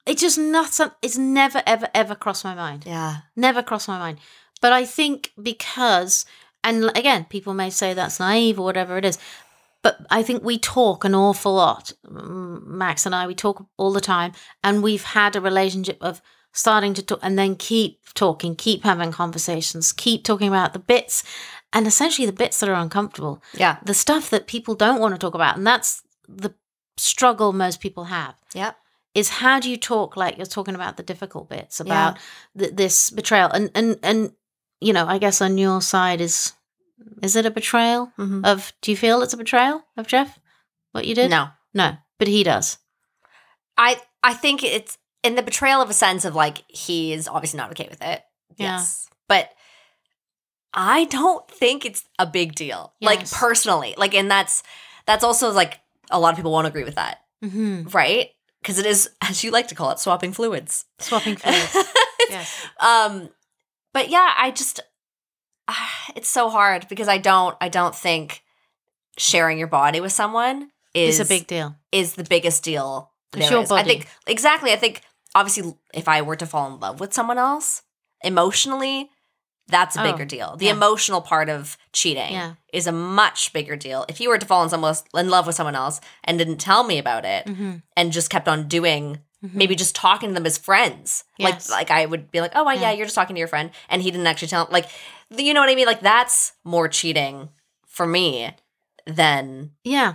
it 0.06 0.18
just 0.18 0.38
not 0.38 0.78
it's 1.02 1.18
never 1.18 1.62
ever 1.66 1.88
ever 1.94 2.14
crossed 2.14 2.44
my 2.44 2.54
mind. 2.54 2.84
Yeah. 2.86 3.16
Never 3.36 3.62
crossed 3.62 3.88
my 3.88 3.98
mind. 3.98 4.18
But 4.60 4.72
I 4.72 4.86
think 4.86 5.32
because 5.40 6.24
and 6.62 6.90
again, 6.96 7.26
people 7.28 7.52
may 7.52 7.68
say 7.68 7.92
that's 7.92 8.18
naive 8.18 8.58
or 8.58 8.64
whatever 8.64 8.96
it 8.96 9.04
is. 9.04 9.18
But 9.84 9.98
I 10.10 10.22
think 10.24 10.42
we 10.42 10.58
talk 10.58 11.04
an 11.04 11.14
awful 11.14 11.54
lot. 11.54 11.92
Max 12.10 13.06
and 13.06 13.14
I, 13.14 13.26
we 13.28 13.34
talk 13.34 13.64
all 13.76 13.92
the 13.92 14.00
time, 14.00 14.32
and 14.64 14.82
we've 14.82 15.04
had 15.04 15.36
a 15.36 15.40
relationship 15.40 15.98
of 16.00 16.20
starting 16.52 16.94
to 16.94 17.02
talk 17.02 17.18
and 17.22 17.38
then 17.38 17.54
keep 17.54 18.00
talking, 18.14 18.56
keep 18.56 18.82
having 18.82 19.12
conversations, 19.12 19.92
keep 19.92 20.24
talking 20.24 20.48
about 20.48 20.72
the 20.72 20.78
bits, 20.78 21.22
and 21.72 21.86
essentially 21.86 22.24
the 22.26 22.32
bits 22.32 22.60
that 22.60 22.68
are 22.68 22.74
uncomfortable 22.80 23.42
Yeah. 23.52 23.76
the 23.84 23.94
stuff 23.94 24.30
that 24.30 24.46
people 24.46 24.74
don't 24.74 25.00
want 25.00 25.14
to 25.14 25.18
talk 25.18 25.34
about 25.34 25.56
and 25.56 25.66
that's 25.66 26.02
the 26.28 26.54
struggle 26.96 27.52
most 27.52 27.80
people 27.80 28.04
have 28.04 28.36
Yeah. 28.54 28.72
is 29.14 29.28
how 29.28 29.58
do 29.58 29.68
you 29.68 29.76
talk 29.76 30.16
like 30.16 30.36
you're 30.38 30.46
talking 30.46 30.76
about 30.76 30.96
the 30.96 31.02
difficult 31.02 31.48
bits 31.48 31.80
about 31.80 32.16
th- 32.56 32.74
this 32.76 33.10
betrayal 33.10 33.50
and 33.50 33.70
and 33.74 33.98
and 34.04 34.32
you 34.80 34.92
know 34.92 35.06
i 35.08 35.18
guess 35.18 35.40
on 35.42 35.58
your 35.58 35.80
side 35.82 36.20
is 36.20 36.52
is 37.22 37.36
it 37.36 37.46
a 37.46 37.50
betrayal 37.50 38.12
Mhm. 38.18 38.44
of 38.44 38.72
do 38.80 38.90
you 38.90 38.96
feel 38.96 39.22
it's 39.22 39.32
a 39.34 39.36
betrayal 39.36 39.82
of 39.96 40.06
jeff 40.06 40.38
what 40.92 41.06
you 41.06 41.14
did 41.14 41.30
No. 41.30 41.48
no 41.72 41.96
but 42.18 42.28
he 42.28 42.42
does 42.44 42.78
I 43.76 44.00
I 44.22 44.34
think 44.34 44.62
it's 44.62 44.96
in 45.22 45.34
the 45.34 45.42
betrayal 45.42 45.80
of 45.82 45.90
a 45.90 45.94
sense 45.94 46.24
of 46.24 46.34
like 46.34 46.62
he 46.68 47.12
is 47.12 47.26
obviously 47.26 47.56
not 47.56 47.70
okay 47.72 47.88
with 47.90 48.00
it. 48.02 48.22
Yeah. 48.56 48.76
Yes. 48.76 49.08
But 49.28 49.50
I 50.72 51.04
don't 51.04 51.48
think 51.50 51.84
it's 51.84 52.04
a 52.18 52.26
big 52.26 52.54
deal. 52.54 52.92
Like 53.00 53.28
personally. 53.30 53.94
Like 53.96 54.14
and 54.14 54.30
that's 54.30 54.62
that's 55.06 55.24
also 55.24 55.50
like 55.50 55.80
a 56.10 56.20
lot 56.20 56.30
of 56.30 56.36
people 56.36 56.52
won't 56.52 56.66
agree 56.66 56.84
with 56.84 56.94
that, 56.96 57.18
mm-hmm. 57.44 57.88
right? 57.88 58.30
Because 58.62 58.78
it 58.78 58.86
is, 58.86 59.10
as 59.22 59.42
you 59.42 59.50
like 59.50 59.68
to 59.68 59.74
call 59.74 59.90
it, 59.90 59.98
swapping 59.98 60.32
fluids. 60.32 60.84
swapping 61.00 61.36
fluids 61.36 61.76
yes 62.30 62.66
um 62.80 63.28
but 63.92 64.08
yeah, 64.08 64.32
I 64.36 64.50
just 64.50 64.80
it's 66.16 66.28
so 66.28 66.48
hard 66.50 66.86
because 66.88 67.08
I 67.08 67.18
don't 67.18 67.56
I 67.60 67.68
don't 67.68 67.94
think 67.94 68.42
sharing 69.16 69.58
your 69.58 69.68
body 69.68 70.00
with 70.00 70.12
someone 70.12 70.70
is 70.92 71.20
it's 71.20 71.28
a 71.28 71.32
big 71.32 71.46
deal 71.46 71.76
is 71.92 72.14
the 72.14 72.24
biggest 72.24 72.62
deal. 72.64 73.10
It's 73.32 73.48
there 73.48 73.58
your 73.58 73.62
is. 73.62 73.70
I 73.70 73.82
think 73.82 74.08
exactly. 74.26 74.72
I 74.72 74.76
think 74.76 75.02
obviously, 75.34 75.74
if 75.92 76.08
I 76.08 76.22
were 76.22 76.36
to 76.36 76.46
fall 76.46 76.72
in 76.72 76.80
love 76.80 77.00
with 77.00 77.12
someone 77.12 77.38
else 77.38 77.82
emotionally, 78.22 79.10
that's 79.68 79.96
a 79.96 80.02
Oh, 80.02 80.12
bigger 80.12 80.24
deal. 80.24 80.56
The 80.56 80.66
yeah. 80.66 80.72
emotional 80.72 81.20
part 81.20 81.48
of 81.48 81.76
cheating 81.92 82.32
Yeah. 82.32 82.54
is 82.72 82.86
a 82.86 82.92
much 82.92 83.52
bigger 83.52 83.76
deal. 83.76 84.04
If 84.08 84.20
you 84.20 84.28
were 84.28 84.38
to 84.38 84.46
fall 84.46 84.62
in 84.62 84.68
someone 84.70 84.90
else, 84.90 85.04
in 85.14 85.30
love 85.30 85.46
with 85.46 85.56
someone 85.56 85.74
else 85.74 86.00
and 86.22 86.38
didn't 86.38 86.58
tell 86.58 86.84
me 86.84 86.98
about 86.98 87.24
it 87.24 87.46
mm-hmm. 87.46 87.76
and 87.96 88.12
just 88.12 88.30
kept 88.30 88.48
on 88.48 88.68
doing 88.68 89.20
maybe 89.52 89.74
just 89.74 89.94
talking 89.94 90.30
to 90.30 90.34
them 90.34 90.46
as 90.46 90.56
friends, 90.56 91.24
Yes. 91.36 91.68
like 91.68 91.90
like 91.90 91.90
I 91.90 92.06
would 92.06 92.30
be 92.30 92.40
like, 92.40 92.52
oh, 92.54 92.64
well, 92.64 92.74
yeah, 92.74 92.82
Yeah. 92.82 92.92
you're 92.92 93.04
just 93.04 93.14
talking 93.14 93.36
to 93.36 93.38
your 93.38 93.48
friend, 93.48 93.70
and 93.90 94.00
he 94.00 94.10
didn't 94.10 94.26
actually 94.26 94.48
tell. 94.48 94.66
Like, 94.70 94.86
you 95.42 95.54
know 95.54 95.60
what 95.60 95.70
I 95.70 95.74
mean? 95.74 95.86
Like 95.86 96.00
that's 96.00 96.52
more 96.64 96.88
cheating 96.88 97.48
for 97.86 98.06
me 98.06 98.50
than 99.06 99.70
yeah 99.84 100.14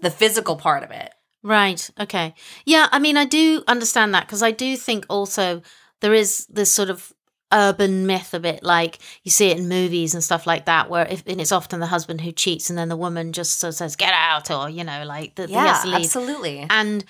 the 0.00 0.10
physical 0.10 0.56
part 0.56 0.82
of 0.82 0.90
it. 0.90 1.12
Right. 1.42 1.88
Okay. 2.00 2.34
Yeah. 2.64 2.88
I 2.90 2.98
mean, 2.98 3.16
I 3.16 3.24
do 3.26 3.62
understand 3.68 4.14
that 4.14 4.26
because 4.26 4.42
I 4.42 4.50
do 4.50 4.76
think 4.76 5.04
also 5.08 5.62
there 6.00 6.14
is 6.14 6.46
this 6.46 6.72
sort 6.72 6.90
of 6.90 7.12
urban 7.52 8.06
myth 8.06 8.34
a 8.34 8.40
bit 8.40 8.62
like 8.64 8.98
you 9.22 9.30
see 9.30 9.50
it 9.50 9.58
in 9.58 9.68
movies 9.68 10.12
and 10.14 10.24
stuff 10.24 10.44
like 10.46 10.64
that 10.64 10.90
where 10.90 11.06
if, 11.06 11.22
and 11.26 11.40
it's 11.40 11.52
often 11.52 11.78
the 11.78 11.86
husband 11.86 12.20
who 12.20 12.32
cheats 12.32 12.68
and 12.68 12.76
then 12.78 12.88
the 12.88 12.96
woman 12.96 13.32
just 13.32 13.60
sort 13.60 13.68
of 13.68 13.74
says 13.76 13.94
get 13.94 14.12
out 14.12 14.50
or 14.50 14.68
you 14.68 14.82
know 14.82 15.04
like 15.04 15.36
the, 15.36 15.46
Yeah, 15.48 15.80
leave. 15.84 15.94
absolutely. 15.96 16.66
and 16.68 17.04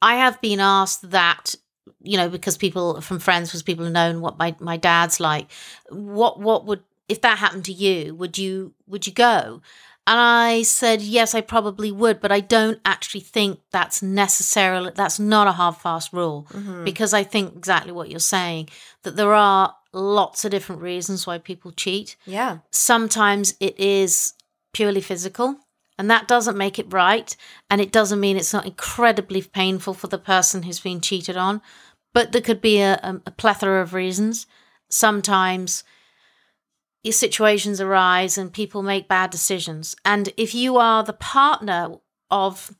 i 0.00 0.14
have 0.14 0.40
been 0.40 0.60
asked 0.60 1.10
that 1.10 1.54
you 2.00 2.16
know 2.16 2.30
because 2.30 2.56
people 2.56 3.02
from 3.02 3.18
friends 3.18 3.50
because 3.50 3.62
people 3.62 3.84
have 3.84 3.92
known 3.92 4.22
what 4.22 4.38
my, 4.38 4.54
my 4.60 4.78
dad's 4.78 5.20
like 5.20 5.48
what 5.90 6.40
what 6.40 6.64
would 6.64 6.82
if 7.08 7.20
that 7.20 7.38
happened 7.38 7.64
to 7.64 7.72
you 7.72 8.14
would 8.14 8.38
you 8.38 8.74
would 8.86 9.06
you 9.06 9.12
go 9.12 9.60
And 10.04 10.18
I 10.18 10.62
said, 10.62 11.00
yes, 11.00 11.32
I 11.32 11.42
probably 11.42 11.92
would, 11.92 12.20
but 12.20 12.32
I 12.32 12.40
don't 12.40 12.80
actually 12.84 13.20
think 13.20 13.60
that's 13.70 14.02
necessarily, 14.02 14.90
that's 14.92 15.20
not 15.20 15.46
a 15.46 15.52
hard, 15.52 15.76
fast 15.76 16.12
rule 16.12 16.48
Mm-hmm. 16.50 16.84
because 16.84 17.14
I 17.14 17.22
think 17.22 17.54
exactly 17.54 17.92
what 17.92 18.10
you're 18.10 18.18
saying 18.18 18.68
that 19.04 19.14
there 19.14 19.32
are 19.32 19.76
lots 19.92 20.44
of 20.44 20.50
different 20.50 20.82
reasons 20.82 21.24
why 21.26 21.38
people 21.38 21.70
cheat. 21.70 22.16
Yeah. 22.26 22.58
Sometimes 22.72 23.54
it 23.60 23.78
is 23.78 24.34
purely 24.72 25.00
physical, 25.00 25.56
and 25.98 26.10
that 26.10 26.26
doesn't 26.26 26.56
make 26.58 26.80
it 26.80 26.92
right. 26.92 27.36
And 27.70 27.80
it 27.80 27.92
doesn't 27.92 28.18
mean 28.18 28.36
it's 28.36 28.52
not 28.52 28.66
incredibly 28.66 29.42
painful 29.42 29.94
for 29.94 30.08
the 30.08 30.18
person 30.18 30.64
who's 30.64 30.80
been 30.80 31.00
cheated 31.00 31.36
on. 31.36 31.60
But 32.12 32.32
there 32.32 32.42
could 32.42 32.60
be 32.60 32.80
a, 32.80 33.20
a, 33.24 33.30
plethora 33.30 33.80
of 33.82 33.94
reasons. 33.94 34.46
Sometimes 34.88 35.84
situations 37.10 37.80
arise 37.80 38.38
and 38.38 38.52
people 38.52 38.82
make 38.82 39.08
bad 39.08 39.30
decisions. 39.30 39.96
And 40.04 40.32
if 40.36 40.54
you 40.54 40.76
are 40.76 41.02
the 41.02 41.12
partner 41.12 41.96
of, 42.30 42.70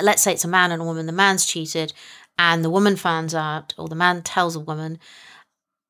let's 0.00 0.22
say 0.22 0.32
it's 0.32 0.44
a 0.44 0.48
man 0.48 0.72
and 0.72 0.82
a 0.82 0.84
woman, 0.84 1.06
the 1.06 1.12
man's 1.12 1.44
cheated 1.46 1.92
and 2.38 2.64
the 2.64 2.70
woman 2.70 2.96
finds 2.96 3.34
out, 3.34 3.74
or 3.78 3.88
the 3.88 3.94
man 3.94 4.22
tells 4.22 4.56
a 4.56 4.60
woman, 4.60 4.98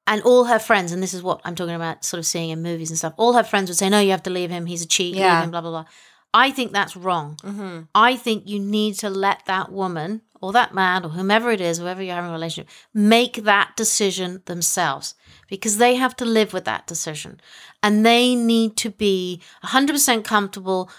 and 0.07 0.23
all 0.23 0.45
her 0.45 0.59
friends, 0.59 0.93
and 0.93 1.03
this 1.03 1.13
is 1.13 1.23
what 1.23 1.41
I'm 1.45 1.55
talking 1.55 1.75
about, 1.75 2.05
sort 2.05 2.19
of 2.19 2.27
seeing 2.27 2.51
in 2.51 2.63
movies 2.63 2.91
and 2.91 2.99
stuff, 2.99 3.13
all 3.19 3.35
her 3.35 3.45
friends 3.45 3.69
would 3.69 3.77
say, 3.77 3.91
No, 3.91 4.01
you 4.01 4.11
have 4.11 4.23
to 4.23 4.31
leave 4.31 4.51
him. 4.51 4.65
He's 4.65 4.83
a 4.83 4.89
cheat. 4.89 5.15
Yeah. 5.15 5.35
Leave 5.35 5.45
him, 5.45 5.51
blah, 5.51 5.61
blah, 5.61 5.71
blah. 5.71 5.85
I 6.33 6.51
think 6.51 6.73
that's 6.73 6.97
wrong. 6.97 7.37
Mm-hmm. 7.43 7.81
I 7.95 8.17
think 8.17 8.49
you 8.49 8.59
need 8.59 8.95
to 8.97 9.11
let 9.11 9.45
that 9.47 9.71
woman 9.71 10.23
or 10.41 10.53
that 10.53 10.75
man 10.75 11.05
or 11.05 11.11
whomever 11.11 11.51
it 11.51 11.61
is, 11.61 11.79
whoever 11.79 12.03
you're 12.03 12.15
having 12.15 12.31
a 12.31 12.33
relationship, 12.33 12.71
make 12.95 13.45
that 13.45 13.73
decision 13.77 14.43
themselves 14.47 15.15
because 15.49 15.79
they 15.79 15.95
have 15.95 16.15
to 16.17 16.25
live 16.25 16.53
with 16.53 16.65
that 16.65 16.87
decision. 16.87 17.41
And 17.83 18.05
they 18.05 18.35
need 18.35 18.77
to 18.79 18.91
be 18.91 19.41
100% 19.65 20.25
comfortable 20.25 20.91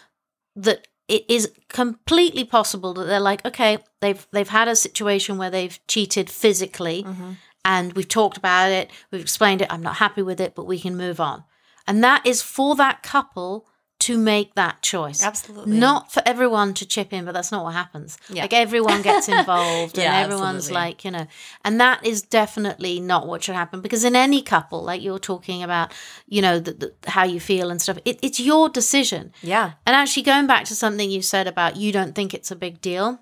that 0.56 0.88
it 1.08 1.26
is 1.28 1.52
completely 1.70 2.44
possible 2.44 2.94
that 2.94 3.06
they're 3.06 3.20
like 3.20 3.44
okay 3.44 3.80
they've 4.00 4.28
they've 4.32 4.50
had 4.50 4.68
a 4.68 4.76
situation 4.76 5.38
where 5.38 5.50
they've 5.50 5.80
cheated 5.88 6.30
physically 6.30 7.04
mm-hmm. 7.04 7.32
and 7.66 7.94
we've 7.94 8.08
talked 8.08 8.38
about 8.38 8.70
it 8.70 8.92
we've 9.10 9.22
explained 9.22 9.62
it 9.62 9.72
i'm 9.72 9.82
not 9.82 9.96
happy 9.96 10.22
with 10.22 10.40
it 10.40 10.54
but 10.54 10.68
we 10.68 10.80
can 10.80 10.96
move 10.96 11.20
on. 11.20 11.44
And 11.88 12.04
that 12.04 12.26
is 12.28 12.44
for 12.44 12.76
that 12.76 13.02
couple 13.02 13.68
to 14.00 14.18
make 14.18 14.56
that 14.56 14.82
choice 14.82 15.22
Absolutely. 15.22 15.78
not 15.78 16.12
for 16.12 16.24
everyone 16.26 16.74
to 16.74 16.86
chip 16.86 17.12
in 17.12 17.26
but 17.26 17.34
that's 17.34 17.52
not 17.52 17.64
what 17.66 17.74
happens 17.74 18.18
Yeah. 18.30 18.44
like 18.44 18.54
everyone 18.54 19.02
gets 19.02 19.28
involved 19.38 19.98
Yeah, 19.98 20.06
and 20.16 20.32
everyone's 20.32 20.66
absolutely. 20.68 20.74
like 20.88 21.06
you 21.06 21.12
know 21.12 21.28
and 21.66 21.82
that 21.82 22.06
is 22.06 22.22
definitely 22.22 23.00
not 23.02 23.28
what 23.28 23.44
should 23.44 23.56
happen 23.56 23.82
because 23.82 24.06
in 24.06 24.16
any 24.16 24.42
couple 24.42 24.82
like 24.84 25.02
you're 25.02 25.20
talking 25.20 25.64
about 25.64 25.92
you 26.28 26.42
know 26.42 26.60
the, 26.60 26.72
the, 26.74 26.94
how 27.10 27.24
you 27.26 27.40
feel 27.42 27.70
and 27.70 27.82
stuff 27.82 27.98
it, 28.06 28.18
it's 28.22 28.40
your 28.40 28.70
decision 28.70 29.34
Yeah. 29.42 29.74
and 29.86 29.96
actually, 29.96 30.24
going 30.24 30.48
back 30.48 30.64
to 30.66 30.76
something 30.76 31.12
you 31.12 31.22
said 31.22 31.46
about 31.48 31.76
you 31.76 31.92
don't 31.92 32.16
think 32.16 32.34
it's 32.34 32.52
a 32.52 32.56
big 32.56 32.80
deal, 32.82 33.20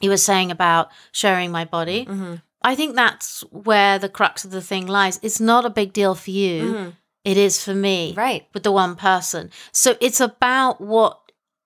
you 0.00 0.08
were 0.08 0.16
saying 0.16 0.50
about 0.50 0.88
sharing 1.12 1.50
my 1.50 1.64
body. 1.66 2.06
Mm-hmm. 2.06 2.34
I 2.62 2.74
think 2.74 2.94
that's 2.94 3.40
where 3.50 3.98
the 3.98 4.08
crux 4.08 4.44
of 4.44 4.50
the 4.50 4.60
thing 4.62 4.86
lies. 4.86 5.18
It's 5.22 5.40
not 5.40 5.64
a 5.64 5.70
big 5.70 5.92
deal 5.92 6.14
for 6.14 6.30
you. 6.30 6.94
It 7.24 7.36
is 7.36 7.62
for 7.62 7.74
me, 7.74 8.10
Mm-hmm. 8.10 8.20
Right. 8.20 8.46
with 8.54 8.62
the 8.62 8.72
one 8.72 8.96
person. 8.96 9.50
So 9.72 9.96
it's 10.00 10.20
about 10.20 10.80
what 10.80 11.18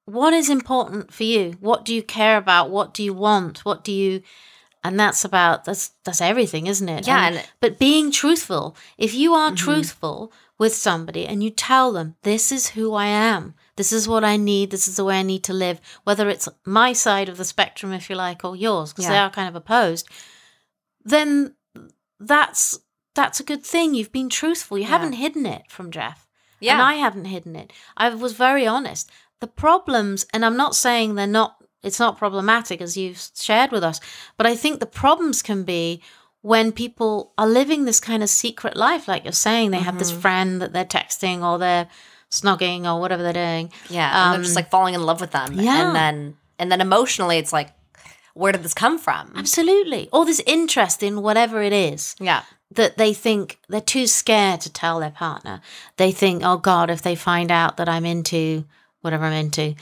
what 0.06 0.34
is 0.34 0.50
important 0.50 1.12
for 1.14 1.22
you. 1.24 1.56
What 1.60 1.84
do 1.84 1.94
you 1.94 2.02
care 2.02 2.36
about? 2.36 2.68
What 2.70 2.92
do 2.92 3.02
you 3.02 3.14
want? 3.14 3.64
What 3.64 3.82
do 3.84 3.92
you 3.92 4.22
and 4.82 5.00
that's 5.00 5.24
about 5.24 5.64
that's 5.64 5.92
that's 6.04 6.20
everything, 6.20 6.66
isn't 6.66 6.88
it? 6.88 7.06
Yeah, 7.06 7.26
And- 7.26 7.36
and- 7.36 7.44
Mm-hmm. 7.44 7.56
but 7.60 7.78
being 7.78 8.10
truthful. 8.10 8.76
If 8.98 9.14
you 9.14 9.32
are 9.34 9.52
truthful 9.54 10.30
with 10.58 10.74
somebody 10.74 11.26
and 11.26 11.42
you 11.42 11.50
tell 11.50 11.92
them, 11.92 12.14
this 12.22 12.52
is 12.52 12.68
who 12.70 12.92
I 12.94 13.06
am, 13.06 13.54
this 13.76 13.92
is 13.92 14.06
what 14.06 14.22
I 14.24 14.36
need, 14.36 14.70
this 14.70 14.86
is 14.86 14.96
the 14.96 15.04
way 15.04 15.18
I 15.18 15.22
need 15.22 15.42
to 15.44 15.52
live, 15.52 15.80
whether 16.04 16.28
it's 16.28 16.48
my 16.64 16.92
side 16.92 17.28
of 17.28 17.38
the 17.38 17.44
spectrum, 17.44 17.92
if 17.92 18.08
you 18.10 18.14
like, 18.16 18.44
or 18.44 18.54
yours, 18.54 18.92
because 18.92 19.08
they 19.08 19.18
are 19.18 19.30
kind 19.30 19.48
of 19.48 19.56
opposed, 19.56 20.06
then 21.04 21.54
that's 22.20 22.78
that's 23.14 23.40
a 23.40 23.44
good 23.44 23.64
thing. 23.64 23.94
You've 23.94 24.12
been 24.12 24.28
truthful. 24.28 24.78
You 24.78 24.84
Yeah. 24.84 24.90
haven't 24.90 25.12
hidden 25.14 25.46
it 25.46 25.62
from 25.68 25.90
Jeff. 25.90 26.26
Yeah. 26.60 26.72
And 26.74 26.82
I 26.82 26.94
haven't 26.94 27.26
hidden 27.26 27.56
it. 27.56 27.72
I 27.96 28.08
was 28.10 28.32
very 28.32 28.66
honest. 28.66 29.10
The 29.40 29.46
problems, 29.46 30.26
and 30.32 30.44
I'm 30.44 30.56
not 30.56 30.74
saying 30.74 31.14
they're 31.14 31.26
not, 31.26 31.56
it's 31.82 32.00
not 32.00 32.16
problematic 32.18 32.80
as 32.80 32.96
you've 32.96 33.22
shared 33.36 33.70
with 33.72 33.84
us, 33.84 34.00
but 34.36 34.46
I 34.46 34.56
think 34.56 34.80
the 34.80 34.86
problems 34.86 35.42
can 35.42 35.64
be 35.64 36.02
when 36.40 36.72
people 36.72 37.32
are 37.38 37.46
living 37.46 37.84
this 37.84 38.00
kind 38.00 38.22
of 38.22 38.28
secret 38.30 38.76
life, 38.76 39.08
like 39.08 39.24
you're 39.24 39.32
saying, 39.32 39.70
they 39.70 39.78
have 39.78 39.98
this 39.98 40.10
Mm-hmm. 40.12 40.20
friend 40.20 40.62
that 40.62 40.72
they're 40.72 40.84
texting 40.84 41.42
or 41.42 41.58
they're 41.58 41.88
snogging 42.30 42.84
or 42.84 43.00
whatever 43.00 43.22
they're 43.22 43.32
doing. 43.32 43.72
Yeah. 43.88 44.10
and 44.26 44.34
they're 44.34 44.42
just 44.42 44.56
Um, 44.56 44.60
like 44.62 44.70
falling 44.70 44.94
in 44.94 45.02
love 45.04 45.20
with 45.20 45.30
them. 45.32 45.52
yeah. 45.54 45.86
And 45.86 45.96
then 45.96 46.36
and 46.58 46.70
then 46.70 46.80
emotionally 46.80 47.38
it's 47.38 47.52
like, 47.52 47.70
where 48.34 48.52
did 48.52 48.62
this 48.62 48.74
come 48.74 48.98
from? 48.98 49.32
Absolutely. 49.36 50.08
Or 50.12 50.24
this 50.24 50.40
interest 50.46 51.02
in 51.02 51.22
whatever 51.22 51.62
it 51.62 51.72
is. 51.72 52.14
Yeah. 52.20 52.42
That 52.70 52.96
they 52.98 53.12
think 53.14 53.58
they're 53.68 53.80
too 53.80 54.06
scared 54.06 54.60
to 54.62 54.72
tell 54.72 55.00
their 55.00 55.10
partner. 55.10 55.60
They 55.96 56.12
think, 56.12 56.42
oh 56.44 56.56
God, 56.56 56.90
if 56.90 57.02
they 57.02 57.14
find 57.14 57.50
out 57.50 57.76
that 57.76 57.88
I'm 57.88 58.04
into 58.04 58.64
whatever 59.00 59.24
I'm 59.26 59.32
into, 59.34 59.74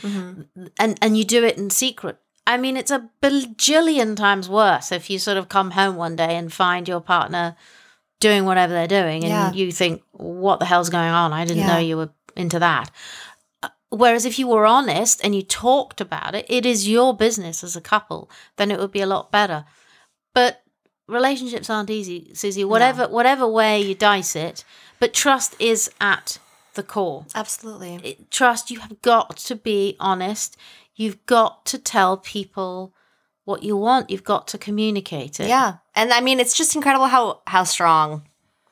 and 0.79 0.99
and 1.01 1.17
you 1.17 1.25
do 1.25 1.45
it 1.45 1.57
in 1.57 1.71
secret. 1.71 2.19
I 2.45 2.57
mean, 2.57 2.77
it's 2.77 2.91
a 2.91 3.09
bajillion 3.23 4.17
times 4.17 4.49
worse 4.49 4.91
if 4.91 5.09
you 5.09 5.21
sort 5.21 5.37
of 5.37 5.49
come 5.49 5.71
home 5.73 5.95
one 5.95 6.17
day 6.17 6.37
and 6.37 6.53
find 6.53 6.89
your 6.89 7.01
partner 7.01 7.55
doing 8.21 8.45
whatever 8.45 8.73
they're 8.73 8.89
doing, 8.89 9.25
and 9.25 9.31
Yeah. 9.33 9.53
you 9.53 9.71
think, 9.73 10.03
what 10.13 10.59
the 10.59 10.67
hell's 10.67 10.91
going 10.91 11.11
on? 11.11 11.33
I 11.33 11.45
didn't 11.45 11.63
Yeah. 11.63 11.75
know 11.75 11.79
you 11.79 11.97
were 11.97 12.11
into 12.37 12.59
that. 12.59 12.91
Uh, 13.63 13.69
Whereas 13.91 14.25
if 14.25 14.39
you 14.41 14.49
were 14.49 14.67
honest 14.67 15.21
and 15.25 15.35
you 15.37 15.43
talked 15.43 16.01
about 16.01 16.35
it, 16.35 16.47
it 16.49 16.67
is 16.67 16.89
your 16.89 17.15
business 17.17 17.63
as 17.63 17.77
a 17.77 17.81
couple, 17.81 18.29
then 18.57 18.71
it 18.71 18.79
would 18.81 18.93
be 18.93 19.01
a 19.03 19.07
lot 19.07 19.31
better. 19.31 19.65
But 20.35 20.63
relationships 21.07 21.71
aren't 21.71 21.91
easy, 21.91 22.31
Suzie. 22.33 22.65
Whatever 22.65 23.09
whatever 23.09 23.47
way 23.47 23.81
you 23.81 23.95
dice 23.95 24.37
it, 24.37 24.65
but 24.99 25.13
trust 25.15 25.55
is 25.59 25.91
at 26.01 26.39
the 26.75 26.83
core. 26.83 27.27
Absolutely. 27.35 28.01
It- 28.03 28.31
trust 28.31 28.71
you 28.71 28.81
have 28.81 29.01
got 29.03 29.37
to 29.39 29.57
be 29.57 29.97
honest. 30.01 30.57
You've 30.95 31.25
got 31.27 31.65
to 31.67 31.79
tell 31.79 32.17
people 32.17 32.95
what 33.45 33.63
you 33.63 33.77
want. 33.77 34.11
You've 34.11 34.25
got 34.25 34.47
to 34.49 34.59
communicate 34.59 35.41
it. 35.41 35.49
Yeah. 35.49 35.77
And 35.95 36.13
I 36.13 36.21
mean, 36.21 36.41
it's 36.41 36.57
just 36.57 36.75
incredible 36.77 37.07
how 37.07 37.41
how 37.47 37.65
strong 37.65 38.23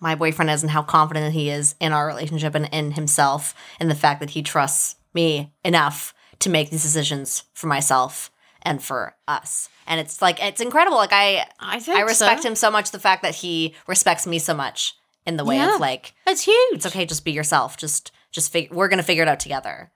my 0.01 0.15
boyfriend 0.15 0.51
is 0.51 0.63
and 0.63 0.71
how 0.71 0.83
confident 0.83 1.35
he 1.35 1.51
is 1.51 1.75
in 1.81 1.93
our 1.93 2.07
relationship 2.07 2.55
and 2.55 2.69
in 2.73 2.93
himself 2.93 3.55
and 3.79 3.91
the 3.91 3.95
fact 3.95 4.21
that 4.21 4.31
he 4.31 4.43
trusts 4.43 4.97
me 5.13 5.53
enough 5.65 6.15
to 6.39 6.49
make 6.49 6.71
these 6.71 6.83
decisions 6.83 7.45
for 7.53 7.67
myself 7.67 8.31
and 8.63 8.83
for 8.83 9.15
us. 9.29 9.69
And 9.87 10.01
it's 10.01 10.21
like 10.23 10.43
it's 10.43 10.61
incredible. 10.61 10.97
Like 10.97 11.13
I 11.13 11.47
I 11.59 11.83
I 11.89 12.01
respect 12.03 12.43
so. 12.43 12.49
him 12.49 12.55
so 12.55 12.71
much 12.71 12.91
the 12.91 12.99
fact 12.99 13.23
that 13.23 13.35
he 13.37 13.75
respects 13.87 14.27
me 14.27 14.39
so 14.39 14.55
much 14.55 14.95
in 15.27 15.37
the 15.37 15.45
way 15.45 15.57
Yeah. 15.57 15.75
of 15.75 15.81
like 15.81 16.15
It's 16.27 16.43
huge. 16.43 16.57
it's 16.77 16.87
okay 16.87 17.05
just 17.07 17.25
be 17.25 17.33
yourself. 17.33 17.77
Just 17.77 18.13
just 18.33 18.53
fig- 18.53 18.73
we're 18.73 18.89
going 18.89 18.99
to 18.99 19.05
figure 19.05 19.23
it 19.25 19.29
out 19.29 19.41
together. 19.41 19.91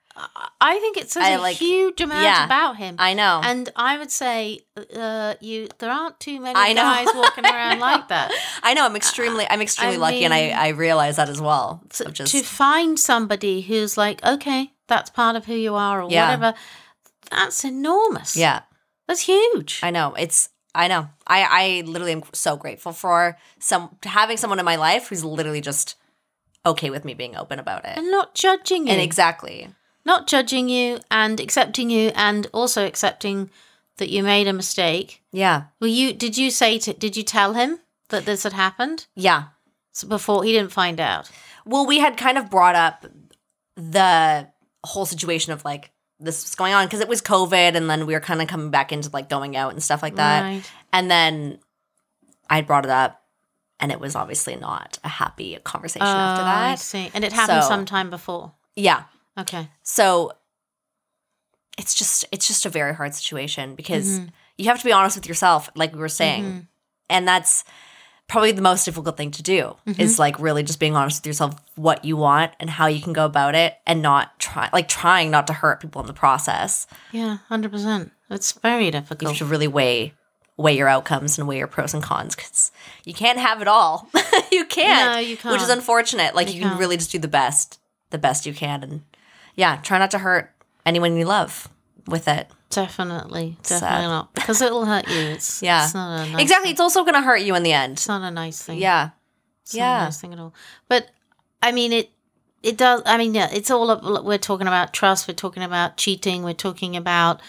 I 0.61 0.79
think 0.79 0.95
it 0.95 1.09
says 1.11 1.23
I 1.23 1.29
a 1.31 1.41
like- 1.41 1.57
huge 1.57 1.99
amount 1.99 2.23
yeah, 2.23 2.45
about 2.45 2.77
him. 2.77 2.95
I 2.99 3.13
know. 3.13 3.41
And 3.43 3.69
I 3.75 3.97
would 3.97 4.11
say, 4.11 4.61
uh, 4.97 5.35
you 5.41 5.67
there 5.79 5.89
aren't 5.91 6.19
too 6.21 6.39
many 6.39 6.55
I 6.57 6.71
know. 6.71 6.81
guys 6.83 7.07
walking 7.13 7.45
around 7.45 7.79
like 7.79 8.07
that. 8.13 8.31
I 8.63 8.73
know 8.73 8.85
I'm 8.85 8.95
extremely 8.95 9.45
I'm 9.49 9.61
extremely 9.61 9.95
I 9.95 9.99
lucky 9.99 10.23
and 10.23 10.33
I 10.33 10.49
I 10.51 10.67
realize 10.69 11.17
that 11.17 11.27
as 11.29 11.41
well. 11.41 11.81
So 11.91 12.05
to, 12.05 12.11
just 12.11 12.31
to 12.33 12.43
find 12.43 12.97
somebody 12.99 13.61
who's 13.61 13.97
like, 13.97 14.23
okay, 14.23 14.71
that's 14.87 15.09
part 15.09 15.35
of 15.35 15.45
who 15.45 15.53
you 15.55 15.75
are, 15.75 16.01
or 16.01 16.09
Yeah. 16.09 16.25
whatever. 16.37 16.57
That's 17.35 17.63
enormous. 17.65 18.35
yeah. 18.37 18.61
that's 19.07 19.21
huge. 19.21 19.79
I 19.83 19.91
know. 19.91 20.13
It's 20.17 20.49
I 20.73 20.87
know. 20.87 21.09
I 21.27 21.43
I 21.61 21.83
literally 21.85 22.11
am 22.13 22.23
so 22.33 22.57
grateful 22.57 22.91
for 22.91 23.37
some 23.59 23.95
having 24.03 24.37
someone 24.37 24.59
in 24.59 24.65
my 24.65 24.75
life 24.75 25.07
who's 25.09 25.23
literally 25.23 25.61
just 25.61 25.95
okay 26.65 26.89
with 26.89 27.05
me 27.05 27.13
being 27.13 27.35
open 27.35 27.59
about 27.59 27.85
it. 27.85 27.97
and 27.97 28.09
not 28.11 28.33
judging 28.35 28.87
you, 28.87 28.93
And 28.93 29.01
exactly. 29.01 29.69
not 30.03 30.27
judging 30.27 30.67
you, 30.69 30.99
and 31.11 31.39
accepting 31.39 31.89
you, 31.89 32.11
and 32.15 32.47
also 32.53 32.85
accepting 32.85 33.49
that 33.97 34.09
you 34.09 34.23
made 34.23 34.47
a 34.47 34.53
mistake. 34.53 35.21
Yeah. 35.31 35.63
Well, 35.79 35.89
you 35.89 36.13
did 36.13 36.37
you 36.37 36.49
say 36.51 36.79
to 36.79 36.93
did 36.93 37.15
you 37.15 37.23
tell 37.23 37.53
him 37.53 37.79
that 38.09 38.25
this 38.25 38.43
had 38.43 38.53
happened 38.53 39.07
Yeah. 39.15 39.43
so 39.91 40.07
before 40.07 40.43
he 40.43 40.51
didn't 40.51 40.71
find 40.73 40.99
out? 40.99 41.29
Well, 41.65 41.85
we 41.85 41.99
had 41.99 42.17
kind 42.17 42.37
of 42.37 42.49
brought 42.49 42.75
up 42.75 43.05
the 43.75 44.47
whole 44.83 45.05
situation 45.05 45.53
of 45.53 45.63
like 45.65 45.91
this 46.19 46.43
was 46.43 46.55
going 46.55 46.73
on 46.73 46.85
because 46.85 47.01
it 47.01 47.07
was 47.09 47.21
COVID 47.21 47.75
and 47.75 47.89
then 47.89 48.05
we 48.05 48.13
were 48.13 48.19
kind 48.19 48.41
of 48.41 48.47
coming 48.47 48.69
back 48.71 48.91
into 48.91 49.09
like 49.11 49.29
going 49.29 49.55
out 49.55 49.73
and 49.73 49.83
stuff 49.83 50.01
like 50.01 50.15
that. 50.15 50.41
Right. 50.41 50.71
And 50.93 51.11
then 51.11 51.59
I 52.49 52.61
brought 52.61 52.85
it 52.85 52.91
up 52.91 53.21
and 53.79 53.91
it 53.91 53.99
was 53.99 54.15
obviously 54.15 54.55
not 54.55 54.97
a 55.03 55.09
happy 55.09 55.57
conversation 55.63 56.07
after 56.07 56.41
Oh, 56.43 56.45
I 56.45 56.69
that. 56.71 56.79
see. 56.79 57.11
And 57.13 57.23
it 57.23 57.33
happened 57.33 57.63
So- 57.63 57.67
sometime 57.69 58.09
before. 58.09 58.53
Yeah. 58.75 59.03
Okay. 59.37 59.69
So 59.83 60.31
it's 61.77 61.93
just 61.93 62.25
it's 62.31 62.47
just 62.47 62.65
a 62.65 62.69
very 62.69 62.93
hard 62.93 63.13
situation 63.13 63.75
because 63.75 64.19
Mm-hmm. 64.19 64.27
you 64.57 64.65
have 64.67 64.79
to 64.79 64.85
be 64.85 64.93
honest 64.93 65.17
with 65.17 65.27
yourself, 65.27 65.69
like 65.75 65.93
we 65.93 65.99
were 65.99 66.07
saying. 66.09 66.67
And 67.09 67.27
that's 67.27 67.63
probably 68.27 68.51
the 68.51 68.61
most 68.61 68.85
difficult 68.85 69.17
thing 69.17 69.31
to 69.31 69.43
do 69.43 69.75
Mm-hmm. 69.87 70.01
is 70.01 70.17
like 70.19 70.39
really 70.39 70.63
just 70.63 70.79
being 70.79 70.95
honest 70.95 71.21
with 71.21 71.27
yourself 71.27 71.55
what 71.75 72.03
you 72.05 72.17
want 72.17 72.51
and 72.59 72.69
how 72.69 72.87
you 72.87 73.01
can 73.01 73.13
go 73.13 73.25
about 73.25 73.53
it 73.55 73.75
and 73.85 74.01
not 74.01 74.37
try 74.39 74.69
like 74.73 74.87
trying 74.87 75.29
not 75.31 75.47
to 75.47 75.53
hurt 75.53 75.79
people 75.79 76.01
in 76.01 76.07
the 76.07 76.13
process. 76.13 76.87
Yeah, 77.11 77.37
hundred 77.49 77.71
percent. 77.71 78.11
It's 78.29 78.51
very 78.53 78.89
difficult. 78.91 79.31
You 79.31 79.35
should 79.37 79.49
really 79.49 79.67
weigh 79.67 80.13
weigh 80.57 80.77
your 80.77 80.87
outcomes 80.87 81.37
and 81.37 81.47
weigh 81.47 81.57
your 81.57 81.67
pros 81.67 81.93
and 81.93 82.01
cons 82.01 82.35
because 82.35 82.71
you 83.03 83.13
can't 83.13 83.37
have 83.37 83.61
it 83.61 83.67
all. 83.67 84.09
you 84.51 84.65
can't. 84.65 85.13
No, 85.13 85.19
you 85.19 85.35
can't 85.37 85.51
Which 85.53 85.61
is 85.61 85.69
unfortunate. 85.69 86.33
Like 86.33 86.47
you, 86.47 86.61
can 86.61 86.69
can't. 86.69 86.79
really 86.79 86.95
just 86.97 87.11
do 87.11 87.19
the 87.19 87.27
best, 87.27 87.79
the 88.09 88.17
best 88.17 88.45
you 88.45 88.53
can, 88.53 88.81
and 88.81 89.01
yeah, 89.55 89.75
try 89.77 89.99
not 89.99 90.11
to 90.11 90.17
hurt 90.19 90.51
anyone 90.85 91.17
you 91.17 91.25
love 91.25 91.67
with 92.07 92.27
it. 92.27 92.47
Definitely, 92.69 93.57
Sad. 93.61 93.79
definitely 93.81 94.07
not 94.07 94.33
because 94.33 94.61
it'll 94.61 94.85
hurt 94.85 95.07
you. 95.07 95.17
It's 95.17 95.61
Yeah, 95.63 95.85
it's 95.85 95.93
not 95.93 96.27
a 96.27 96.31
nice 96.31 96.41
exactly. 96.41 96.71
It's 96.71 96.79
also 96.81 97.01
going 97.03 97.13
to 97.13 97.21
hurt 97.21 97.41
you 97.41 97.55
in 97.55 97.63
the 97.63 97.71
end. 97.73 97.93
It's 97.93 98.07
not 98.07 98.21
a 98.21 98.31
nice 98.31 98.61
thing. 98.61 98.79
Yeah, 98.79 99.09
It's 99.63 99.73
not 99.75 99.79
a 99.79 99.85
yeah. 99.85 100.03
nice 100.05 100.19
thing 100.19 100.33
at 100.33 100.39
all. 100.39 100.53
But 100.89 101.09
I 101.61 101.71
mean, 101.71 101.93
it 101.93 102.09
it 102.63 102.77
does. 102.77 103.01
I 103.05 103.17
mean, 103.17 103.33
yeah, 103.33 103.49
it's 103.51 103.69
all. 103.71 104.23
We're 104.23 104.37
talking 104.37 104.67
about 104.67 104.93
trust. 104.93 105.27
We're 105.27 105.35
talking 105.35 105.63
about 105.63 105.97
cheating. 105.97 106.43
We're 106.43 106.53
talking 106.53 106.95
about 106.97 107.39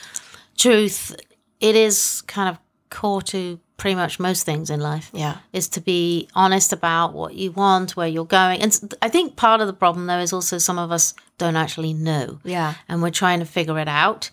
truth. 0.56 1.16
It 1.60 1.74
is 1.74 2.22
kind 2.26 2.48
of 2.48 2.58
core 2.90 3.22
to 3.22 3.58
pretty 3.78 3.94
much 3.94 4.18
most 4.18 4.44
things 4.46 4.70
in 4.70 4.80
life. 4.80 5.10
Yeah. 5.12 5.38
is 5.52 5.68
to 5.70 5.80
be 5.80 6.28
honest 6.34 6.72
about 6.72 7.12
what 7.12 7.34
you 7.34 7.52
want, 7.52 7.96
where 7.96 8.08
you're 8.08 8.24
going. 8.24 8.60
And 8.62 8.94
I 9.02 9.08
think 9.08 9.36
part 9.36 9.60
of 9.60 9.66
the 9.66 9.72
problem 9.74 10.06
though 10.06 10.18
is 10.20 10.32
also 10.32 10.56
some 10.58 10.78
of 10.78 10.90
us 10.90 11.14
don't 11.36 11.56
actually 11.56 11.92
know. 11.92 12.38
Yeah. 12.42 12.74
And 12.88 13.02
we're 13.02 13.10
trying 13.10 13.40
to 13.40 13.44
figure 13.44 13.78
it 13.78 13.88
out. 13.88 14.30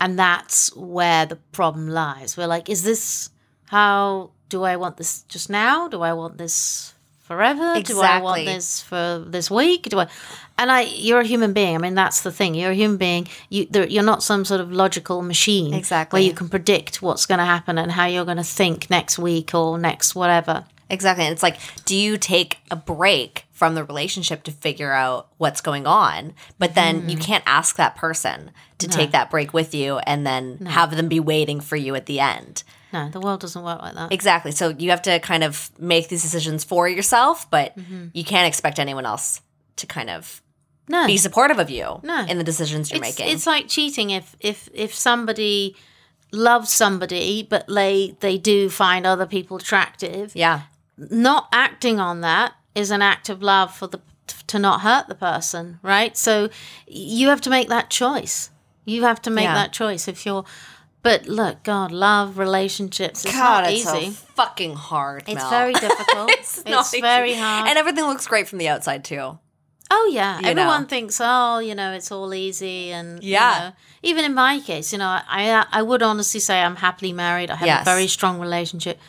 And 0.00 0.18
that's 0.18 0.74
where 0.74 1.26
the 1.26 1.36
problem 1.36 1.88
lies. 1.88 2.36
We're 2.36 2.46
like, 2.46 2.68
is 2.68 2.82
this 2.82 3.30
how 3.66 4.30
do 4.48 4.64
I 4.64 4.76
want 4.76 4.96
this 4.96 5.22
just 5.22 5.48
now? 5.50 5.86
Do 5.88 6.02
I 6.02 6.12
want 6.12 6.38
this 6.38 6.94
forever? 7.20 7.80
Do 7.80 8.00
I 8.00 8.20
want 8.20 8.44
this 8.44 8.82
for 8.82 9.24
this 9.24 9.50
week? 9.50 9.84
Do 9.84 10.00
I 10.00 10.08
and 10.58 10.72
I 10.72 10.80
you're 10.82 11.20
a 11.20 11.26
human 11.26 11.52
being. 11.52 11.76
I 11.76 11.78
mean 11.78 11.94
that's 11.94 12.22
the 12.22 12.32
thing. 12.32 12.54
You're 12.54 12.72
a 12.72 12.74
human 12.74 12.96
being. 12.96 13.28
You 13.48 13.66
there, 13.70 13.86
you're 13.86 14.02
not 14.02 14.22
some 14.22 14.44
sort 14.44 14.60
of 14.60 14.72
logical 14.72 15.22
machine 15.22 15.72
Exactly. 15.74 16.16
where 16.16 16.26
you 16.26 16.34
can 16.34 16.48
predict 16.48 17.00
what's 17.00 17.26
going 17.26 17.38
to 17.38 17.44
happen 17.44 17.78
and 17.78 17.92
how 17.92 18.06
you're 18.06 18.24
going 18.24 18.38
to 18.38 18.42
think 18.42 18.90
next 18.90 19.18
week 19.18 19.54
or 19.54 19.78
next 19.78 20.16
whatever. 20.16 20.64
Exactly. 20.90 21.24
And 21.24 21.32
it's 21.32 21.42
like, 21.42 21.58
do 21.84 21.96
you 21.96 22.18
take 22.18 22.58
a 22.70 22.76
break 22.76 23.46
from 23.52 23.74
the 23.74 23.84
relationship 23.84 24.42
to 24.44 24.52
figure 24.52 24.92
out 24.92 25.28
what's 25.38 25.60
going 25.60 25.86
on? 25.86 26.34
But 26.58 26.74
then 26.74 27.08
you 27.08 27.16
mm. 27.16 27.22
can't 27.22 27.44
ask 27.46 27.76
that 27.76 27.96
person 27.96 28.50
to 28.78 28.88
take 28.88 29.10
that 29.12 29.30
break 29.30 29.52
with 29.52 29.74
you 29.74 29.98
and 29.98 30.26
then 30.26 30.66
have 30.66 30.96
them 30.96 31.08
be 31.08 31.20
waiting 31.20 31.60
for 31.60 31.76
you 31.76 31.94
at 31.94 32.06
the 32.06 32.20
end. 32.20 32.64
No, 32.92 33.08
the 33.08 33.20
world 33.20 33.40
doesn't 33.40 33.62
work 33.62 33.80
like 33.80 33.94
that. 33.94 34.12
Exactly. 34.12 34.52
So 34.52 34.70
you 34.70 34.90
have 34.90 35.02
to 35.02 35.20
kind 35.20 35.44
of 35.44 35.70
make 35.78 36.08
these 36.08 36.22
decisions 36.22 36.64
for 36.64 36.88
yourself, 36.88 37.48
but 37.50 37.76
mm-hmm. 37.76 38.06
you 38.12 38.24
can't 38.24 38.48
expect 38.48 38.78
anyone 38.78 39.06
else 39.06 39.42
to 39.76 39.86
kind 39.86 40.10
of 40.10 40.42
No. 40.88 41.06
be 41.06 41.16
supportive 41.16 41.58
of 41.58 41.70
you 41.70 42.00
No. 42.02 42.26
in 42.26 42.38
the 42.38 42.44
decisions 42.44 42.90
you're 42.90 43.02
it's, 43.02 43.18
making. 43.18 43.32
it's 43.32 43.46
like 43.46 43.68
cheating 43.68 44.10
if 44.10 44.34
if 44.40 44.68
if 44.74 44.94
somebody 44.94 45.76
loves 46.32 46.72
somebody 46.72 47.46
but 47.48 47.66
they 47.66 48.16
they 48.20 48.38
do 48.38 48.68
find 48.68 49.06
other 49.06 49.26
people 49.26 49.56
attractive 49.56 50.32
yeah. 50.34 50.62
Not 51.10 51.48
acting 51.52 51.98
on 52.00 52.20
that 52.20 52.52
is 52.74 52.90
an 52.90 53.02
act 53.02 53.28
of 53.28 53.42
love 53.42 53.74
for 53.74 53.86
the 53.86 54.00
to 54.46 54.58
not 54.58 54.80
hurt 54.82 55.08
the 55.08 55.14
person 55.14 55.78
right 55.82 56.16
so 56.16 56.48
you 56.86 57.28
have 57.28 57.40
to 57.40 57.50
make 57.50 57.68
that 57.68 57.90
choice 57.90 58.50
you 58.84 59.02
have 59.02 59.20
to 59.22 59.30
make 59.30 59.44
Yeah. 59.44 59.54
that 59.54 59.72
choice 59.72 60.06
if 60.08 60.24
you're 60.26 60.44
but 61.02 61.26
look 61.26 61.62
god 61.62 61.90
love 61.92 62.38
relationships 62.38 63.24
it's 63.24 63.34
God, 63.34 63.62
not 63.64 63.72
it's 63.72 63.84
so 63.84 64.10
fucking 64.34 64.74
hard. 64.74 65.22
it's 65.26 65.34
Mel. 65.34 65.50
very 65.50 65.72
difficult 65.74 66.30
it's 66.38 66.58
it's, 66.58 66.68
not 66.68 66.86
easy. 66.88 67.00
very 67.00 67.34
hard 67.34 67.68
And 67.68 67.78
everything 67.78 68.04
looks 68.04 68.26
great 68.26 68.46
from 68.48 68.58
the 68.58 68.68
outside 68.68 69.04
too. 69.04 69.38
Oh 69.92 70.10
yeah, 70.12 70.38
You 70.38 70.46
everyone 70.46 70.82
know. 70.82 70.88
thinks, 70.88 71.20
oh, 71.20 71.58
you 71.58 71.74
know, 71.74 71.92
it's 71.92 72.12
all 72.12 72.32
easy, 72.32 72.92
and 72.92 73.20
you 73.24 73.32
Yeah. 73.32 73.58
know, 73.58 73.72
even 74.04 74.24
in 74.24 74.34
my 74.34 74.60
case, 74.60 74.92
you 74.92 74.98
know, 74.98 75.18
I 75.28 75.66
I 75.72 75.82
would 75.82 76.00
honestly 76.00 76.38
say 76.38 76.62
I'm 76.62 76.76
happily 76.76 77.12
married. 77.12 77.50
I 77.50 77.56
have 77.56 77.66
Yes. 77.66 77.82
a 77.82 77.84
very 77.90 78.06
strong 78.06 78.38
relationship. 78.38 79.00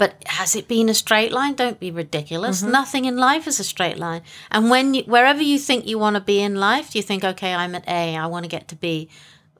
But 0.00 0.14
has 0.24 0.56
it 0.56 0.66
been 0.66 0.88
a 0.88 0.94
straight 0.94 1.30
line? 1.30 1.52
Don't 1.56 1.78
be 1.78 1.90
ridiculous. 1.90 2.62
Mm-hmm. 2.62 2.72
Nothing 2.72 3.04
in 3.04 3.18
life 3.18 3.46
is 3.46 3.60
a 3.60 3.64
straight 3.64 3.98
line. 3.98 4.22
And 4.50 4.70
when 4.70 4.94
you, 4.94 5.02
wherever 5.02 5.42
you 5.42 5.58
think 5.58 5.86
you 5.86 5.98
want 5.98 6.14
to 6.14 6.22
be 6.22 6.40
in 6.40 6.54
life, 6.54 6.96
you 6.96 7.02
think, 7.02 7.22
okay, 7.22 7.52
I'm 7.52 7.74
at 7.74 7.86
A, 7.86 8.16
I 8.16 8.26
want 8.26 8.44
to 8.44 8.48
get 8.48 8.66
to 8.68 8.76
B. 8.76 9.10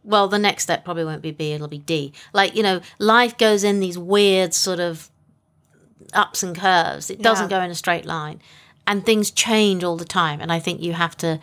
Well, 0.03 0.29
the 0.29 0.39
next 0.39 0.63
step 0.63 0.83
probably 0.83 1.05
won't 1.05 1.21
be 1.21 1.31
B, 1.31 1.53
it'll 1.53 1.69
be 1.69 1.77
D. 1.77 2.15
Like, 2.33 2.57
you 2.57 2.63
know, 2.63 2.81
life 2.99 3.37
goes 3.37 3.65
in 3.65 3.81
these 3.81 3.99
weird 3.99 4.55
sort 4.55 4.81
of 4.81 5.11
ups 6.15 6.43
and 6.43 6.57
curves. 6.57 7.11
It 7.11 7.21
doesn't 7.21 7.51
Yeah. 7.51 7.59
go 7.59 7.63
in 7.63 7.71
a 7.71 7.75
straight 7.75 8.07
line. 8.07 8.41
And 8.87 9.05
things 9.05 9.31
change 9.31 9.85
all 9.85 9.99
the 9.99 10.07
time. 10.07 10.41
And 10.41 10.51
I 10.51 10.59
think 10.59 10.81
you 10.81 10.95
have 10.95 11.19
to 11.19 11.39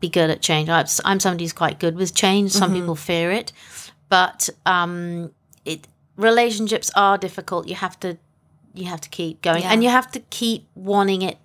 be 0.00 0.08
good 0.08 0.30
at 0.30 0.40
change. 0.40 0.70
I'm, 0.70 1.20
somebody 1.20 1.44
who's 1.44 1.52
quite 1.52 1.78
good 1.78 1.94
with 1.94 2.14
change. 2.14 2.52
Some 2.52 2.72
people 2.72 2.96
fear 2.96 3.30
it. 3.32 3.52
But 4.08 4.48
um, 4.64 5.30
relationships 6.18 6.90
are 6.94 7.16
difficult. 7.16 7.66
You 7.66 7.76
have 7.76 7.98
to 8.00 8.18
you 8.74 8.86
have 8.86 9.00
to 9.00 9.08
keep 9.08 9.40
going. 9.40 9.62
Yeah. 9.62 9.72
And 9.72 9.82
you 9.82 9.88
have 9.88 10.10
to 10.12 10.20
keep 10.20 10.66
wanting 10.74 11.22
it 11.22 11.38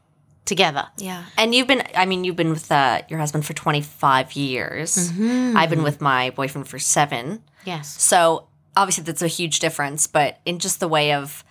together. 0.45 0.87
Yeah. 0.97 1.23
And 1.37 1.55
you've 1.55 1.67
been, 1.67 1.83
I 1.95 2.05
mean, 2.05 2.23
you've 2.23 2.35
been 2.35 2.49
with 2.49 2.71
uh, 2.71 3.01
your 3.09 3.17
husband 3.19 3.45
for 3.45 3.53
25 3.53 4.33
years. 4.33 4.95
Mm-hmm. 4.95 5.57
I've 5.57 5.69
been 5.69 5.83
with 5.83 6.01
my 6.01 6.31
boyfriend 6.31 6.67
for 6.67 6.77
seven. 6.79 7.41
Yes. 7.65 8.01
So 8.01 8.47
obviously 8.75 9.05
that's 9.05 9.21
a 9.21 9.27
huge 9.27 9.59
difference, 9.59 10.05
but 10.05 10.39
in 10.45 10.59
just 10.59 10.79
the 10.79 10.87
way 10.87 11.13
of 11.13 11.43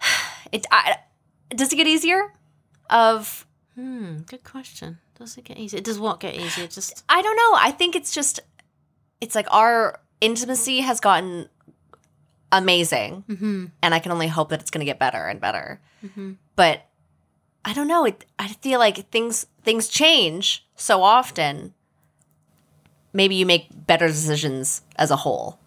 it, 0.52 0.66
I, 0.70 0.96
does 1.50 1.72
it 1.72 1.76
get 1.76 1.86
easier? 1.86 2.32
Of, 2.90 3.46
Hmm, 3.76 4.18
good 4.26 4.42
question. 4.42 4.98
Does 5.18 5.38
it 5.38 5.44
get 5.44 5.56
easier? 5.56 5.80
Does 5.80 5.98
what 5.98 6.18
get 6.18 6.34
easier? 6.34 6.66
Just 6.66 7.04
I 7.08 7.22
don't 7.22 7.36
know. 7.36 7.52
I 7.56 7.70
think 7.70 7.94
it's 7.94 8.12
just, 8.12 8.40
it's 9.20 9.34
like 9.34 9.46
our 9.52 10.00
intimacy 10.20 10.80
has 10.80 10.98
gotten 10.98 11.48
amazing. 12.52 13.24
mm-hmm. 13.28 13.66
and 13.82 13.94
I 13.94 13.98
can 13.98 14.12
only 14.12 14.28
hope 14.28 14.48
that 14.50 14.60
it's 14.60 14.70
going 14.70 14.80
to 14.80 14.90
get 14.90 14.98
better 14.98 15.26
and 15.26 15.40
better. 15.40 15.80
But 16.56 16.86
I 17.64 17.72
don't 17.74 17.88
know. 17.88 18.04
It, 18.06 18.24
I 18.38 18.48
feel 18.48 18.78
like 18.78 19.10
things 19.10 19.46
things 19.62 19.88
change 19.88 20.66
so 20.76 21.02
often. 21.02 21.74
Maybe 23.12 23.34
you 23.34 23.44
make 23.46 23.68
better 23.86 24.06
decisions 24.08 24.82
as 24.96 25.10
a 25.10 25.16
whole. 25.16 25.58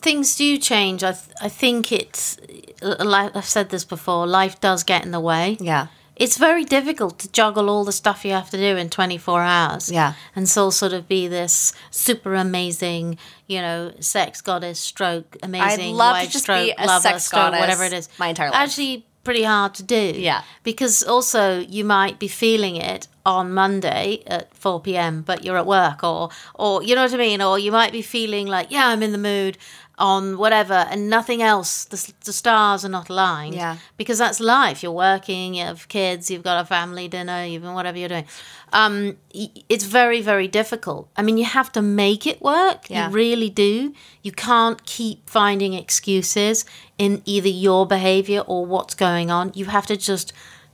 things 0.00 0.36
do 0.36 0.56
change. 0.58 1.02
I 1.02 1.12
th- 1.12 1.34
I 1.40 1.48
think 1.48 1.90
it's 1.92 2.38
like 2.82 3.34
I've 3.36 3.44
said 3.44 3.70
this 3.70 3.84
before. 3.84 4.26
Life 4.26 4.60
does 4.60 4.84
get 4.84 5.04
in 5.04 5.10
the 5.10 5.20
way. 5.20 5.56
Yeah, 5.60 5.88
It's 6.18 6.36
very 6.36 6.64
difficult 6.64 7.20
to 7.20 7.30
juggle 7.30 7.70
all 7.70 7.84
the 7.84 7.92
stuff 7.92 8.24
you 8.24 8.32
have 8.32 8.50
to 8.50 8.56
do 8.56 8.76
in 8.76 8.90
24 8.90 9.40
hours. 9.40 9.90
Yeah. 9.90 10.14
And 10.34 10.48
so 10.48 10.70
sort 10.70 10.92
of 10.92 11.06
be 11.08 11.28
this 11.28 11.72
super 11.90 12.34
amazing, 12.34 13.18
you 13.46 13.60
know, 13.60 13.92
sex 14.00 14.40
goddess 14.40 14.80
stroke, 14.80 15.36
amazing 15.42 15.90
I'd 15.90 15.96
love 15.96 16.20
to 16.22 16.28
just 16.28 16.44
stroke, 16.44 16.66
be 16.66 16.74
a 16.76 16.86
lover 16.86 17.02
sex 17.02 17.24
stroke, 17.24 17.52
goddess 17.52 17.60
whatever 17.60 17.84
it 17.84 17.92
is. 17.92 18.08
my 18.18 18.28
entire 18.28 18.50
life. 18.50 18.58
Actually, 18.58 19.06
pretty 19.22 19.44
hard 19.44 19.74
to 19.74 19.82
do. 19.82 20.14
Yeah. 20.16 20.42
Because 20.64 21.02
also 21.02 21.60
you 21.60 21.84
might 21.84 22.18
be 22.18 22.28
feeling 22.28 22.76
it 22.76 23.06
on 23.24 23.52
Monday 23.52 24.22
at 24.26 24.52
4 24.56 24.80
p.m., 24.80 25.22
but 25.22 25.44
you're 25.44 25.58
at 25.58 25.66
work, 25.66 26.02
or, 26.02 26.30
or 26.54 26.82
you 26.82 26.94
know 26.94 27.02
what 27.02 27.14
I 27.14 27.18
mean? 27.18 27.42
Or 27.42 27.58
you 27.58 27.70
might 27.70 27.92
be 27.92 28.02
feeling 28.02 28.46
like, 28.46 28.70
yeah, 28.70 28.88
I'm 28.88 29.02
in 29.02 29.12
the 29.12 29.18
mood 29.18 29.58
on 29.98 30.38
whatever, 30.38 30.86
and 30.90 31.10
nothing 31.10 31.42
else, 31.42 31.84
the, 31.86 32.12
the 32.24 32.32
stars 32.32 32.84
are 32.84 32.88
not 32.88 33.08
aligned 33.10 33.54
Yeah. 33.54 33.76
because 33.96 34.18
that's 34.18 34.38
life. 34.40 34.82
You're 34.82 34.92
working, 34.92 35.54
you 35.54 35.64
have 35.64 35.88
kids, 35.88 36.30
you've 36.30 36.44
got 36.44 36.60
a 36.60 36.64
family 36.64 37.08
dinner, 37.08 37.44
you've 37.44 37.64
whatever 37.64 37.98
you're 37.98 38.08
doing. 38.08 38.24
Um, 38.72 39.16
it's 39.32 39.84
very, 39.84 40.20
very 40.20 40.46
difficult. 40.48 41.08
I 41.16 41.22
mean, 41.22 41.36
you 41.38 41.44
have 41.44 41.72
to 41.72 41.82
make 41.82 42.26
it 42.26 42.40
work. 42.40 42.88
Yeah. 42.88 43.08
You 43.08 43.14
really 43.14 43.50
do. 43.50 43.92
You 44.22 44.32
can't 44.32 44.84
keep 44.84 45.28
finding 45.28 45.74
excuses 45.74 46.64
in 46.98 47.22
either 47.24 47.48
your 47.48 47.86
behavior 47.86 48.40
or 48.40 48.64
what's 48.66 48.94
going 48.94 49.30
on. 49.30 49.52
You 49.54 49.64
have 49.66 49.86
to 49.86 49.96
just 49.96 50.32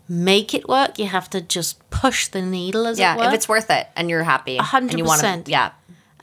make 0.08 0.52
it 0.52 0.68
work. 0.68 0.98
You 0.98 1.06
have 1.06 1.30
to 1.30 1.40
just 1.40 1.78
push 1.90 2.28
the 2.28 2.42
needle, 2.42 2.86
as 2.86 2.98
it 2.98 3.02
yeah. 3.02 3.16
were 3.16 3.24
If 3.28 3.32
it's 3.34 3.48
worth 3.48 3.70
it 3.70 3.86
and 3.96 4.10
you're 4.10 4.24
happy, 4.24 4.56
hundred 4.58 4.90
and 4.90 4.98
you 4.98 5.04
wanna- 5.04 5.22
percent. 5.22 5.48
Yeah, 5.48 5.70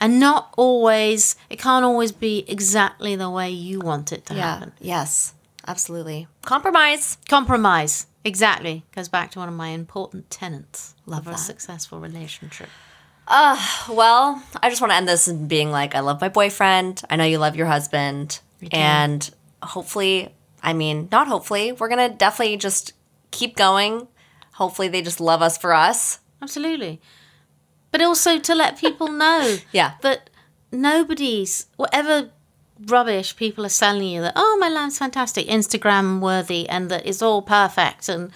and 0.02 0.18
not 0.18 0.52
always. 0.56 1.36
It 1.48 1.58
can't 1.58 1.84
always 1.84 2.12
be 2.12 2.44
exactly 2.48 3.16
the 3.16 3.30
way 3.30 3.50
you 3.50 3.80
want 3.80 4.12
it 4.12 4.26
to 4.26 4.34
yeah, 4.34 4.54
happen. 4.58 4.72
yes, 4.80 5.32
absolutely. 5.66 6.26
Compromise. 6.42 7.16
Compromise. 7.28 8.06
Exactly. 8.24 8.84
Goes 8.94 9.08
back 9.08 9.30
to 9.32 9.38
one 9.38 9.48
of 9.48 9.54
my 9.54 9.68
important 9.68 10.28
tenets 10.28 10.94
Love 11.06 11.26
of 11.26 11.34
a 11.34 11.38
successful 11.38 12.00
relationship. 12.00 12.68
Uh, 13.28 13.56
well, 13.88 14.42
I 14.60 14.68
just 14.68 14.80
want 14.80 14.90
to 14.90 14.96
end 14.96 15.08
this 15.08 15.28
being 15.28 15.70
like, 15.70 15.94
I 15.94 16.00
love 16.00 16.20
my 16.20 16.28
boyfriend. 16.28 17.02
I 17.08 17.16
know 17.16 17.24
you 17.24 17.38
love 17.38 17.56
your 17.56 17.66
husband. 17.66 18.40
And 18.70 19.28
hopefully, 19.62 20.34
I 20.62 20.72
mean, 20.72 21.08
not 21.10 21.28
hopefully, 21.28 21.72
we're 21.72 21.88
going 21.88 22.10
to 22.10 22.16
definitely 22.16 22.56
just 22.56 22.92
keep 23.30 23.56
going. 23.56 24.08
Hopefully, 24.54 24.88
they 24.88 25.02
just 25.02 25.20
love 25.20 25.42
us 25.42 25.58
for 25.58 25.72
us. 25.72 26.18
Absolutely. 26.40 27.00
But 27.92 28.02
also 28.02 28.38
to 28.40 28.54
let 28.54 28.78
people 28.78 29.08
know 29.24 29.58
Yeah. 29.70 29.92
that 30.00 30.28
nobody's, 30.72 31.66
whatever 31.76 32.30
rubbish 32.86 33.36
people 33.36 33.64
are 33.64 33.68
selling 33.68 34.08
you 34.08 34.20
that 34.22 34.32
oh 34.34 34.56
my 34.60 34.68
life's 34.68 34.98
fantastic 34.98 35.46
instagram 35.46 36.18
worthy 36.18 36.68
and 36.68 36.90
that 36.90 37.06
it's 37.06 37.22
all 37.22 37.40
perfect 37.40 38.08
and 38.08 38.32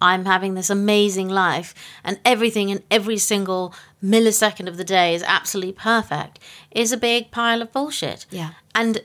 i'm 0.00 0.24
having 0.24 0.54
this 0.54 0.70
amazing 0.70 1.28
life 1.28 1.74
and 2.02 2.18
everything 2.24 2.70
in 2.70 2.82
every 2.90 3.18
single 3.18 3.74
millisecond 4.02 4.66
of 4.68 4.78
the 4.78 4.84
day 4.84 5.14
is 5.14 5.22
absolutely 5.26 5.72
perfect 5.74 6.38
is 6.70 6.92
a 6.92 6.96
big 6.96 7.30
pile 7.30 7.60
of 7.60 7.70
bullshit 7.72 8.24
Yeah. 8.30 8.52
and 8.74 9.02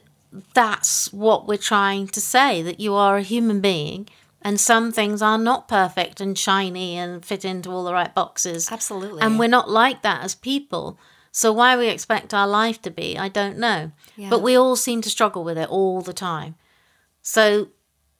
that's 0.53 1.12
what 1.12 1.45
we're 1.45 1.58
trying 1.58 2.08
to 2.08 2.22
say 2.22 2.62
that 2.62 2.80
you 2.80 2.93
are 2.93 3.18
a 3.18 3.22
human 3.22 3.60
being 3.60 4.08
and 4.46 4.60
some 4.60 4.91
things 4.91 5.24
are 5.24 5.39
not 5.39 5.68
perfect 5.68 6.22
and 6.22 6.38
shiny 6.38 6.96
and 6.96 7.26
fit 7.26 7.43
into 7.43 7.72
all 7.72 7.84
the 7.84 7.91
right 7.91 8.14
boxes 8.14 8.72
Absolutely. 8.72 9.20
and 9.22 9.39
we're 9.39 9.50
not 9.50 9.72
like 9.72 10.04
that 10.04 10.24
as 10.24 10.36
people. 10.36 11.00
So 11.32 11.52
why 11.52 11.76
we 11.76 11.89
expect 11.89 12.32
our 12.32 12.48
life 12.48 12.80
to 12.84 12.91
be, 12.91 13.18
I 13.18 13.28
don't 13.28 13.58
know. 13.58 13.91
Yeah. 14.16 14.30
But 14.30 14.43
we 14.43 14.56
all 14.56 14.76
seem 14.76 15.02
to 15.02 15.10
struggle 15.10 15.43
with 15.43 15.58
it 15.58 15.68
all 15.68 16.02
the 16.02 16.14
time. 16.14 16.56
So 17.24 17.70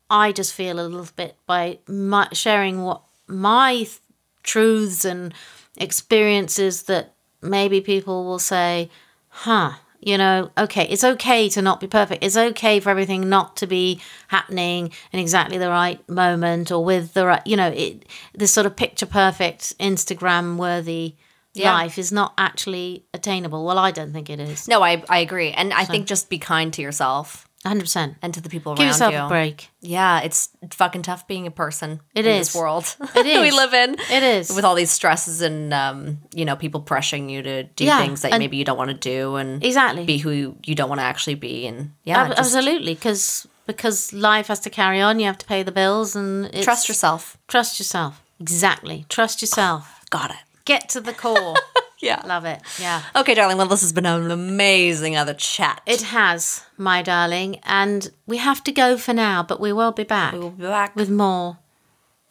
I 0.10 0.32
just 0.32 0.52
feel 0.54 0.80
a 0.80 0.82
little 0.82 1.08
bit 1.16 1.38
by 1.46 1.78
my, 1.88 2.28
sharing 2.34 2.82
what 2.82 3.04
my 3.28 3.76
th- 3.76 4.00
truths 4.42 5.06
and 5.06 5.32
experiences 5.78 6.84
that 6.84 7.14
maybe 7.40 7.82
people 7.82 8.26
will 8.26 8.40
say, 8.40 8.90
huh, 9.30 9.74
you 10.06 10.18
know, 10.20 10.52
okay, 10.56 10.84
it's 10.88 11.04
okay 11.04 11.50
to 11.50 11.62
not 11.64 11.80
be 11.80 11.88
perfect. 11.88 12.24
It's 12.24 12.38
okay 12.38 12.80
for 12.80 12.92
everything 12.92 13.28
not 13.28 13.58
to 13.58 13.66
be 13.68 14.00
happening 14.28 14.92
in 15.12 15.20
exactly 15.20 15.58
the 15.58 15.68
right 15.70 16.00
moment 16.08 16.72
or 16.72 16.86
with 16.86 17.14
the 17.16 17.26
right, 17.26 17.46
you 17.46 17.58
know, 17.58 17.70
it, 17.70 18.06
this 18.36 18.54
sort 18.54 18.68
of 18.68 18.76
picture 18.76 19.08
perfect, 19.08 19.78
Instagram 19.80 20.58
worthy 20.58 21.16
Yeah. 21.56 21.74
life 21.74 21.98
is 21.98 22.12
not 22.12 22.34
actually 22.38 23.06
attainable. 23.16 23.66
Well, 23.66 23.80
I 23.80 23.90
don't 23.92 24.14
think 24.14 24.30
it 24.30 24.40
is. 24.40 24.68
no, 24.68 24.84
I 24.84 25.04
I 25.10 25.20
agree, 25.20 25.52
and 25.52 25.74
I 25.74 25.86
think 25.86 26.06
just 26.08 26.30
be 26.30 26.38
kind 26.38 26.72
to 26.74 26.82
yourself 26.84 27.48
100%. 27.66 28.16
and 28.22 28.34
to 28.34 28.42
the 28.42 28.50
people 28.50 28.74
Give 28.76 28.84
around 28.84 28.88
yourself 28.90 29.14
you. 29.14 29.20
a 29.20 29.28
break. 29.28 29.70
Yeah, 29.82 30.22
it's 30.22 30.50
fucking 30.72 31.02
tough 31.02 31.28
being 31.28 31.48
a 31.48 31.52
person. 31.52 32.00
It 32.14 32.26
in 32.26 32.34
is. 32.36 32.48
this 32.48 32.56
world. 32.56 32.96
It 33.16 33.42
we 33.42 33.52
live 33.52 33.74
in. 33.74 33.96
It 34.12 34.24
is. 34.24 34.50
with 34.56 34.64
all 34.64 34.76
these 34.76 34.92
stresses 34.92 35.42
and 35.42 35.74
um, 35.74 36.20
you 36.34 36.46
know 36.46 36.56
people 36.56 36.82
pressuring 36.82 37.30
you 37.30 37.42
to 37.42 37.64
do 37.64 37.86
Yeah, 37.86 38.00
things 38.02 38.22
that 38.22 38.32
and- 38.32 38.40
maybe 38.40 38.58
you 38.58 38.66
don't 38.66 38.78
want 38.78 38.92
to 38.92 38.98
do 38.98 39.36
and 39.36 39.64
Exactly. 39.64 40.06
be 40.06 40.18
who 40.20 40.30
you, 40.32 40.58
you 40.66 40.76
don't 40.76 40.90
want 40.90 41.00
to 41.00 41.06
actually 41.06 41.36
be 41.36 41.66
and 41.68 41.92
yeah, 42.04 42.22
Ab- 42.24 42.28
just 42.30 42.40
absolutely, 42.40 42.94
because 42.94 43.48
because 43.68 44.14
life 44.14 44.48
has 44.48 44.60
to 44.62 44.70
carry 44.70 45.02
on. 45.02 45.20
You 45.20 45.26
have 45.26 45.38
to 45.40 45.46
pay 45.46 45.64
the 45.64 45.72
bills 45.72 46.16
and 46.16 46.46
it's, 46.54 46.64
trust 46.64 46.88
yourself. 46.88 47.38
Trust 47.48 47.80
yourself. 47.80 48.22
Exactly. 48.40 49.06
Trust 49.10 49.42
yourself. 49.42 50.02
Got 50.12 50.32
it. 50.32 50.38
Get 50.66 50.88
to 50.90 51.02
the 51.02 51.14
core. 51.14 51.56
Yeah. 52.06 52.22
Love 52.26 52.46
it. 52.46 52.62
Yeah. 52.80 53.02
Okay, 53.16 53.34
darling. 53.34 53.58
Well, 53.58 53.68
this 53.68 53.82
has 53.82 53.94
been 53.94 54.06
an 54.06 54.32
amazing 54.32 55.16
other 55.16 55.34
chat. 55.34 55.82
It 55.86 56.02
has, 56.02 56.64
my 56.78 57.02
darling, 57.02 57.60
and 57.64 58.10
we 58.28 58.38
have 58.38 58.64
to 58.66 58.72
go 58.72 58.98
for 58.98 59.14
now, 59.14 59.44
but 59.44 59.60
we 59.60 59.74
will 59.74 59.92
be 59.92 60.04
back 60.04 60.34
we 60.34 60.40
will 60.40 60.52
be 60.52 60.64
back 60.64 60.96
with 60.96 61.06
with 61.10 61.18
more. 61.18 61.58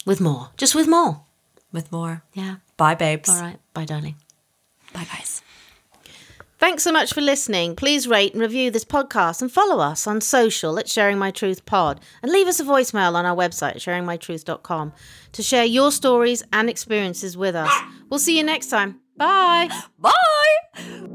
With 0.05 0.21
more. 0.21 0.49
Just 0.57 0.75
with 0.75 0.87
more. 0.87 1.21
with 1.71 1.91
more. 1.91 2.23
Yeah. 2.33 2.57
Bye, 2.77 2.95
babes. 2.95 3.29
All 3.29 3.41
right. 3.41 3.57
Bye, 3.73 3.85
darling. 3.85 4.15
Bye, 4.93 5.07
guys. 5.11 5.41
Thanks 6.57 6.83
so 6.83 6.91
much 6.91 7.13
for 7.13 7.21
listening. 7.21 7.75
Please 7.75 8.07
rate 8.07 8.33
and 8.33 8.41
review 8.41 8.71
this 8.71 8.85
podcast 8.85 9.41
and 9.41 9.51
follow 9.51 9.79
us 9.83 10.07
on 10.07 10.21
social 10.21 10.79
at 10.79 10.87
Sharing 10.89 11.17
My 11.17 11.29
Truth 11.31 11.65
Pod 11.65 11.99
and 12.23 12.31
leave 12.31 12.47
us 12.47 12.59
a 12.59 12.63
voicemail 12.63 13.13
on 13.15 13.25
our 13.25 13.35
website, 13.35 13.75
sharingmytruth.com, 13.75 14.93
to 15.33 15.43
share 15.43 15.65
your 15.65 15.91
stories 15.91 16.43
and 16.53 16.69
experiences 16.69 17.35
with 17.35 17.55
us. 17.55 17.71
We'll 18.09 18.19
see 18.19 18.37
you 18.37 18.43
next 18.43 18.67
time. 18.67 19.01
Bye. 19.17 19.69
Bye. 19.97 21.05